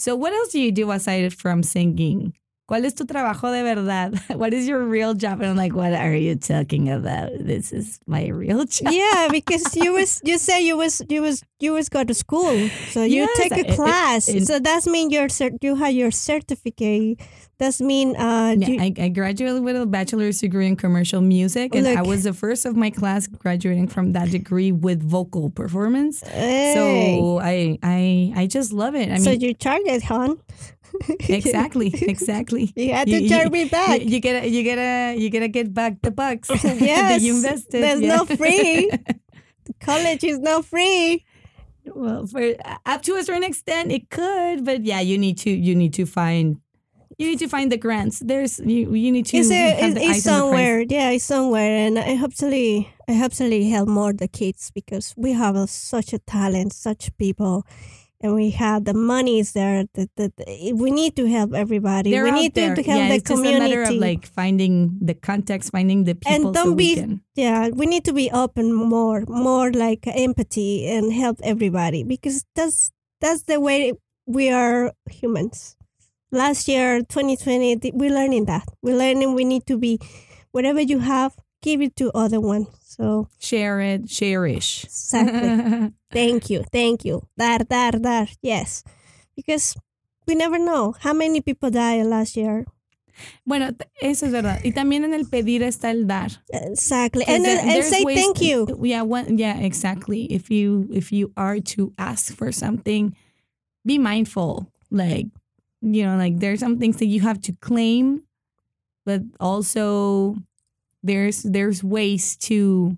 so 0.00 0.16
what 0.16 0.32
else 0.32 0.48
do 0.48 0.60
you 0.60 0.72
do 0.72 0.90
aside 0.90 1.34
from 1.34 1.62
singing? 1.62 2.32
¿Cuál 2.70 2.84
es 2.84 2.94
tu 2.94 3.04
trabajo 3.04 3.50
de 3.50 3.64
verdad? 3.64 4.12
What 4.36 4.52
is 4.54 4.68
your 4.68 4.84
real 4.86 5.12
job? 5.14 5.40
And 5.40 5.50
I'm 5.50 5.56
like, 5.56 5.74
what 5.74 5.92
are 5.92 6.14
you 6.14 6.36
talking 6.36 6.88
about? 6.88 7.30
This 7.44 7.72
is 7.72 7.98
my 8.06 8.28
real 8.28 8.64
job. 8.74 8.92
yeah, 8.92 9.26
because 9.28 9.74
you 9.74 9.92
was 9.92 10.20
you 10.22 10.38
say 10.38 10.62
you 10.62 10.76
was 10.76 11.02
you 11.08 11.20
was 11.20 11.42
you 11.58 11.72
was 11.72 11.88
go 11.88 12.04
to 12.04 12.14
school, 12.14 12.54
so 12.92 13.02
you 13.02 13.26
Yes, 13.26 13.36
take 13.38 13.52
a 13.58 13.66
it- 13.72 13.74
class. 13.74 14.28
it- 14.28 14.46
so 14.46 14.60
that's 14.60 14.86
mean 14.86 15.10
your 15.10 15.26
you 15.60 15.74
have 15.74 15.90
your 15.92 16.12
certificate. 16.12 17.18
That's 17.58 17.80
mean 17.80 18.14
uh 18.16 18.54
Yeah, 18.56 18.68
you, 18.68 18.80
I, 18.80 18.94
I 18.98 19.08
graduated 19.10 19.62
with 19.62 19.76
a 19.76 19.84
bachelor's 19.84 20.38
degree 20.40 20.66
in 20.68 20.76
commercial 20.76 21.20
music, 21.20 21.74
and 21.74 21.86
I 21.86 22.02
was 22.02 22.22
the 22.22 22.32
first 22.32 22.64
of 22.64 22.76
my 22.76 22.90
class 22.90 23.26
graduating 23.26 23.88
from 23.88 24.12
that 24.12 24.30
degree 24.30 24.70
with 24.72 25.02
vocal 25.02 25.50
performance. 25.50 26.22
hey. 26.22 26.72
So 26.74 27.40
I 27.42 27.78
I 27.82 28.32
I 28.36 28.46
just 28.46 28.72
love 28.72 28.94
it. 28.94 29.08
I 29.10 29.18
mean, 29.18 29.26
so 29.26 29.32
you 29.32 29.52
target, 29.54 30.04
hon. 30.04 30.38
Exactly, 31.08 31.88
exactly. 32.02 32.72
You 32.76 32.92
had 32.92 33.06
to 33.08 33.12
You- 33.14 33.20
you- 33.20 33.28
charge 33.28 33.50
me 33.50 33.64
back. 33.68 34.00
You, 34.00 34.06
you 34.08 34.20
gotta, 34.20 34.48
you 34.48 34.64
gotta, 34.64 35.14
you 35.20 35.30
gotta 35.30 35.48
get 35.48 35.72
back 35.74 36.00
the 36.02 36.10
bucks 36.10 36.48
that 36.62 36.80
Yes, 36.80 37.22
you 37.22 37.34
invested. 37.36 37.82
there's 37.82 38.00
yeah. 38.00 38.16
no 38.16 38.24
free. 38.36 38.90
College 39.80 40.24
is 40.24 40.38
not 40.38 40.64
free. 40.64 41.24
well, 41.94 42.26
for 42.26 42.54
up 42.86 43.02
to 43.02 43.16
a 43.16 43.24
certain 43.24 43.44
extent, 43.44 43.90
it 43.92 44.10
could, 44.10 44.64
but 44.64 44.84
yeah, 44.84 45.00
you 45.00 45.16
need 45.18 45.38
to, 45.38 45.50
you 45.50 45.74
need 45.74 45.94
to 45.94 46.06
find, 46.06 46.58
you 47.18 47.26
need 47.28 47.38
to 47.38 47.48
find 47.48 47.70
the 47.72 47.76
grants. 47.76 48.18
There's, 48.20 48.58
you, 48.60 48.94
you 48.94 49.10
need 49.12 49.26
to. 49.26 49.36
It's, 49.38 49.50
a, 49.50 49.78
it's, 49.84 49.96
it's 49.96 49.96
eyes 49.96 49.96
on 49.96 49.96
the 49.96 50.06
prize. 50.06 50.22
somewhere. 50.22 50.80
Yeah, 50.88 51.10
it's 51.10 51.24
somewhere, 51.24 51.86
and 51.86 51.98
I 51.98 52.14
hopefully, 52.16 52.92
I 53.08 53.12
hopefully 53.14 53.68
help 53.70 53.88
more 53.88 54.12
the 54.12 54.28
kids 54.28 54.70
because 54.74 55.14
we 55.16 55.32
have 55.32 55.56
a, 55.56 55.66
such 55.66 56.12
a 56.12 56.18
talent, 56.18 56.72
such 56.72 57.16
people, 57.18 57.64
and 58.22 58.34
we 58.34 58.50
have 58.50 58.84
the 58.84 58.94
monies 58.94 59.52
there. 59.52 59.84
The, 59.94 60.08
the, 60.16 60.32
the- 60.36 60.48
eh, 60.48 60.72
we 60.74 60.90
need 60.90 61.16
to 61.16 61.26
help 61.26 61.54
everybody. 61.54 62.10
They're 62.10 62.24
we 62.24 62.30
need 62.32 62.54
to, 62.54 62.74
to 62.74 62.82
help 62.82 62.86
yeah, 63.00 63.08
the 63.08 63.14
it's 63.14 63.28
just 63.28 63.42
community. 63.42 63.72
a 63.72 63.76
matter 63.76 63.82
of 63.94 63.96
like 63.96 64.26
finding 64.26 64.98
the 65.00 65.14
context, 65.14 65.70
finding 65.72 66.04
the 66.04 66.14
people. 66.14 66.32
And 66.34 66.54
don't 66.54 66.66
so 66.66 66.72
we 66.72 66.94
be- 66.94 67.00
can- 67.00 67.20
yeah, 67.34 67.68
we 67.68 67.86
need 67.86 68.04
to 68.04 68.12
be 68.12 68.30
open 68.30 68.72
more, 68.72 69.24
more 69.28 69.72
like 69.72 70.06
empathy 70.06 70.86
and 70.86 71.12
help 71.12 71.38
everybody 71.42 72.04
because 72.04 72.44
that's 72.54 72.90
that's 73.20 73.42
the 73.44 73.60
way 73.60 73.92
we 74.26 74.50
are 74.50 74.92
humans. 75.10 75.76
Last 76.32 76.68
year, 76.68 77.00
2020, 77.00 77.90
we're 77.94 78.14
learning 78.14 78.44
that. 78.44 78.64
We're 78.82 78.96
learning 78.96 79.34
we 79.34 79.44
need 79.44 79.66
to 79.66 79.76
be, 79.76 79.98
whatever 80.52 80.80
you 80.80 81.00
have, 81.00 81.34
give 81.60 81.80
it 81.82 81.96
to 81.96 82.10
other 82.14 82.40
one. 82.40 82.66
So 83.00 83.28
share 83.38 83.80
it, 83.80 84.08
cherish. 84.08 84.84
exactly. 84.84 85.92
thank 86.12 86.50
you, 86.50 86.64
thank 86.70 87.04
you. 87.04 87.22
Dar, 87.38 87.60
dar, 87.64 87.92
dar. 87.92 88.28
Yes, 88.42 88.84
because 89.34 89.74
we 90.26 90.34
never 90.34 90.58
know 90.58 90.94
how 91.00 91.14
many 91.14 91.40
people 91.40 91.70
died 91.70 92.04
last 92.04 92.36
year. 92.36 92.66
bueno, 93.46 93.70
eso 94.02 94.26
es 94.26 94.32
verdad. 94.32 94.60
Y 94.64 94.72
también 94.72 95.04
en 95.04 95.14
el 95.14 95.24
pedir 95.24 95.62
está 95.62 95.90
el 95.90 96.06
dar. 96.06 96.30
Exactly, 96.52 97.24
and 97.26 97.42
there- 97.44 97.58
and 97.58 97.84
say 97.84 98.04
ways- 98.04 98.16
thank 98.18 98.40
you. 98.42 98.66
Yeah, 98.82 99.02
one, 99.02 99.38
yeah, 99.38 99.58
exactly. 99.60 100.24
If 100.30 100.50
you 100.50 100.86
if 100.92 101.10
you 101.10 101.32
are 101.38 101.58
to 101.76 101.92
ask 101.98 102.34
for 102.36 102.52
something, 102.52 103.16
be 103.84 103.96
mindful. 103.98 104.66
Like, 104.90 105.26
you 105.80 106.04
know, 106.04 106.16
like 106.18 106.38
there's 106.38 106.60
some 106.60 106.78
things 106.78 106.98
that 106.98 107.06
you 107.06 107.20
have 107.22 107.40
to 107.42 107.52
claim, 107.60 108.24
but 109.06 109.22
also 109.40 110.36
there's 111.02 111.42
there's 111.42 111.82
ways 111.82 112.36
to 112.48 112.96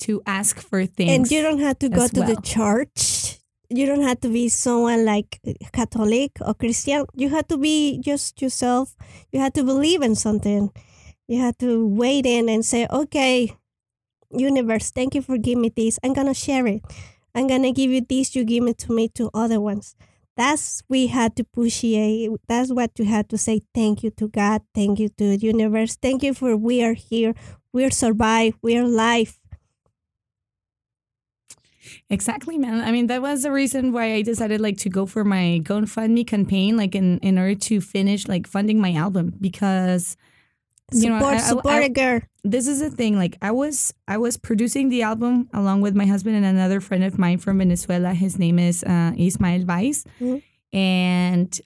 to 0.00 0.22
ask 0.26 0.60
for 0.60 0.86
things. 0.86 1.10
And 1.10 1.30
you 1.30 1.42
don't 1.42 1.60
have 1.60 1.78
to 1.80 1.88
go 1.88 2.08
to 2.08 2.22
the 2.22 2.40
church. 2.42 3.38
You 3.68 3.86
don't 3.86 4.02
have 4.02 4.20
to 4.22 4.28
be 4.28 4.48
someone 4.48 5.04
like 5.04 5.38
uh, 5.46 5.52
Catholic 5.72 6.32
or 6.40 6.54
Christian. 6.54 7.06
You 7.14 7.28
have 7.30 7.46
to 7.48 7.58
be 7.58 8.00
just 8.02 8.42
yourself. 8.42 8.96
You 9.30 9.40
have 9.40 9.52
to 9.54 9.62
believe 9.62 10.02
in 10.02 10.16
something. 10.16 10.72
You 11.28 11.40
have 11.40 11.56
to 11.58 11.86
wait 11.86 12.26
in 12.26 12.48
and 12.48 12.64
say, 12.64 12.88
okay, 12.90 13.54
universe, 14.32 14.90
thank 14.90 15.14
you 15.14 15.22
for 15.22 15.38
giving 15.38 15.62
me 15.62 15.72
this. 15.74 16.00
I'm 16.02 16.14
going 16.14 16.26
to 16.26 16.34
share 16.34 16.66
it. 16.66 16.82
I'm 17.32 17.46
going 17.46 17.62
to 17.62 17.70
give 17.70 17.92
you 17.92 18.00
this. 18.00 18.34
You 18.34 18.42
give 18.42 18.66
it 18.66 18.78
to 18.78 18.92
me 18.92 19.08
to 19.14 19.30
other 19.32 19.60
ones. 19.60 19.94
That's 20.40 20.82
we 20.88 21.08
had 21.08 21.36
to 21.36 21.42
appreciate. 21.42 22.30
That's 22.48 22.72
what 22.72 22.92
you 22.98 23.04
had 23.04 23.28
to 23.28 23.36
say. 23.36 23.60
Thank 23.74 24.02
you 24.02 24.10
to 24.12 24.26
God. 24.26 24.62
Thank 24.74 24.98
you 24.98 25.10
to 25.10 25.36
the 25.36 25.36
universe. 25.36 25.96
Thank 26.00 26.22
you 26.22 26.32
for 26.32 26.56
we 26.56 26.82
are 26.82 26.94
here. 26.94 27.34
We're 27.74 27.90
survive. 27.90 28.54
We're 28.62 28.84
alive. 28.84 29.38
Exactly, 32.08 32.56
man. 32.56 32.80
I 32.80 32.90
mean, 32.90 33.06
that 33.08 33.20
was 33.20 33.42
the 33.42 33.52
reason 33.52 33.92
why 33.92 34.14
I 34.14 34.22
decided 34.22 34.62
like 34.62 34.78
to 34.78 34.88
go 34.88 35.04
for 35.04 35.24
my 35.24 35.60
GoFundMe 35.62 36.26
campaign, 36.26 36.74
like 36.74 36.94
in, 36.94 37.18
in 37.18 37.38
order 37.38 37.54
to 37.54 37.82
finish 37.82 38.26
like 38.26 38.46
funding 38.46 38.80
my 38.80 38.94
album 38.94 39.34
because 39.42 40.16
you 40.92 41.08
know, 41.08 41.16
I- 41.24 41.34
I- 41.34 41.38
support 41.38 41.74
I- 41.74 41.84
a 41.84 41.88
girl. 41.88 42.20
this 42.44 42.66
is 42.66 42.80
the 42.80 42.90
thing. 42.90 43.16
Like 43.16 43.36
I 43.42 43.50
was 43.50 43.92
I 44.08 44.16
was 44.18 44.36
producing 44.36 44.88
the 44.88 45.02
album 45.02 45.48
along 45.52 45.80
with 45.82 45.94
my 45.94 46.06
husband 46.06 46.36
and 46.36 46.44
another 46.46 46.80
friend 46.80 47.04
of 47.04 47.18
mine 47.18 47.38
from 47.38 47.58
Venezuela. 47.58 48.14
His 48.14 48.38
name 48.38 48.58
is 48.58 48.82
uh, 48.84 49.12
Ismael 49.16 49.64
Weiss, 49.66 50.04
Mhm. 50.20 50.42
and 50.72 51.60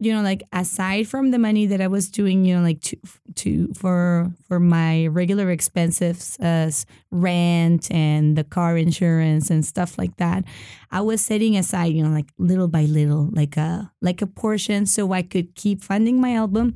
you 0.00 0.12
know, 0.12 0.22
like 0.22 0.42
aside 0.52 1.06
from 1.08 1.30
the 1.30 1.38
money 1.38 1.64
that 1.66 1.80
I 1.80 1.86
was 1.86 2.10
doing, 2.10 2.44
you 2.44 2.56
know, 2.56 2.62
like 2.62 2.80
to 2.82 2.96
to 3.36 3.72
for 3.74 4.28
for 4.48 4.58
my 4.60 5.06
regular 5.06 5.50
expenses 5.50 6.36
as 6.40 6.84
rent 7.10 7.90
and 7.90 8.36
the 8.36 8.44
car 8.44 8.76
insurance 8.76 9.50
and 9.50 9.64
stuff 9.64 9.96
like 9.96 10.16
that, 10.16 10.44
I 10.90 11.00
was 11.00 11.20
setting 11.24 11.56
aside, 11.56 11.94
you 11.94 12.02
know, 12.02 12.10
like 12.10 12.28
little 12.38 12.68
by 12.68 12.84
little, 12.84 13.30
like 13.32 13.56
a 13.56 13.90
like 14.02 14.20
a 14.20 14.26
portion, 14.26 14.84
so 14.84 15.12
I 15.12 15.22
could 15.22 15.54
keep 15.54 15.80
funding 15.82 16.20
my 16.20 16.34
album. 16.34 16.74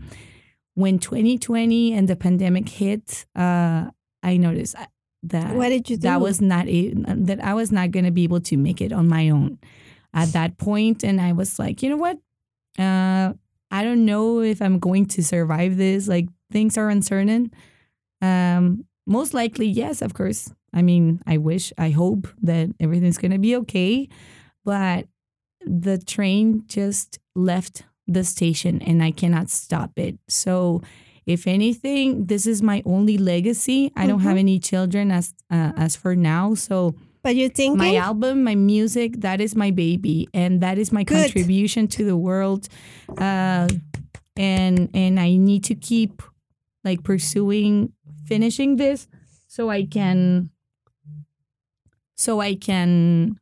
When 0.79 1.01
2020 1.01 1.93
and 1.93 2.07
the 2.07 2.15
pandemic 2.15 2.69
hit, 2.69 3.27
uh, 3.35 3.91
I 4.23 4.37
noticed 4.37 4.77
that 5.25 5.57
What 5.57 5.71
did 5.71 5.91
you 5.91 5.97
do? 5.97 6.03
that 6.03 6.21
was 6.21 6.41
not 6.41 6.69
a, 6.69 6.95
that 6.95 7.43
I 7.43 7.55
was 7.55 7.73
not 7.73 7.91
going 7.91 8.05
to 8.05 8.13
be 8.13 8.23
able 8.23 8.41
to 8.43 8.57
make 8.57 8.81
it 8.81 8.93
on 8.93 9.09
my 9.09 9.31
own 9.31 9.59
at 10.15 10.29
that 10.35 10.57
point 10.59 11.03
and 11.03 11.21
I 11.21 11.33
was 11.33 11.59
like, 11.59 11.83
you 11.83 11.91
know 11.91 11.97
what? 11.97 12.19
Uh 12.79 13.33
I 13.71 13.83
don't 13.83 14.05
know 14.07 14.41
if 14.41 14.63
I'm 14.63 14.79
going 14.79 15.07
to 15.07 15.23
survive 15.23 15.77
this. 15.77 16.07
Like 16.07 16.29
things 16.53 16.79
are 16.79 16.89
uncertain. 16.89 17.51
Um 18.23 18.85
most 19.07 19.35
likely 19.35 19.67
yes, 19.67 20.01
of 20.01 20.15
course. 20.15 20.55
I 20.73 20.83
mean, 20.83 21.21
I 21.27 21.39
wish, 21.39 21.73
I 21.79 21.91
hope 21.91 22.29
that 22.43 22.69
everything's 22.79 23.19
going 23.19 23.33
to 23.33 23.39
be 23.49 23.57
okay, 23.57 24.09
but 24.65 25.09
the 25.67 25.99
train 25.99 26.63
just 26.69 27.19
left 27.35 27.83
the 28.09 28.25
station 28.25 28.81
and 28.83 29.03
I 29.03 29.11
cannot 29.13 29.51
stop 29.51 29.99
it. 29.99 30.19
So 30.29 30.83
if 31.27 31.47
anything, 31.47 32.27
this 32.27 32.47
is 32.47 32.63
my 32.63 32.83
only 32.87 33.19
legacy. 33.19 33.93
I 33.95 34.07
don't 34.07 34.21
have 34.21 34.37
Mhm. 34.37 34.47
any 34.47 34.59
children 34.59 35.11
as 35.11 35.35
uh, 35.51 35.73
as 35.77 35.95
for 35.97 36.17
now, 36.17 36.55
so 36.55 36.95
But 37.23 37.37
you 37.37 37.49
think 37.51 37.77
my 37.77 37.97
album, 37.97 38.45
my 38.45 38.55
music, 38.55 39.21
that 39.21 39.41
is 39.41 39.55
my 39.55 39.71
baby, 39.71 40.29
and 40.33 40.61
that 40.63 40.79
is 40.79 40.91
my 40.93 41.05
Good. 41.05 41.17
contribution 41.33 41.87
to 41.89 42.05
the 42.05 42.17
world. 42.17 42.69
Uh, 43.19 43.69
and 44.37 44.89
and 44.95 45.21
I 45.21 45.37
need 45.37 45.65
to 45.65 45.75
keep 45.75 46.23
like 46.85 47.03
pursuing 47.03 47.93
finishing 48.25 48.77
this 48.77 49.09
so 49.49 49.69
I 49.69 49.85
can 49.85 50.49
so 52.17 52.41
I 52.41 52.55
can 52.55 53.39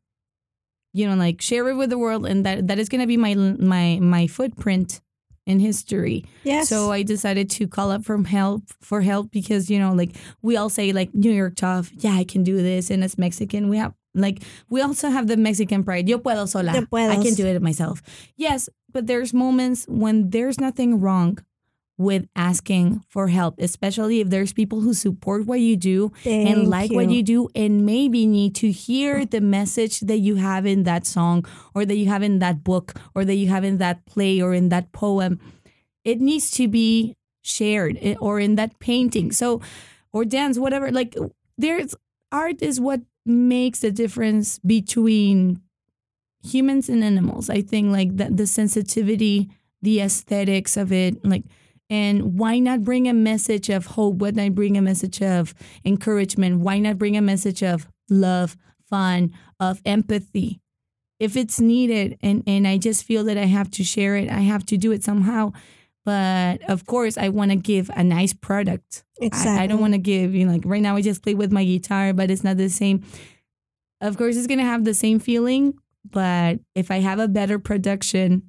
you 0.96 1.06
know 1.08 1.14
like 1.14 1.40
share 1.42 1.68
it 1.68 1.74
with 1.74 1.90
the 1.90 1.98
world 1.98 2.26
and 2.26 2.44
that 2.46 2.66
that 2.68 2.78
is 2.78 2.88
going 2.88 3.00
to 3.00 3.06
be 3.06 3.16
my 3.16 3.34
my 3.34 3.98
my 4.00 4.26
footprint 4.26 5.00
in 5.46 5.60
history. 5.60 6.24
yes. 6.42 6.68
So 6.68 6.90
I 6.90 7.02
decided 7.02 7.48
to 7.50 7.68
call 7.68 7.90
up 7.90 8.04
from 8.04 8.24
help 8.24 8.64
for 8.80 9.00
help 9.00 9.30
because 9.30 9.70
you 9.70 9.78
know, 9.78 9.92
like 9.92 10.16
we 10.42 10.56
all 10.56 10.68
say, 10.68 10.92
like 10.92 11.14
New 11.14 11.30
York 11.30 11.54
tough, 11.56 11.92
yeah, 11.98 12.14
I 12.14 12.24
can 12.24 12.42
do 12.42 12.56
this, 12.56 12.90
and 12.90 13.04
as 13.04 13.16
Mexican, 13.16 13.68
we 13.68 13.78
have 13.78 13.94
like 14.14 14.42
we 14.68 14.80
also 14.80 15.08
have 15.08 15.28
the 15.28 15.36
Mexican 15.36 15.84
pride. 15.84 16.08
Yo 16.08 16.18
puedo 16.18 16.48
sola. 16.48 16.72
Yo. 16.74 17.08
I 17.08 17.22
can 17.22 17.34
do 17.34 17.46
it 17.46 17.62
myself. 17.62 18.02
Yes, 18.36 18.68
but 18.92 19.06
there's 19.06 19.32
moments 19.32 19.86
when 19.88 20.30
there's 20.30 20.58
nothing 20.60 21.00
wrong 21.00 21.38
with 21.98 22.28
asking 22.36 23.02
for 23.08 23.28
help, 23.28 23.54
especially 23.58 24.20
if 24.20 24.28
there's 24.28 24.52
people 24.52 24.80
who 24.80 24.92
support 24.92 25.46
what 25.46 25.60
you 25.60 25.76
do 25.76 26.12
and 26.24 26.58
Thank 26.58 26.68
like 26.68 26.92
what 26.92 27.10
you. 27.10 27.22
do 27.22 27.48
and 27.54 27.86
maybe 27.86 28.26
need 28.26 28.54
to 28.56 28.70
hear 28.70 29.20
oh. 29.20 29.24
the 29.24 29.40
message 29.40 30.00
that 30.00 30.18
you 30.18 30.36
have 30.36 30.66
in 30.66 30.82
that 30.82 31.06
song 31.06 31.46
or 31.74 31.86
that 31.86 31.96
you 31.96 32.06
have 32.06 32.22
in 32.22 32.38
that 32.40 32.62
book 32.62 32.94
or 33.14 33.24
that 33.24 33.36
you 33.36 33.48
have 33.48 33.64
in 33.64 33.78
that 33.78 34.04
play 34.04 34.40
or 34.40 34.52
in 34.52 34.68
that 34.68 34.92
poem. 34.92 35.40
It 36.04 36.20
needs 36.20 36.50
to 36.52 36.68
be 36.68 37.16
shared 37.42 37.98
eh, 38.02 38.14
or 38.20 38.40
in 38.40 38.56
that 38.56 38.78
painting. 38.78 39.32
So 39.32 39.62
or 40.12 40.24
dance 40.24 40.58
whatever 40.58 40.90
like 40.90 41.16
there's 41.56 41.94
art 42.30 42.60
is 42.60 42.78
what 42.80 43.00
makes 43.24 43.80
the 43.80 43.90
difference 43.90 44.58
between 44.60 45.60
humans 46.42 46.88
and 46.88 47.02
animals. 47.02 47.48
I 47.48 47.62
think 47.62 47.90
like 47.90 48.16
that 48.18 48.36
the 48.36 48.46
sensitivity 48.46 49.48
the 49.80 50.00
aesthetics 50.00 50.76
of 50.76 50.92
it 50.92 51.24
like 51.24 51.44
and 51.88 52.38
why 52.38 52.58
not 52.58 52.82
bring 52.82 53.08
a 53.08 53.12
message 53.12 53.68
of 53.68 53.86
hope? 53.86 54.16
Why 54.16 54.30
not 54.30 54.54
bring 54.54 54.76
a 54.76 54.82
message 54.82 55.22
of 55.22 55.54
encouragement? 55.84 56.60
Why 56.60 56.78
not 56.78 56.98
bring 56.98 57.16
a 57.16 57.22
message 57.22 57.62
of 57.62 57.86
love 58.10 58.56
fun 58.88 59.32
of 59.60 59.80
empathy? 59.84 60.60
If 61.18 61.36
it's 61.36 61.60
needed 61.60 62.18
and 62.22 62.42
and 62.46 62.68
i 62.68 62.76
just 62.76 63.04
feel 63.04 63.24
that 63.24 63.38
i 63.38 63.46
have 63.46 63.70
to 63.70 63.82
share 63.82 64.16
it 64.16 64.28
i 64.30 64.40
have 64.40 64.66
to 64.66 64.76
do 64.76 64.92
it 64.92 65.02
somehow. 65.02 65.52
But 66.04 66.62
of 66.68 66.86
course 66.86 67.16
i 67.16 67.28
want 67.28 67.52
to 67.52 67.56
give 67.56 67.90
a 67.96 68.04
nice 68.04 68.32
product. 68.32 69.04
Exactly. 69.20 69.60
I, 69.60 69.64
I 69.64 69.66
don't 69.66 69.80
want 69.80 69.94
to 69.94 69.98
give 69.98 70.34
you 70.34 70.44
know, 70.44 70.52
like 70.52 70.62
right 70.64 70.82
now 70.82 70.96
I 70.96 71.02
just 71.02 71.22
play 71.22 71.34
with 71.34 71.52
my 71.52 71.64
guitar, 71.64 72.12
but 72.12 72.30
it's 72.30 72.44
not 72.44 72.58
the 72.58 72.68
same. 72.68 73.04
Of 74.00 74.18
course, 74.18 74.36
it's 74.36 74.46
gonna 74.46 74.62
have 74.62 74.84
the 74.84 74.92
same 74.92 75.18
feeling, 75.18 75.78
but 76.04 76.60
if 76.74 76.90
I 76.90 76.98
have 77.00 77.18
a 77.18 77.28
better 77.28 77.58
production, 77.58 78.42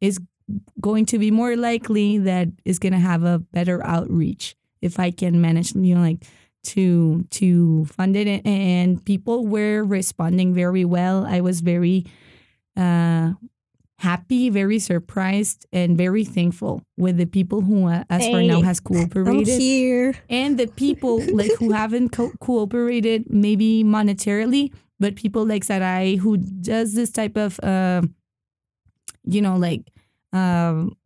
it's 0.00 0.18
going 0.80 1.06
to 1.06 1.18
be 1.18 1.30
more 1.30 1.56
likely 1.56 2.18
that 2.18 2.48
it's 2.64 2.78
gonna 2.78 3.00
have 3.00 3.22
a 3.24 3.38
better 3.38 3.84
outreach 3.84 4.54
if 4.82 4.98
I 5.00 5.10
can 5.10 5.40
manage, 5.40 5.74
you 5.74 5.94
know, 5.94 6.00
like 6.00 6.24
to 6.64 7.24
to 7.30 7.84
fund 7.86 8.16
it. 8.16 8.44
And- 8.46 9.04
people 9.04 9.46
were 9.46 9.82
responding 9.84 10.54
very 10.54 10.84
well. 10.84 11.24
I 11.26 11.40
was 11.40 11.60
very 11.60 12.04
uh, 12.76 13.32
happy, 13.98 14.50
very 14.50 14.78
surprised, 14.78 15.64
and 15.72 15.96
very 15.96 16.24
thankful 16.24 16.82
with 16.98 17.16
the 17.16 17.24
people 17.24 17.62
who, 17.62 17.86
uh, 17.88 18.04
as 18.10 18.26
for 18.26 18.42
now, 18.42 18.56
Hey, 18.60 18.66
has 18.66 18.80
I'm 18.80 18.84
cooperated 18.84 19.58
here. 19.60 20.14
and 20.28 20.58
the 20.58 20.66
people 20.66 21.20
like 21.34 21.52
who 21.58 21.72
haven't 21.72 22.10
co- 22.10 22.32
cooperated 22.40 23.30
maybe 23.30 23.82
monetarily 23.84 24.72
but 25.00 25.14
people 25.14 25.44
like 25.46 25.62
sarai 25.64 26.16
who 26.16 26.36
does 26.38 26.94
this 26.94 27.10
type 27.10 27.36
of 27.36 27.58
uh, 27.62 28.02
you 29.24 29.40
know 29.42 29.56
like 29.56 29.82
um 30.36 30.96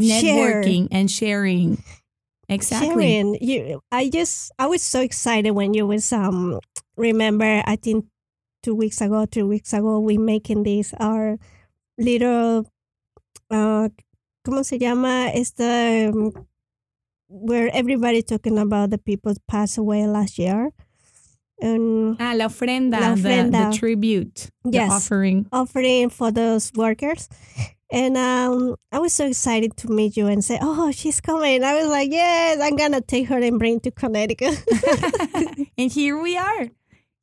Share. 0.00 0.62
networking 0.62 0.88
and 0.92 1.10
sharing 1.10 1.82
exactly 2.48 3.10
Sharon, 3.14 3.34
you, 3.40 3.80
I 3.90 4.08
just, 4.10 4.52
I 4.58 4.66
was 4.66 4.82
so 4.82 5.00
excited 5.00 5.50
when 5.52 5.74
you 5.74 5.86
was, 5.86 6.12
um, 6.12 6.58
remember, 6.96 7.62
I 7.66 7.76
think 7.76 8.06
two 8.62 8.74
weeks 8.74 9.00
ago, 9.00 9.26
three 9.26 9.42
weeks 9.44 9.72
ago, 9.72 9.98
we 10.00 10.16
making 10.18 10.62
this, 10.64 10.92
our 11.00 11.38
little, 11.98 12.66
uh, 13.50 13.88
¿cómo 14.46 14.64
se 14.64 14.78
llama? 14.78 15.30
Este, 15.34 16.08
um, 16.12 16.32
where 17.28 17.68
everybody 17.72 18.22
talking 18.22 18.58
about 18.58 18.90
the 18.90 18.98
people 18.98 19.34
passed 19.48 19.78
away 19.78 20.06
last 20.06 20.38
year. 20.38 20.70
And 21.62 22.16
ah 22.18 22.32
la 22.34 22.46
ofrenda, 22.46 22.98
La 23.00 23.14
the- 23.14 23.22
The, 23.22 23.28
ofrenda. 23.28 23.72
tribute 23.78 24.50
the 24.64 24.78
offering 24.80 25.46
offering 25.52 26.08
for 26.10 26.30
those 26.32 26.72
workers. 26.74 27.28
And 27.92 28.16
um, 28.16 28.76
I 28.92 28.98
was 29.00 29.12
so 29.12 29.26
excited 29.26 29.76
to 29.78 29.88
meet 29.88 30.16
you 30.16 30.26
and 30.28 30.44
say, 30.44 30.58
"Oh, 30.62 30.92
she's 30.92 31.20
coming!" 31.20 31.64
I 31.64 31.74
was 31.74 31.88
like, 31.88 32.10
"Yes, 32.12 32.60
I'm 32.62 32.76
gonna 32.76 33.00
take 33.00 33.28
her 33.28 33.38
and 33.38 33.58
bring 33.58 33.80
to 33.80 33.90
Connecticut." 33.90 34.62
and 35.78 35.90
here 35.90 36.20
we 36.20 36.36
are. 36.36 36.68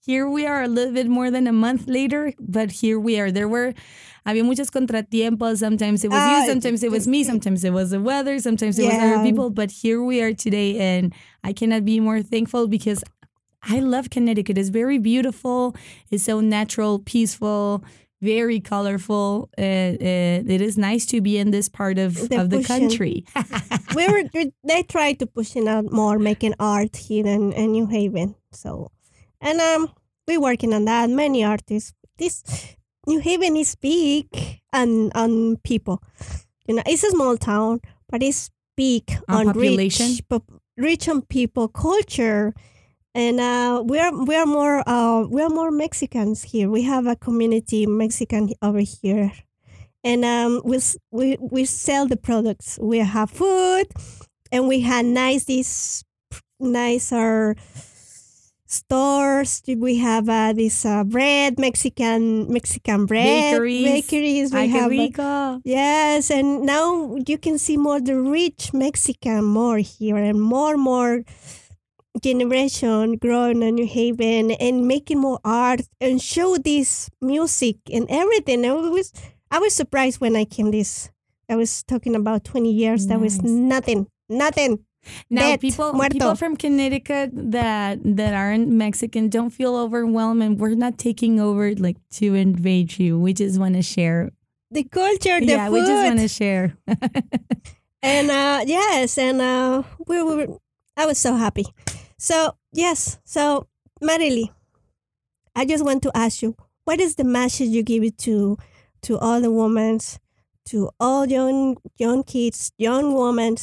Here 0.06 0.28
we 0.30 0.46
are 0.46 0.64
a 0.64 0.68
little 0.68 0.94
bit 0.94 1.08
more 1.08 1.32
than 1.32 1.48
a 1.48 1.54
month 1.54 1.88
later, 1.88 2.34
but 2.40 2.72
here 2.72 3.00
we 3.00 3.20
are. 3.20 3.32
There 3.32 3.48
were 3.48 3.74
había 4.26 4.44
muchos 4.44 4.70
contratiempos. 4.70 5.58
Sometimes 5.60 6.04
it 6.04 6.10
was 6.10 6.20
Ah, 6.22 6.42
you, 6.42 6.48
sometimes 6.48 6.84
it 6.84 6.92
was 6.92 7.08
me, 7.08 7.24
sometimes 7.24 7.64
it 7.64 7.72
was 7.72 7.92
the 7.92 8.02
weather, 8.02 8.40
sometimes 8.40 8.78
it 8.78 8.86
was 8.86 8.94
other 8.96 9.24
people. 9.24 9.50
But 9.50 9.72
here 9.72 10.04
we 10.04 10.22
are 10.22 10.34
today, 10.34 10.78
and 10.80 11.14
I 11.44 11.54
cannot 11.54 11.86
be 11.86 12.00
more 12.02 12.22
thankful 12.22 12.68
because 12.68 13.04
I 13.64 13.80
love 13.80 14.10
Connecticut. 14.10 14.58
It's 14.58 14.70
very 14.70 14.98
beautiful. 14.98 15.76
It's 16.12 16.24
so 16.24 16.40
natural, 16.42 17.00
peaceful, 17.00 17.84
very 18.22 18.60
colorful. 18.60 19.50
Uh, 19.58 19.62
uh, 19.62 20.44
it 20.48 20.62
is 20.62 20.78
nice 20.78 21.06
to 21.08 21.22
be 21.22 21.38
in 21.38 21.52
this 21.52 21.70
part 21.70 21.98
of, 21.98 22.30
They're 22.30 22.42
of 22.42 22.50
the 22.50 22.64
country. 22.64 23.26
we 23.96 24.08
were 24.08 24.24
they 24.64 24.84
tried 24.84 25.20
to 25.20 25.28
pushing 25.28 25.68
out 25.68 25.92
more, 25.92 26.20
making 26.20 26.56
art 26.60 26.96
here 26.96 27.26
in, 27.26 27.54
in 27.54 27.72
New 27.72 27.88
Haven. 27.88 28.36
So, 28.52 28.92
and 29.42 29.60
um, 29.60 29.92
we're 30.28 30.42
working 30.42 30.74
on 30.74 30.86
that. 30.86 31.10
Many 31.10 31.44
artists. 31.44 31.94
This 32.18 32.44
New 33.06 33.20
Haven 33.20 33.56
is 33.56 33.76
big 33.76 34.28
on 34.74 35.12
on 35.14 35.58
people. 35.58 36.02
You 36.68 36.76
know, 36.76 36.84
it's 36.86 37.04
a 37.04 37.12
small 37.12 37.38
town, 37.38 37.80
but 38.10 38.24
it's 38.24 38.50
big 38.76 39.04
On 39.28 39.48
on, 39.48 39.54
population? 39.54 40.08
rich, 40.08 40.28
pop- 40.28 40.62
rich 40.76 41.08
on 41.08 41.22
people, 41.22 41.68
culture, 41.68 42.54
and 43.18 43.40
uh, 43.40 43.82
we're 43.84 44.12
we're 44.26 44.46
more 44.46 44.88
uh, 44.88 45.26
we're 45.28 45.50
more 45.50 45.72
Mexicans 45.72 46.44
here. 46.44 46.70
We 46.70 46.84
have 46.84 47.08
a 47.08 47.16
community 47.16 47.88
Mexican 47.88 48.54
over 48.62 48.80
here, 48.80 49.34
and 50.04 50.24
um, 50.24 50.62
we 50.64 50.80
we 51.10 51.38
we 51.42 51.66
sell 51.66 52.06
the 52.06 52.16
products. 52.16 52.78
We 52.80 53.00
have 53.00 53.32
food, 53.32 53.88
and 54.52 54.68
we 54.68 54.82
have 54.82 55.04
nice 55.04 55.46
these 55.46 56.06
nicer 56.60 57.56
stores. 58.68 59.64
We 59.66 59.98
have 59.98 60.30
uh, 60.30 60.54
this 60.54 60.86
uh, 60.86 61.04
bread, 61.04 61.58
Mexican 61.58 62.54
Mexican 62.54 63.08
bread 63.08 63.54
Bakeries. 63.54 63.84
bakeries. 63.84 64.54
We 64.54 64.68
have 64.68 64.92
uh. 65.18 65.60
Yes, 65.64 66.30
and 66.30 66.68
now 66.68 67.18
you 67.26 67.40
can 67.40 67.58
see 67.58 67.78
more 67.78 68.00
the 68.00 68.22
rich 68.22 68.74
Mexican 68.74 69.44
more 69.44 69.80
here 69.80 70.18
and 70.18 70.40
more 70.40 70.78
more 70.78 71.24
generation 72.20 73.18
growing 73.18 73.62
in 73.62 73.76
New 73.76 73.88
Haven 73.88 74.52
and 74.52 74.88
making 74.88 75.20
more 75.20 75.40
art 75.44 75.82
and 76.02 76.22
show 76.22 76.58
this 76.58 77.10
music 77.22 77.78
and 77.92 78.06
everything. 78.10 78.66
I 78.66 78.74
was 78.74 79.14
I 79.52 79.60
was 79.60 79.74
surprised 79.74 80.20
when 80.20 80.36
I 80.36 80.46
came 80.46 80.72
this. 80.72 81.10
I 81.50 81.56
was 81.56 81.84
talking 81.84 82.16
about 82.16 82.44
twenty 82.44 82.72
years. 82.72 83.08
That 83.08 83.20
was 83.20 83.42
nothing, 83.42 84.08
nothing. 84.30 84.84
Now, 85.30 85.42
Dead, 85.42 85.62
people 85.62 85.94
muerto. 85.94 86.14
people 86.14 86.36
from 86.36 86.58
Connecticut 86.58 87.32
that 87.34 88.00
that 88.04 88.34
aren't 88.34 88.68
Mexican 88.68 89.30
don't 89.30 89.52
feel 89.52 89.76
overwhelmed, 89.76 90.44
and 90.44 90.60
we're 90.60 90.76
not 90.76 90.98
taking 90.98 91.40
over 91.40 91.74
like 91.76 91.98
to 92.20 92.34
invade 92.34 93.00
you. 93.00 93.20
We 93.20 93.34
just 93.34 93.60
want 93.60 93.76
to 93.76 93.82
share. 93.82 94.32
The 94.72 94.84
culture, 94.84 95.40
the 95.40 95.46
yeah, 95.46 95.68
food, 95.68 95.74
we 95.74 95.80
just 95.82 96.04
want 96.04 96.20
to 96.20 96.28
share. 96.28 96.78
and 98.02 98.30
uh, 98.30 98.64
yes, 98.66 99.18
and 99.18 99.42
uh, 99.42 99.84
we 100.08 100.22
were. 100.22 100.48
I 100.98 101.06
was 101.06 101.18
so 101.18 101.36
happy. 101.36 101.66
So 102.20 102.56
yes, 102.74 103.20
so 103.26 103.68
Marily, 104.02 104.50
I 105.56 105.66
just 105.66 105.84
want 105.86 106.04
to 106.04 106.12
ask 106.16 106.42
you, 106.42 106.56
what 106.86 107.00
is 107.00 107.16
the 107.16 107.24
message 107.24 107.70
you 107.70 107.84
give 107.84 108.04
it 108.04 108.18
to 108.20 108.58
to 109.04 109.18
all 109.20 109.42
the 109.42 109.52
women, 109.52 110.00
to 110.66 110.90
all 111.00 111.26
young 111.28 111.78
young 111.98 112.24
kids, 112.24 112.72
young 112.78 113.14
women 113.14 113.56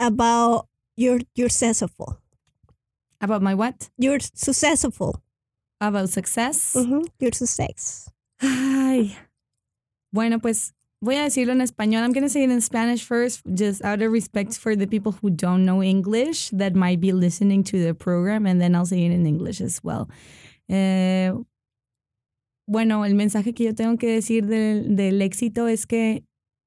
about 0.00 0.66
your 0.96 1.18
your 1.34 1.48
successful, 1.48 2.18
About 3.20 3.42
my 3.42 3.54
what? 3.54 3.90
your 3.98 4.20
successful, 4.20 5.22
About 5.80 6.08
success. 6.10 6.74
Mhm, 6.76 7.06
your 7.18 7.32
success. 7.32 8.08
Ay. 8.40 9.16
Bueno, 10.12 10.38
pues 10.38 10.72
voy 11.00 11.16
a 11.16 11.22
decirlo 11.22 11.52
en 11.52 11.60
español. 11.60 12.02
I'm 12.02 12.12
going 12.12 12.24
to 12.24 12.28
say 12.28 12.44
it 12.44 12.50
in 12.50 12.60
Spanish 12.60 13.04
first, 13.04 13.42
just 13.54 13.84
out 13.84 14.02
of 14.02 14.12
respect 14.12 14.58
for 14.58 14.76
the 14.76 14.86
people 14.86 15.12
who 15.12 15.30
don't 15.30 15.64
know 15.64 15.82
English 15.82 16.50
that 16.50 16.74
might 16.74 17.00
be 17.00 17.12
listening 17.12 17.62
to 17.64 17.78
the 17.78 17.94
program, 17.94 18.46
and 18.46 18.60
then 18.60 18.74
I'll 18.74 18.86
say 18.86 19.04
it 19.04 19.12
in 19.12 19.26
English 19.26 19.60
as 19.60 19.80
well. 19.82 20.08
Eh, 20.68 21.32
bueno, 22.66 23.04
el 23.04 23.14
mensaje 23.14 23.54
que 23.54 23.64
yo 23.64 23.74
tengo 23.74 23.96
que 23.96 24.12
decir 24.12 24.46
del, 24.46 24.96
del 24.96 25.22
éxito 25.22 25.68
es 25.68 25.86
que 25.86 26.24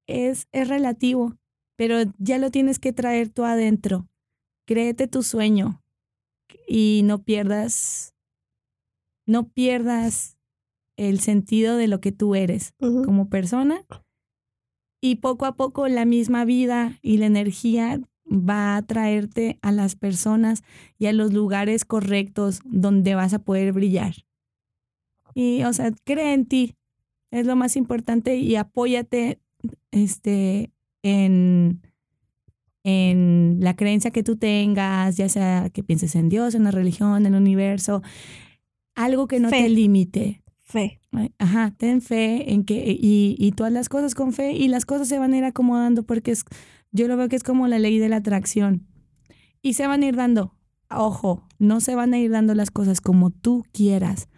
es, 0.08 0.48
es 0.52 0.68
relativo, 0.68 1.36
pero 1.76 2.02
ya 2.18 2.38
lo 2.38 2.50
tienes 2.50 2.78
que 2.78 2.92
traer 2.92 3.28
tú 3.28 3.44
adentro. 3.44 4.08
Créete 4.66 5.06
tu 5.06 5.22
sueño 5.22 5.82
y 6.66 7.02
no 7.04 7.22
pierdas, 7.22 8.14
no 9.26 9.48
pierdas 9.48 10.38
el 10.96 11.20
sentido 11.20 11.76
de 11.76 11.88
lo 11.88 12.00
que 12.00 12.12
tú 12.12 12.34
eres 12.34 12.74
como 12.78 13.28
persona 13.28 13.84
y 15.02 15.16
poco 15.16 15.44
a 15.44 15.56
poco 15.56 15.88
la 15.88 16.06
misma 16.06 16.46
vida 16.46 16.98
y 17.02 17.18
la 17.18 17.26
energía 17.26 18.00
va 18.24 18.76
a 18.76 18.82
traerte 18.82 19.58
a 19.60 19.72
las 19.72 19.96
personas 19.96 20.62
y 20.96 21.06
a 21.06 21.12
los 21.12 21.34
lugares 21.34 21.84
correctos 21.84 22.60
donde 22.64 23.16
vas 23.16 23.34
a 23.34 23.40
poder 23.40 23.72
brillar. 23.72 24.14
Y, 25.34 25.64
o 25.64 25.72
sea, 25.72 25.90
cree 26.04 26.32
en 26.32 26.46
ti, 26.46 26.76
es 27.32 27.46
lo 27.46 27.56
más 27.56 27.76
importante 27.76 28.36
y 28.36 28.54
apóyate 28.54 29.40
este, 29.90 30.70
en, 31.02 31.82
en 32.84 33.56
la 33.60 33.74
creencia 33.74 34.12
que 34.12 34.22
tú 34.22 34.36
tengas, 34.36 35.16
ya 35.16 35.28
sea 35.28 35.68
que 35.70 35.82
pienses 35.82 36.14
en 36.14 36.28
Dios, 36.28 36.54
en 36.54 36.62
la 36.62 36.70
religión, 36.70 37.26
en 37.26 37.34
el 37.34 37.40
universo, 37.40 38.02
algo 38.94 39.26
que 39.26 39.40
no 39.40 39.50
Fe. 39.50 39.62
te 39.62 39.68
limite. 39.68 40.41
Fe. 40.72 41.00
Ajá, 41.38 41.74
ten 41.76 42.00
fe 42.00 42.50
en 42.50 42.64
que, 42.64 42.96
y, 42.98 43.36
y 43.38 43.52
todas 43.52 43.70
las 43.70 43.90
cosas 43.90 44.14
con 44.14 44.32
fe, 44.32 44.52
y 44.52 44.68
las 44.68 44.86
cosas 44.86 45.06
se 45.06 45.18
van 45.18 45.34
a 45.34 45.36
ir 45.36 45.44
acomodando 45.44 46.02
porque 46.02 46.30
es, 46.30 46.44
yo 46.92 47.08
lo 47.08 47.18
veo 47.18 47.28
que 47.28 47.36
es 47.36 47.42
como 47.42 47.68
la 47.68 47.78
ley 47.78 47.98
de 47.98 48.08
la 48.08 48.16
atracción. 48.16 48.86
Y 49.60 49.74
se 49.74 49.86
van 49.86 50.02
a 50.02 50.06
ir 50.06 50.16
dando. 50.16 50.56
Ojo, 50.90 51.46
no 51.58 51.80
se 51.80 51.94
van 51.94 52.14
a 52.14 52.18
ir 52.18 52.30
dando 52.30 52.54
las 52.54 52.70
cosas 52.70 53.02
como 53.02 53.28
tú 53.28 53.66
quieras. 53.72 54.30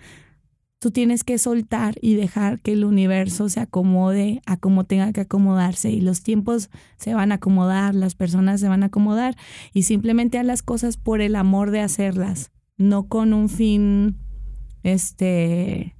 Tú 0.80 0.90
tienes 0.90 1.22
que 1.22 1.38
soltar 1.38 1.94
y 2.02 2.16
dejar 2.16 2.60
que 2.60 2.72
el 2.72 2.84
universo 2.84 3.48
se 3.48 3.60
acomode 3.60 4.42
a 4.44 4.56
como 4.56 4.82
tenga 4.82 5.12
que 5.12 5.20
acomodarse. 5.20 5.92
Y 5.92 6.00
los 6.00 6.24
tiempos 6.24 6.68
se 6.96 7.14
van 7.14 7.30
a 7.30 7.36
acomodar, 7.36 7.94
las 7.94 8.16
personas 8.16 8.60
se 8.60 8.66
van 8.66 8.82
a 8.82 8.86
acomodar. 8.86 9.36
Y 9.72 9.84
simplemente 9.84 10.40
haz 10.40 10.46
las 10.46 10.64
cosas 10.64 10.96
por 10.96 11.20
el 11.20 11.36
amor 11.36 11.70
de 11.70 11.80
hacerlas, 11.80 12.50
no 12.76 13.06
con 13.06 13.34
un 13.34 13.48
fin, 13.48 14.18
este, 14.82 15.93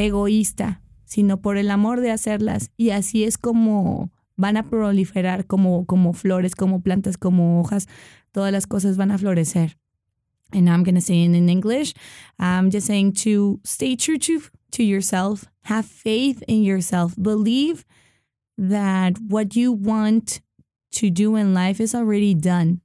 egoísta, 0.00 0.82
sino 1.04 1.40
por 1.40 1.56
el 1.56 1.70
amor 1.70 2.00
de 2.00 2.10
hacerlas. 2.10 2.70
Y 2.76 2.90
así 2.90 3.24
es 3.24 3.38
como 3.38 4.10
van 4.36 4.56
a 4.56 4.62
proliferar 4.62 5.46
como, 5.46 5.84
como 5.86 6.12
flores, 6.12 6.54
como 6.54 6.80
plantas, 6.80 7.18
como 7.18 7.60
hojas. 7.60 7.88
Todas 8.32 8.52
las 8.52 8.66
cosas 8.66 8.96
van 8.96 9.10
a 9.10 9.18
florecer. 9.18 9.76
And 10.52 10.68
I'm 10.68 10.82
going 10.82 10.96
to 10.96 11.00
say 11.00 11.22
it 11.24 11.34
in 11.34 11.48
English. 11.48 11.94
I'm 12.38 12.70
just 12.70 12.86
saying 12.86 13.12
to 13.24 13.60
stay 13.64 13.96
true 13.96 14.18
to, 14.18 14.42
to 14.72 14.82
yourself, 14.82 15.44
have 15.62 15.86
faith 15.86 16.42
in 16.48 16.64
yourself, 16.64 17.14
believe 17.20 17.84
that 18.58 19.18
what 19.28 19.54
you 19.54 19.72
want 19.72 20.40
to 20.92 21.10
do 21.10 21.36
in 21.36 21.54
life 21.54 21.80
is 21.80 21.94
already 21.94 22.34
done. 22.34 22.80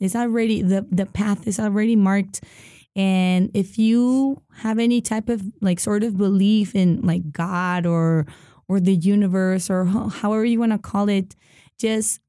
It's 0.00 0.16
already, 0.16 0.62
the, 0.62 0.86
the 0.90 1.06
path 1.06 1.46
is 1.46 1.60
already 1.60 1.96
marked. 1.96 2.40
And 2.94 3.50
if 3.54 3.78
you 3.78 4.42
have 4.56 4.78
any 4.78 5.00
type 5.00 5.28
of 5.28 5.42
like 5.60 5.80
sort 5.80 6.02
of 6.02 6.16
belief 6.16 6.74
in 6.74 7.00
like 7.02 7.32
God 7.32 7.86
or 7.86 8.26
or 8.68 8.80
the 8.80 8.94
universe 8.94 9.70
or 9.70 9.84
however 9.84 10.44
you 10.44 10.60
want 10.60 10.72
to 10.72 10.78
call 10.78 11.08
it, 11.08 11.34
just 11.78 12.20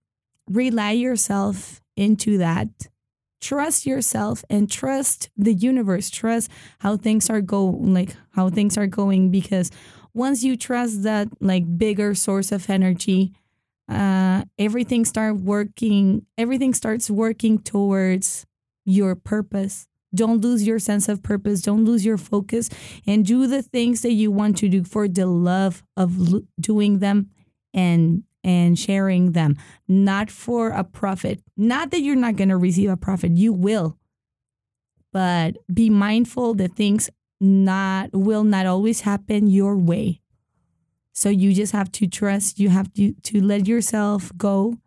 rely 0.49 0.91
yourself 0.91 1.81
into 1.95 2.37
that. 2.37 2.69
Trust 3.41 3.85
yourself 3.85 4.43
and 4.49 4.71
trust 4.71 5.29
the 5.37 5.53
universe. 5.53 6.09
Trust 6.09 6.49
how 6.79 6.95
things 6.95 7.29
are 7.29 7.41
go 7.41 7.65
like 7.65 8.15
how 8.31 8.49
things 8.49 8.77
are 8.77 8.87
going 8.87 9.31
because 9.31 9.69
once 10.13 10.43
you 10.43 10.55
trust 10.55 11.03
that 11.03 11.27
like 11.41 11.77
bigger 11.77 12.15
source 12.15 12.51
of 12.51 12.69
energy, 12.69 13.33
uh, 13.89 14.43
everything 14.57 15.03
start 15.05 15.37
working. 15.37 16.25
Everything 16.37 16.73
starts 16.73 17.09
working 17.09 17.59
towards 17.59 18.45
your 18.85 19.15
purpose. 19.15 19.87
Don't 20.15 20.41
lose 20.41 20.65
your 20.65 20.79
sense 20.79 21.09
of 21.09 21.23
purpose. 21.23 21.61
Don't 21.61 21.85
lose 21.85 22.05
your 22.05 22.17
focus 22.17 22.69
and 23.07 23.25
do 23.25 23.47
the 23.47 23.61
things 23.61 24.01
that 24.01 24.13
you 24.13 24.31
want 24.31 24.57
to 24.57 24.69
do 24.69 24.83
for 24.83 25.07
the 25.07 25.25
love 25.25 25.83
of 25.97 26.17
doing 26.59 26.99
them 26.99 27.29
and 27.73 28.23
and 28.43 28.77
sharing 28.77 29.31
them, 29.31 29.57
not 29.87 30.29
for 30.29 30.69
a 30.69 30.83
profit. 30.83 31.41
Not 31.55 31.91
that 31.91 32.01
you're 32.01 32.17
not 32.17 32.35
going 32.35 32.49
to 32.49 32.57
receive 32.57 32.89
a 32.89 32.97
profit, 32.97 33.31
you 33.37 33.53
will. 33.53 33.97
But 35.13 35.57
be 35.73 35.89
mindful 35.89 36.55
that 36.55 36.75
things 36.75 37.09
not 37.39 38.09
will 38.13 38.43
not 38.43 38.65
always 38.65 39.01
happen 39.01 39.47
your 39.47 39.77
way. 39.77 40.21
So 41.13 41.29
you 41.29 41.53
just 41.53 41.71
have 41.71 41.91
to 41.93 42.07
trust, 42.07 42.59
you 42.59 42.69
have 42.69 42.91
to 42.93 43.13
to 43.13 43.41
let 43.41 43.67
yourself 43.67 44.31
go 44.35 44.77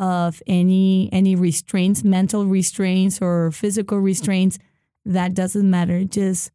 of 0.00 0.42
any 0.46 1.10
any 1.12 1.36
restraints, 1.36 2.02
mental 2.02 2.46
restraints 2.46 3.20
or 3.20 3.52
physical 3.52 3.98
restraints. 3.98 4.58
That 5.04 5.34
doesn't 5.34 5.68
matter. 5.68 6.04
Just 6.04 6.50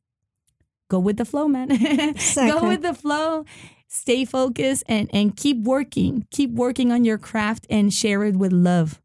go 0.90 1.00
with 1.00 1.18
the 1.18 1.26
flow, 1.26 1.48
man. 1.48 1.68
go 2.36 2.68
with 2.68 2.82
the 2.82 2.96
flow. 2.96 3.46
Stay 3.88 4.26
focused 4.26 4.84
and 4.88 5.10
and 5.14 5.38
keep 5.38 5.64
working. 5.64 6.28
Keep 6.32 6.52
working 6.52 6.92
on 6.92 7.06
your 7.06 7.20
craft 7.20 7.68
and 7.70 7.94
share 7.94 8.24
it 8.26 8.36
with 8.36 8.52
love. 8.52 9.00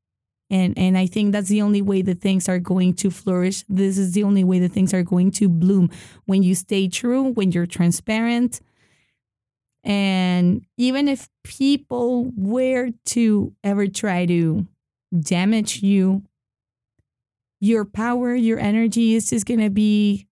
And 0.49 0.77
and 0.77 0.97
I 0.97 1.07
think 1.07 1.33
that's 1.33 1.49
the 1.49 1.61
only 1.63 1.83
way 1.83 2.01
that 2.03 2.23
things 2.23 2.49
are 2.49 2.59
going 2.59 2.95
to 2.95 3.11
flourish. 3.11 3.65
This 3.69 3.99
is 3.99 4.13
the 4.13 4.25
only 4.25 4.43
way 4.43 4.59
that 4.61 4.73
things 4.73 4.95
are 4.95 5.03
going 5.03 5.33
to 5.33 5.49
bloom 5.51 5.91
when 6.25 6.43
you 6.43 6.55
stay 6.55 6.89
true, 6.89 7.25
when 7.33 7.53
you're 7.53 7.67
transparent. 7.67 8.61
And 9.83 10.65
even 10.77 11.09
if 11.09 11.29
people 11.43 12.31
were 12.37 12.91
to 13.07 13.55
ever 13.65 13.87
try 13.87 14.27
to 14.27 14.67
damage 15.19 15.83
you, 15.83 16.23
your 17.61 17.85
power, 17.85 18.35
your 18.35 18.59
energy 18.59 19.15
is 19.15 19.31
just 19.31 19.47
gonna 19.47 19.71
be 19.71 20.27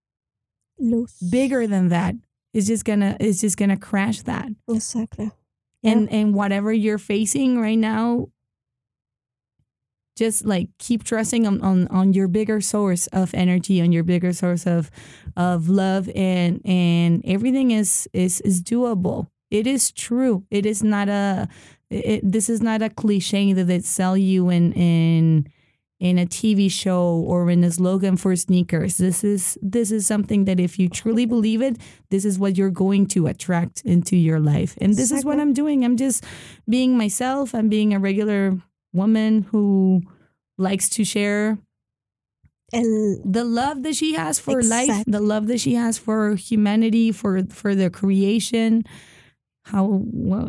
Lose. 0.79 1.13
bigger 1.31 1.67
than 1.67 1.89
that. 1.89 2.15
It's 2.55 2.67
just 2.67 2.85
gonna 2.85 3.17
it's 3.21 3.41
just 3.41 3.57
gonna 3.57 3.77
crash 3.77 4.23
that. 4.23 4.49
Exactly. 4.69 5.31
And 5.85 6.11
and 6.11 6.35
whatever 6.35 6.73
you're 6.73 6.99
facing 6.99 7.61
right 7.61 7.79
now, 7.79 8.29
just 10.17 10.45
like 10.45 10.69
keep 10.79 11.05
trusting 11.05 11.47
on, 11.47 11.61
on 11.63 11.87
on 11.89 12.13
your 12.13 12.29
bigger 12.29 12.61
source 12.61 13.07
of 13.09 13.33
energy, 13.35 13.81
on 13.81 13.93
your 13.93 14.03
bigger 14.03 14.33
source 14.33 14.67
of 14.67 14.91
of 15.37 15.69
love 15.69 16.11
and 16.15 16.61
and 16.65 17.23
everything 17.25 17.71
is 17.71 18.09
is 18.13 18.41
is 18.41 18.63
doable. 18.63 19.29
It 19.51 19.67
is 19.67 19.91
true. 19.91 20.45
It 20.51 20.67
is 20.67 20.83
not 20.83 21.09
a 21.09 21.49
it, 21.91 22.21
this 22.23 22.51
is 22.51 22.61
not 22.61 22.83
a 22.83 22.91
cliche 22.91 23.53
that 23.53 23.65
they 23.65 23.81
sell 23.81 24.17
you 24.17 24.51
in 24.51 24.73
in 24.73 25.49
in 26.01 26.17
a 26.17 26.27
TV 26.27 26.71
show 26.71 27.25
or 27.27 27.51
in 27.51 27.65
a 27.65 27.71
slogan 27.73 28.17
for 28.17 28.37
sneakers. 28.37 28.99
This 28.99 29.25
is 29.25 29.59
this 29.63 29.91
is 29.91 30.07
something 30.07 30.45
that 30.45 30.61
if 30.61 30.79
you 30.79 30.89
truly 30.89 31.27
believe 31.27 31.63
it, 31.63 31.77
this 32.11 32.25
is 32.25 32.39
what 32.39 32.57
you're 32.57 32.71
going 32.71 33.07
to 33.09 33.27
attract 33.27 33.83
into 33.83 34.17
your 34.17 34.39
life. 34.39 34.77
And 34.81 34.95
this 34.95 35.11
is 35.11 35.25
what 35.25 35.41
I'm 35.41 35.53
doing. 35.53 35.85
I'm 35.85 35.97
just 35.97 36.25
being 36.69 36.97
myself. 36.97 37.55
I'm 37.55 37.69
being 37.69 37.95
a 37.95 37.99
regular 37.99 38.57
woman 38.93 39.43
who 39.51 40.03
likes 40.57 40.89
to 40.91 41.05
share 41.05 41.59
and 42.73 43.21
the 43.25 43.45
love 43.45 43.83
that 43.83 43.97
she 43.97 44.15
has 44.15 44.39
for 44.39 44.63
life, 44.63 45.05
the 45.07 45.21
love 45.21 45.47
that 45.47 45.59
she 45.59 45.75
has 45.75 45.97
for 45.97 46.35
humanity, 46.35 47.13
for 47.13 47.43
for 47.47 47.75
the 47.75 47.89
creation, 47.89 48.85
how 49.71 50.03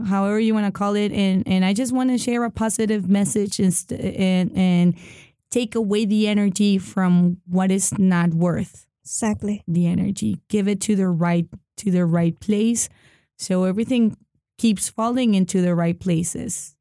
however 0.08 0.40
you 0.40 0.54
want 0.54 0.66
to 0.66 0.72
call 0.72 0.96
it, 0.96 1.12
and 1.12 1.48
and 1.48 1.66
I 1.66 1.74
just 1.74 1.92
want 1.92 2.10
to 2.10 2.18
share 2.18 2.44
a 2.44 2.50
positive 2.50 3.10
message 3.10 3.60
and 3.60 3.74
st- 3.74 4.00
and 4.00 4.52
and 4.56 4.96
take 5.52 5.76
away 5.76 6.06
the 6.06 6.28
energy 6.28 6.78
from 6.78 7.38
what 7.46 7.72
is 7.72 7.98
not 7.98 8.34
worth 8.34 8.88
exactly. 9.04 9.64
the 9.68 9.88
energy. 9.88 10.40
Give 10.48 10.68
it 10.68 10.80
to 10.82 10.96
the 10.96 11.10
right 11.10 11.48
to 11.78 11.92
the 11.92 12.06
right 12.06 12.40
place, 12.40 12.88
so 13.38 13.66
everything 13.66 14.16
keeps 14.58 14.90
falling 14.90 15.36
into 15.36 15.62
the 15.62 15.76
right 15.76 16.00
places. 16.00 16.76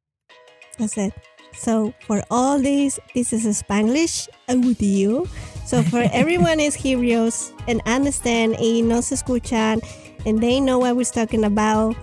That's 0.79 0.97
it. 0.97 1.13
So 1.55 1.93
for 2.07 2.23
all 2.31 2.61
this, 2.61 3.01
this 3.15 3.33
is 3.33 3.63
Spanglish 3.63 4.29
audio. 4.49 5.27
So 5.67 5.83
for 5.83 6.09
everyone 6.13 6.61
is 6.61 6.77
curious 6.77 7.53
and 7.67 7.83
understand 7.87 8.57
y 8.61 8.81
nos 8.81 9.11
escuchan 9.11 9.83
and 10.25 10.41
they 10.41 10.61
know 10.61 10.79
what 10.79 10.97
we're 10.97 11.05
talking 11.05 11.45
about, 11.45 11.97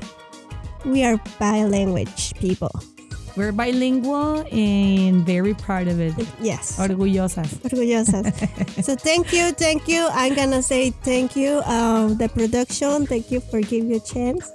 we 0.86 1.04
are 1.04 1.18
bilingual 1.40 2.06
people. 2.40 2.72
We're 3.36 3.52
bilingual 3.52 4.48
and 4.52 5.26
very 5.26 5.54
proud 5.54 5.90
of 5.90 6.00
it. 6.00 6.14
Yes. 6.40 6.80
Orgullosas. 6.80 7.52
Orgullosas. 7.68 8.84
so 8.84 8.96
thank 8.96 9.34
you, 9.34 9.52
thank 9.52 9.90
you. 9.90 10.08
I'm 10.12 10.36
gonna 10.36 10.62
say 10.62 10.92
thank 10.92 11.36
you, 11.36 11.62
um, 11.66 12.18
the 12.18 12.30
production. 12.30 13.06
Thank 13.06 13.32
you 13.32 13.42
for 13.42 13.60
giving 13.60 13.90
you 13.92 13.98
a 13.98 14.00
chance. 14.00 14.50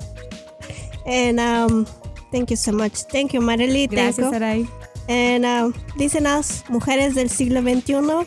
And 1.04 1.38
um, 1.38 1.86
thank 2.32 2.50
you 2.50 2.56
so 2.56 2.72
much. 2.72 3.02
Thank 3.04 3.34
you, 3.34 3.40
Marily. 3.40 3.88
Gracias, 3.88 4.18
you. 4.18 4.32
Sarai. 4.32 4.68
And 5.08 5.44
um, 5.44 5.74
listen 5.96 6.24
us, 6.24 6.62
Mujeres 6.68 7.14
del 7.14 7.28
Siglo 7.28 7.60
XXI. 7.60 8.26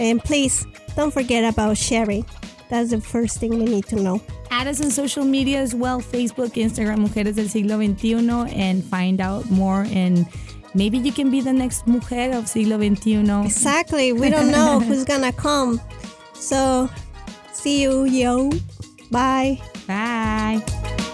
And 0.00 0.22
please 0.22 0.66
don't 0.96 1.12
forget 1.12 1.44
about 1.44 1.76
sharing. 1.76 2.24
That's 2.68 2.90
the 2.90 3.00
first 3.00 3.38
thing 3.40 3.50
we 3.50 3.64
need 3.64 3.86
to 3.86 3.96
know. 3.96 4.20
Add 4.50 4.66
us 4.66 4.80
on 4.82 4.90
social 4.90 5.24
media 5.24 5.58
as 5.58 5.74
well 5.74 6.00
Facebook, 6.00 6.52
Instagram, 6.54 7.06
Mujeres 7.06 7.36
del 7.36 7.48
Siglo 7.48 7.78
XXI, 7.78 8.54
and 8.54 8.84
find 8.84 9.20
out 9.20 9.50
more. 9.50 9.86
And 9.90 10.26
maybe 10.74 10.98
you 10.98 11.12
can 11.12 11.30
be 11.30 11.40
the 11.40 11.52
next 11.52 11.86
mujer 11.86 12.30
of 12.36 12.48
Siglo 12.48 12.78
XXI. 12.78 13.44
Exactly. 13.46 14.12
We 14.12 14.30
don't 14.30 14.50
know 14.50 14.80
who's 14.86 15.04
gonna 15.04 15.32
come. 15.32 15.80
So 16.34 16.88
see 17.52 17.82
you, 17.82 18.04
yo. 18.04 18.50
Bye. 19.10 19.60
Bye. 19.86 21.07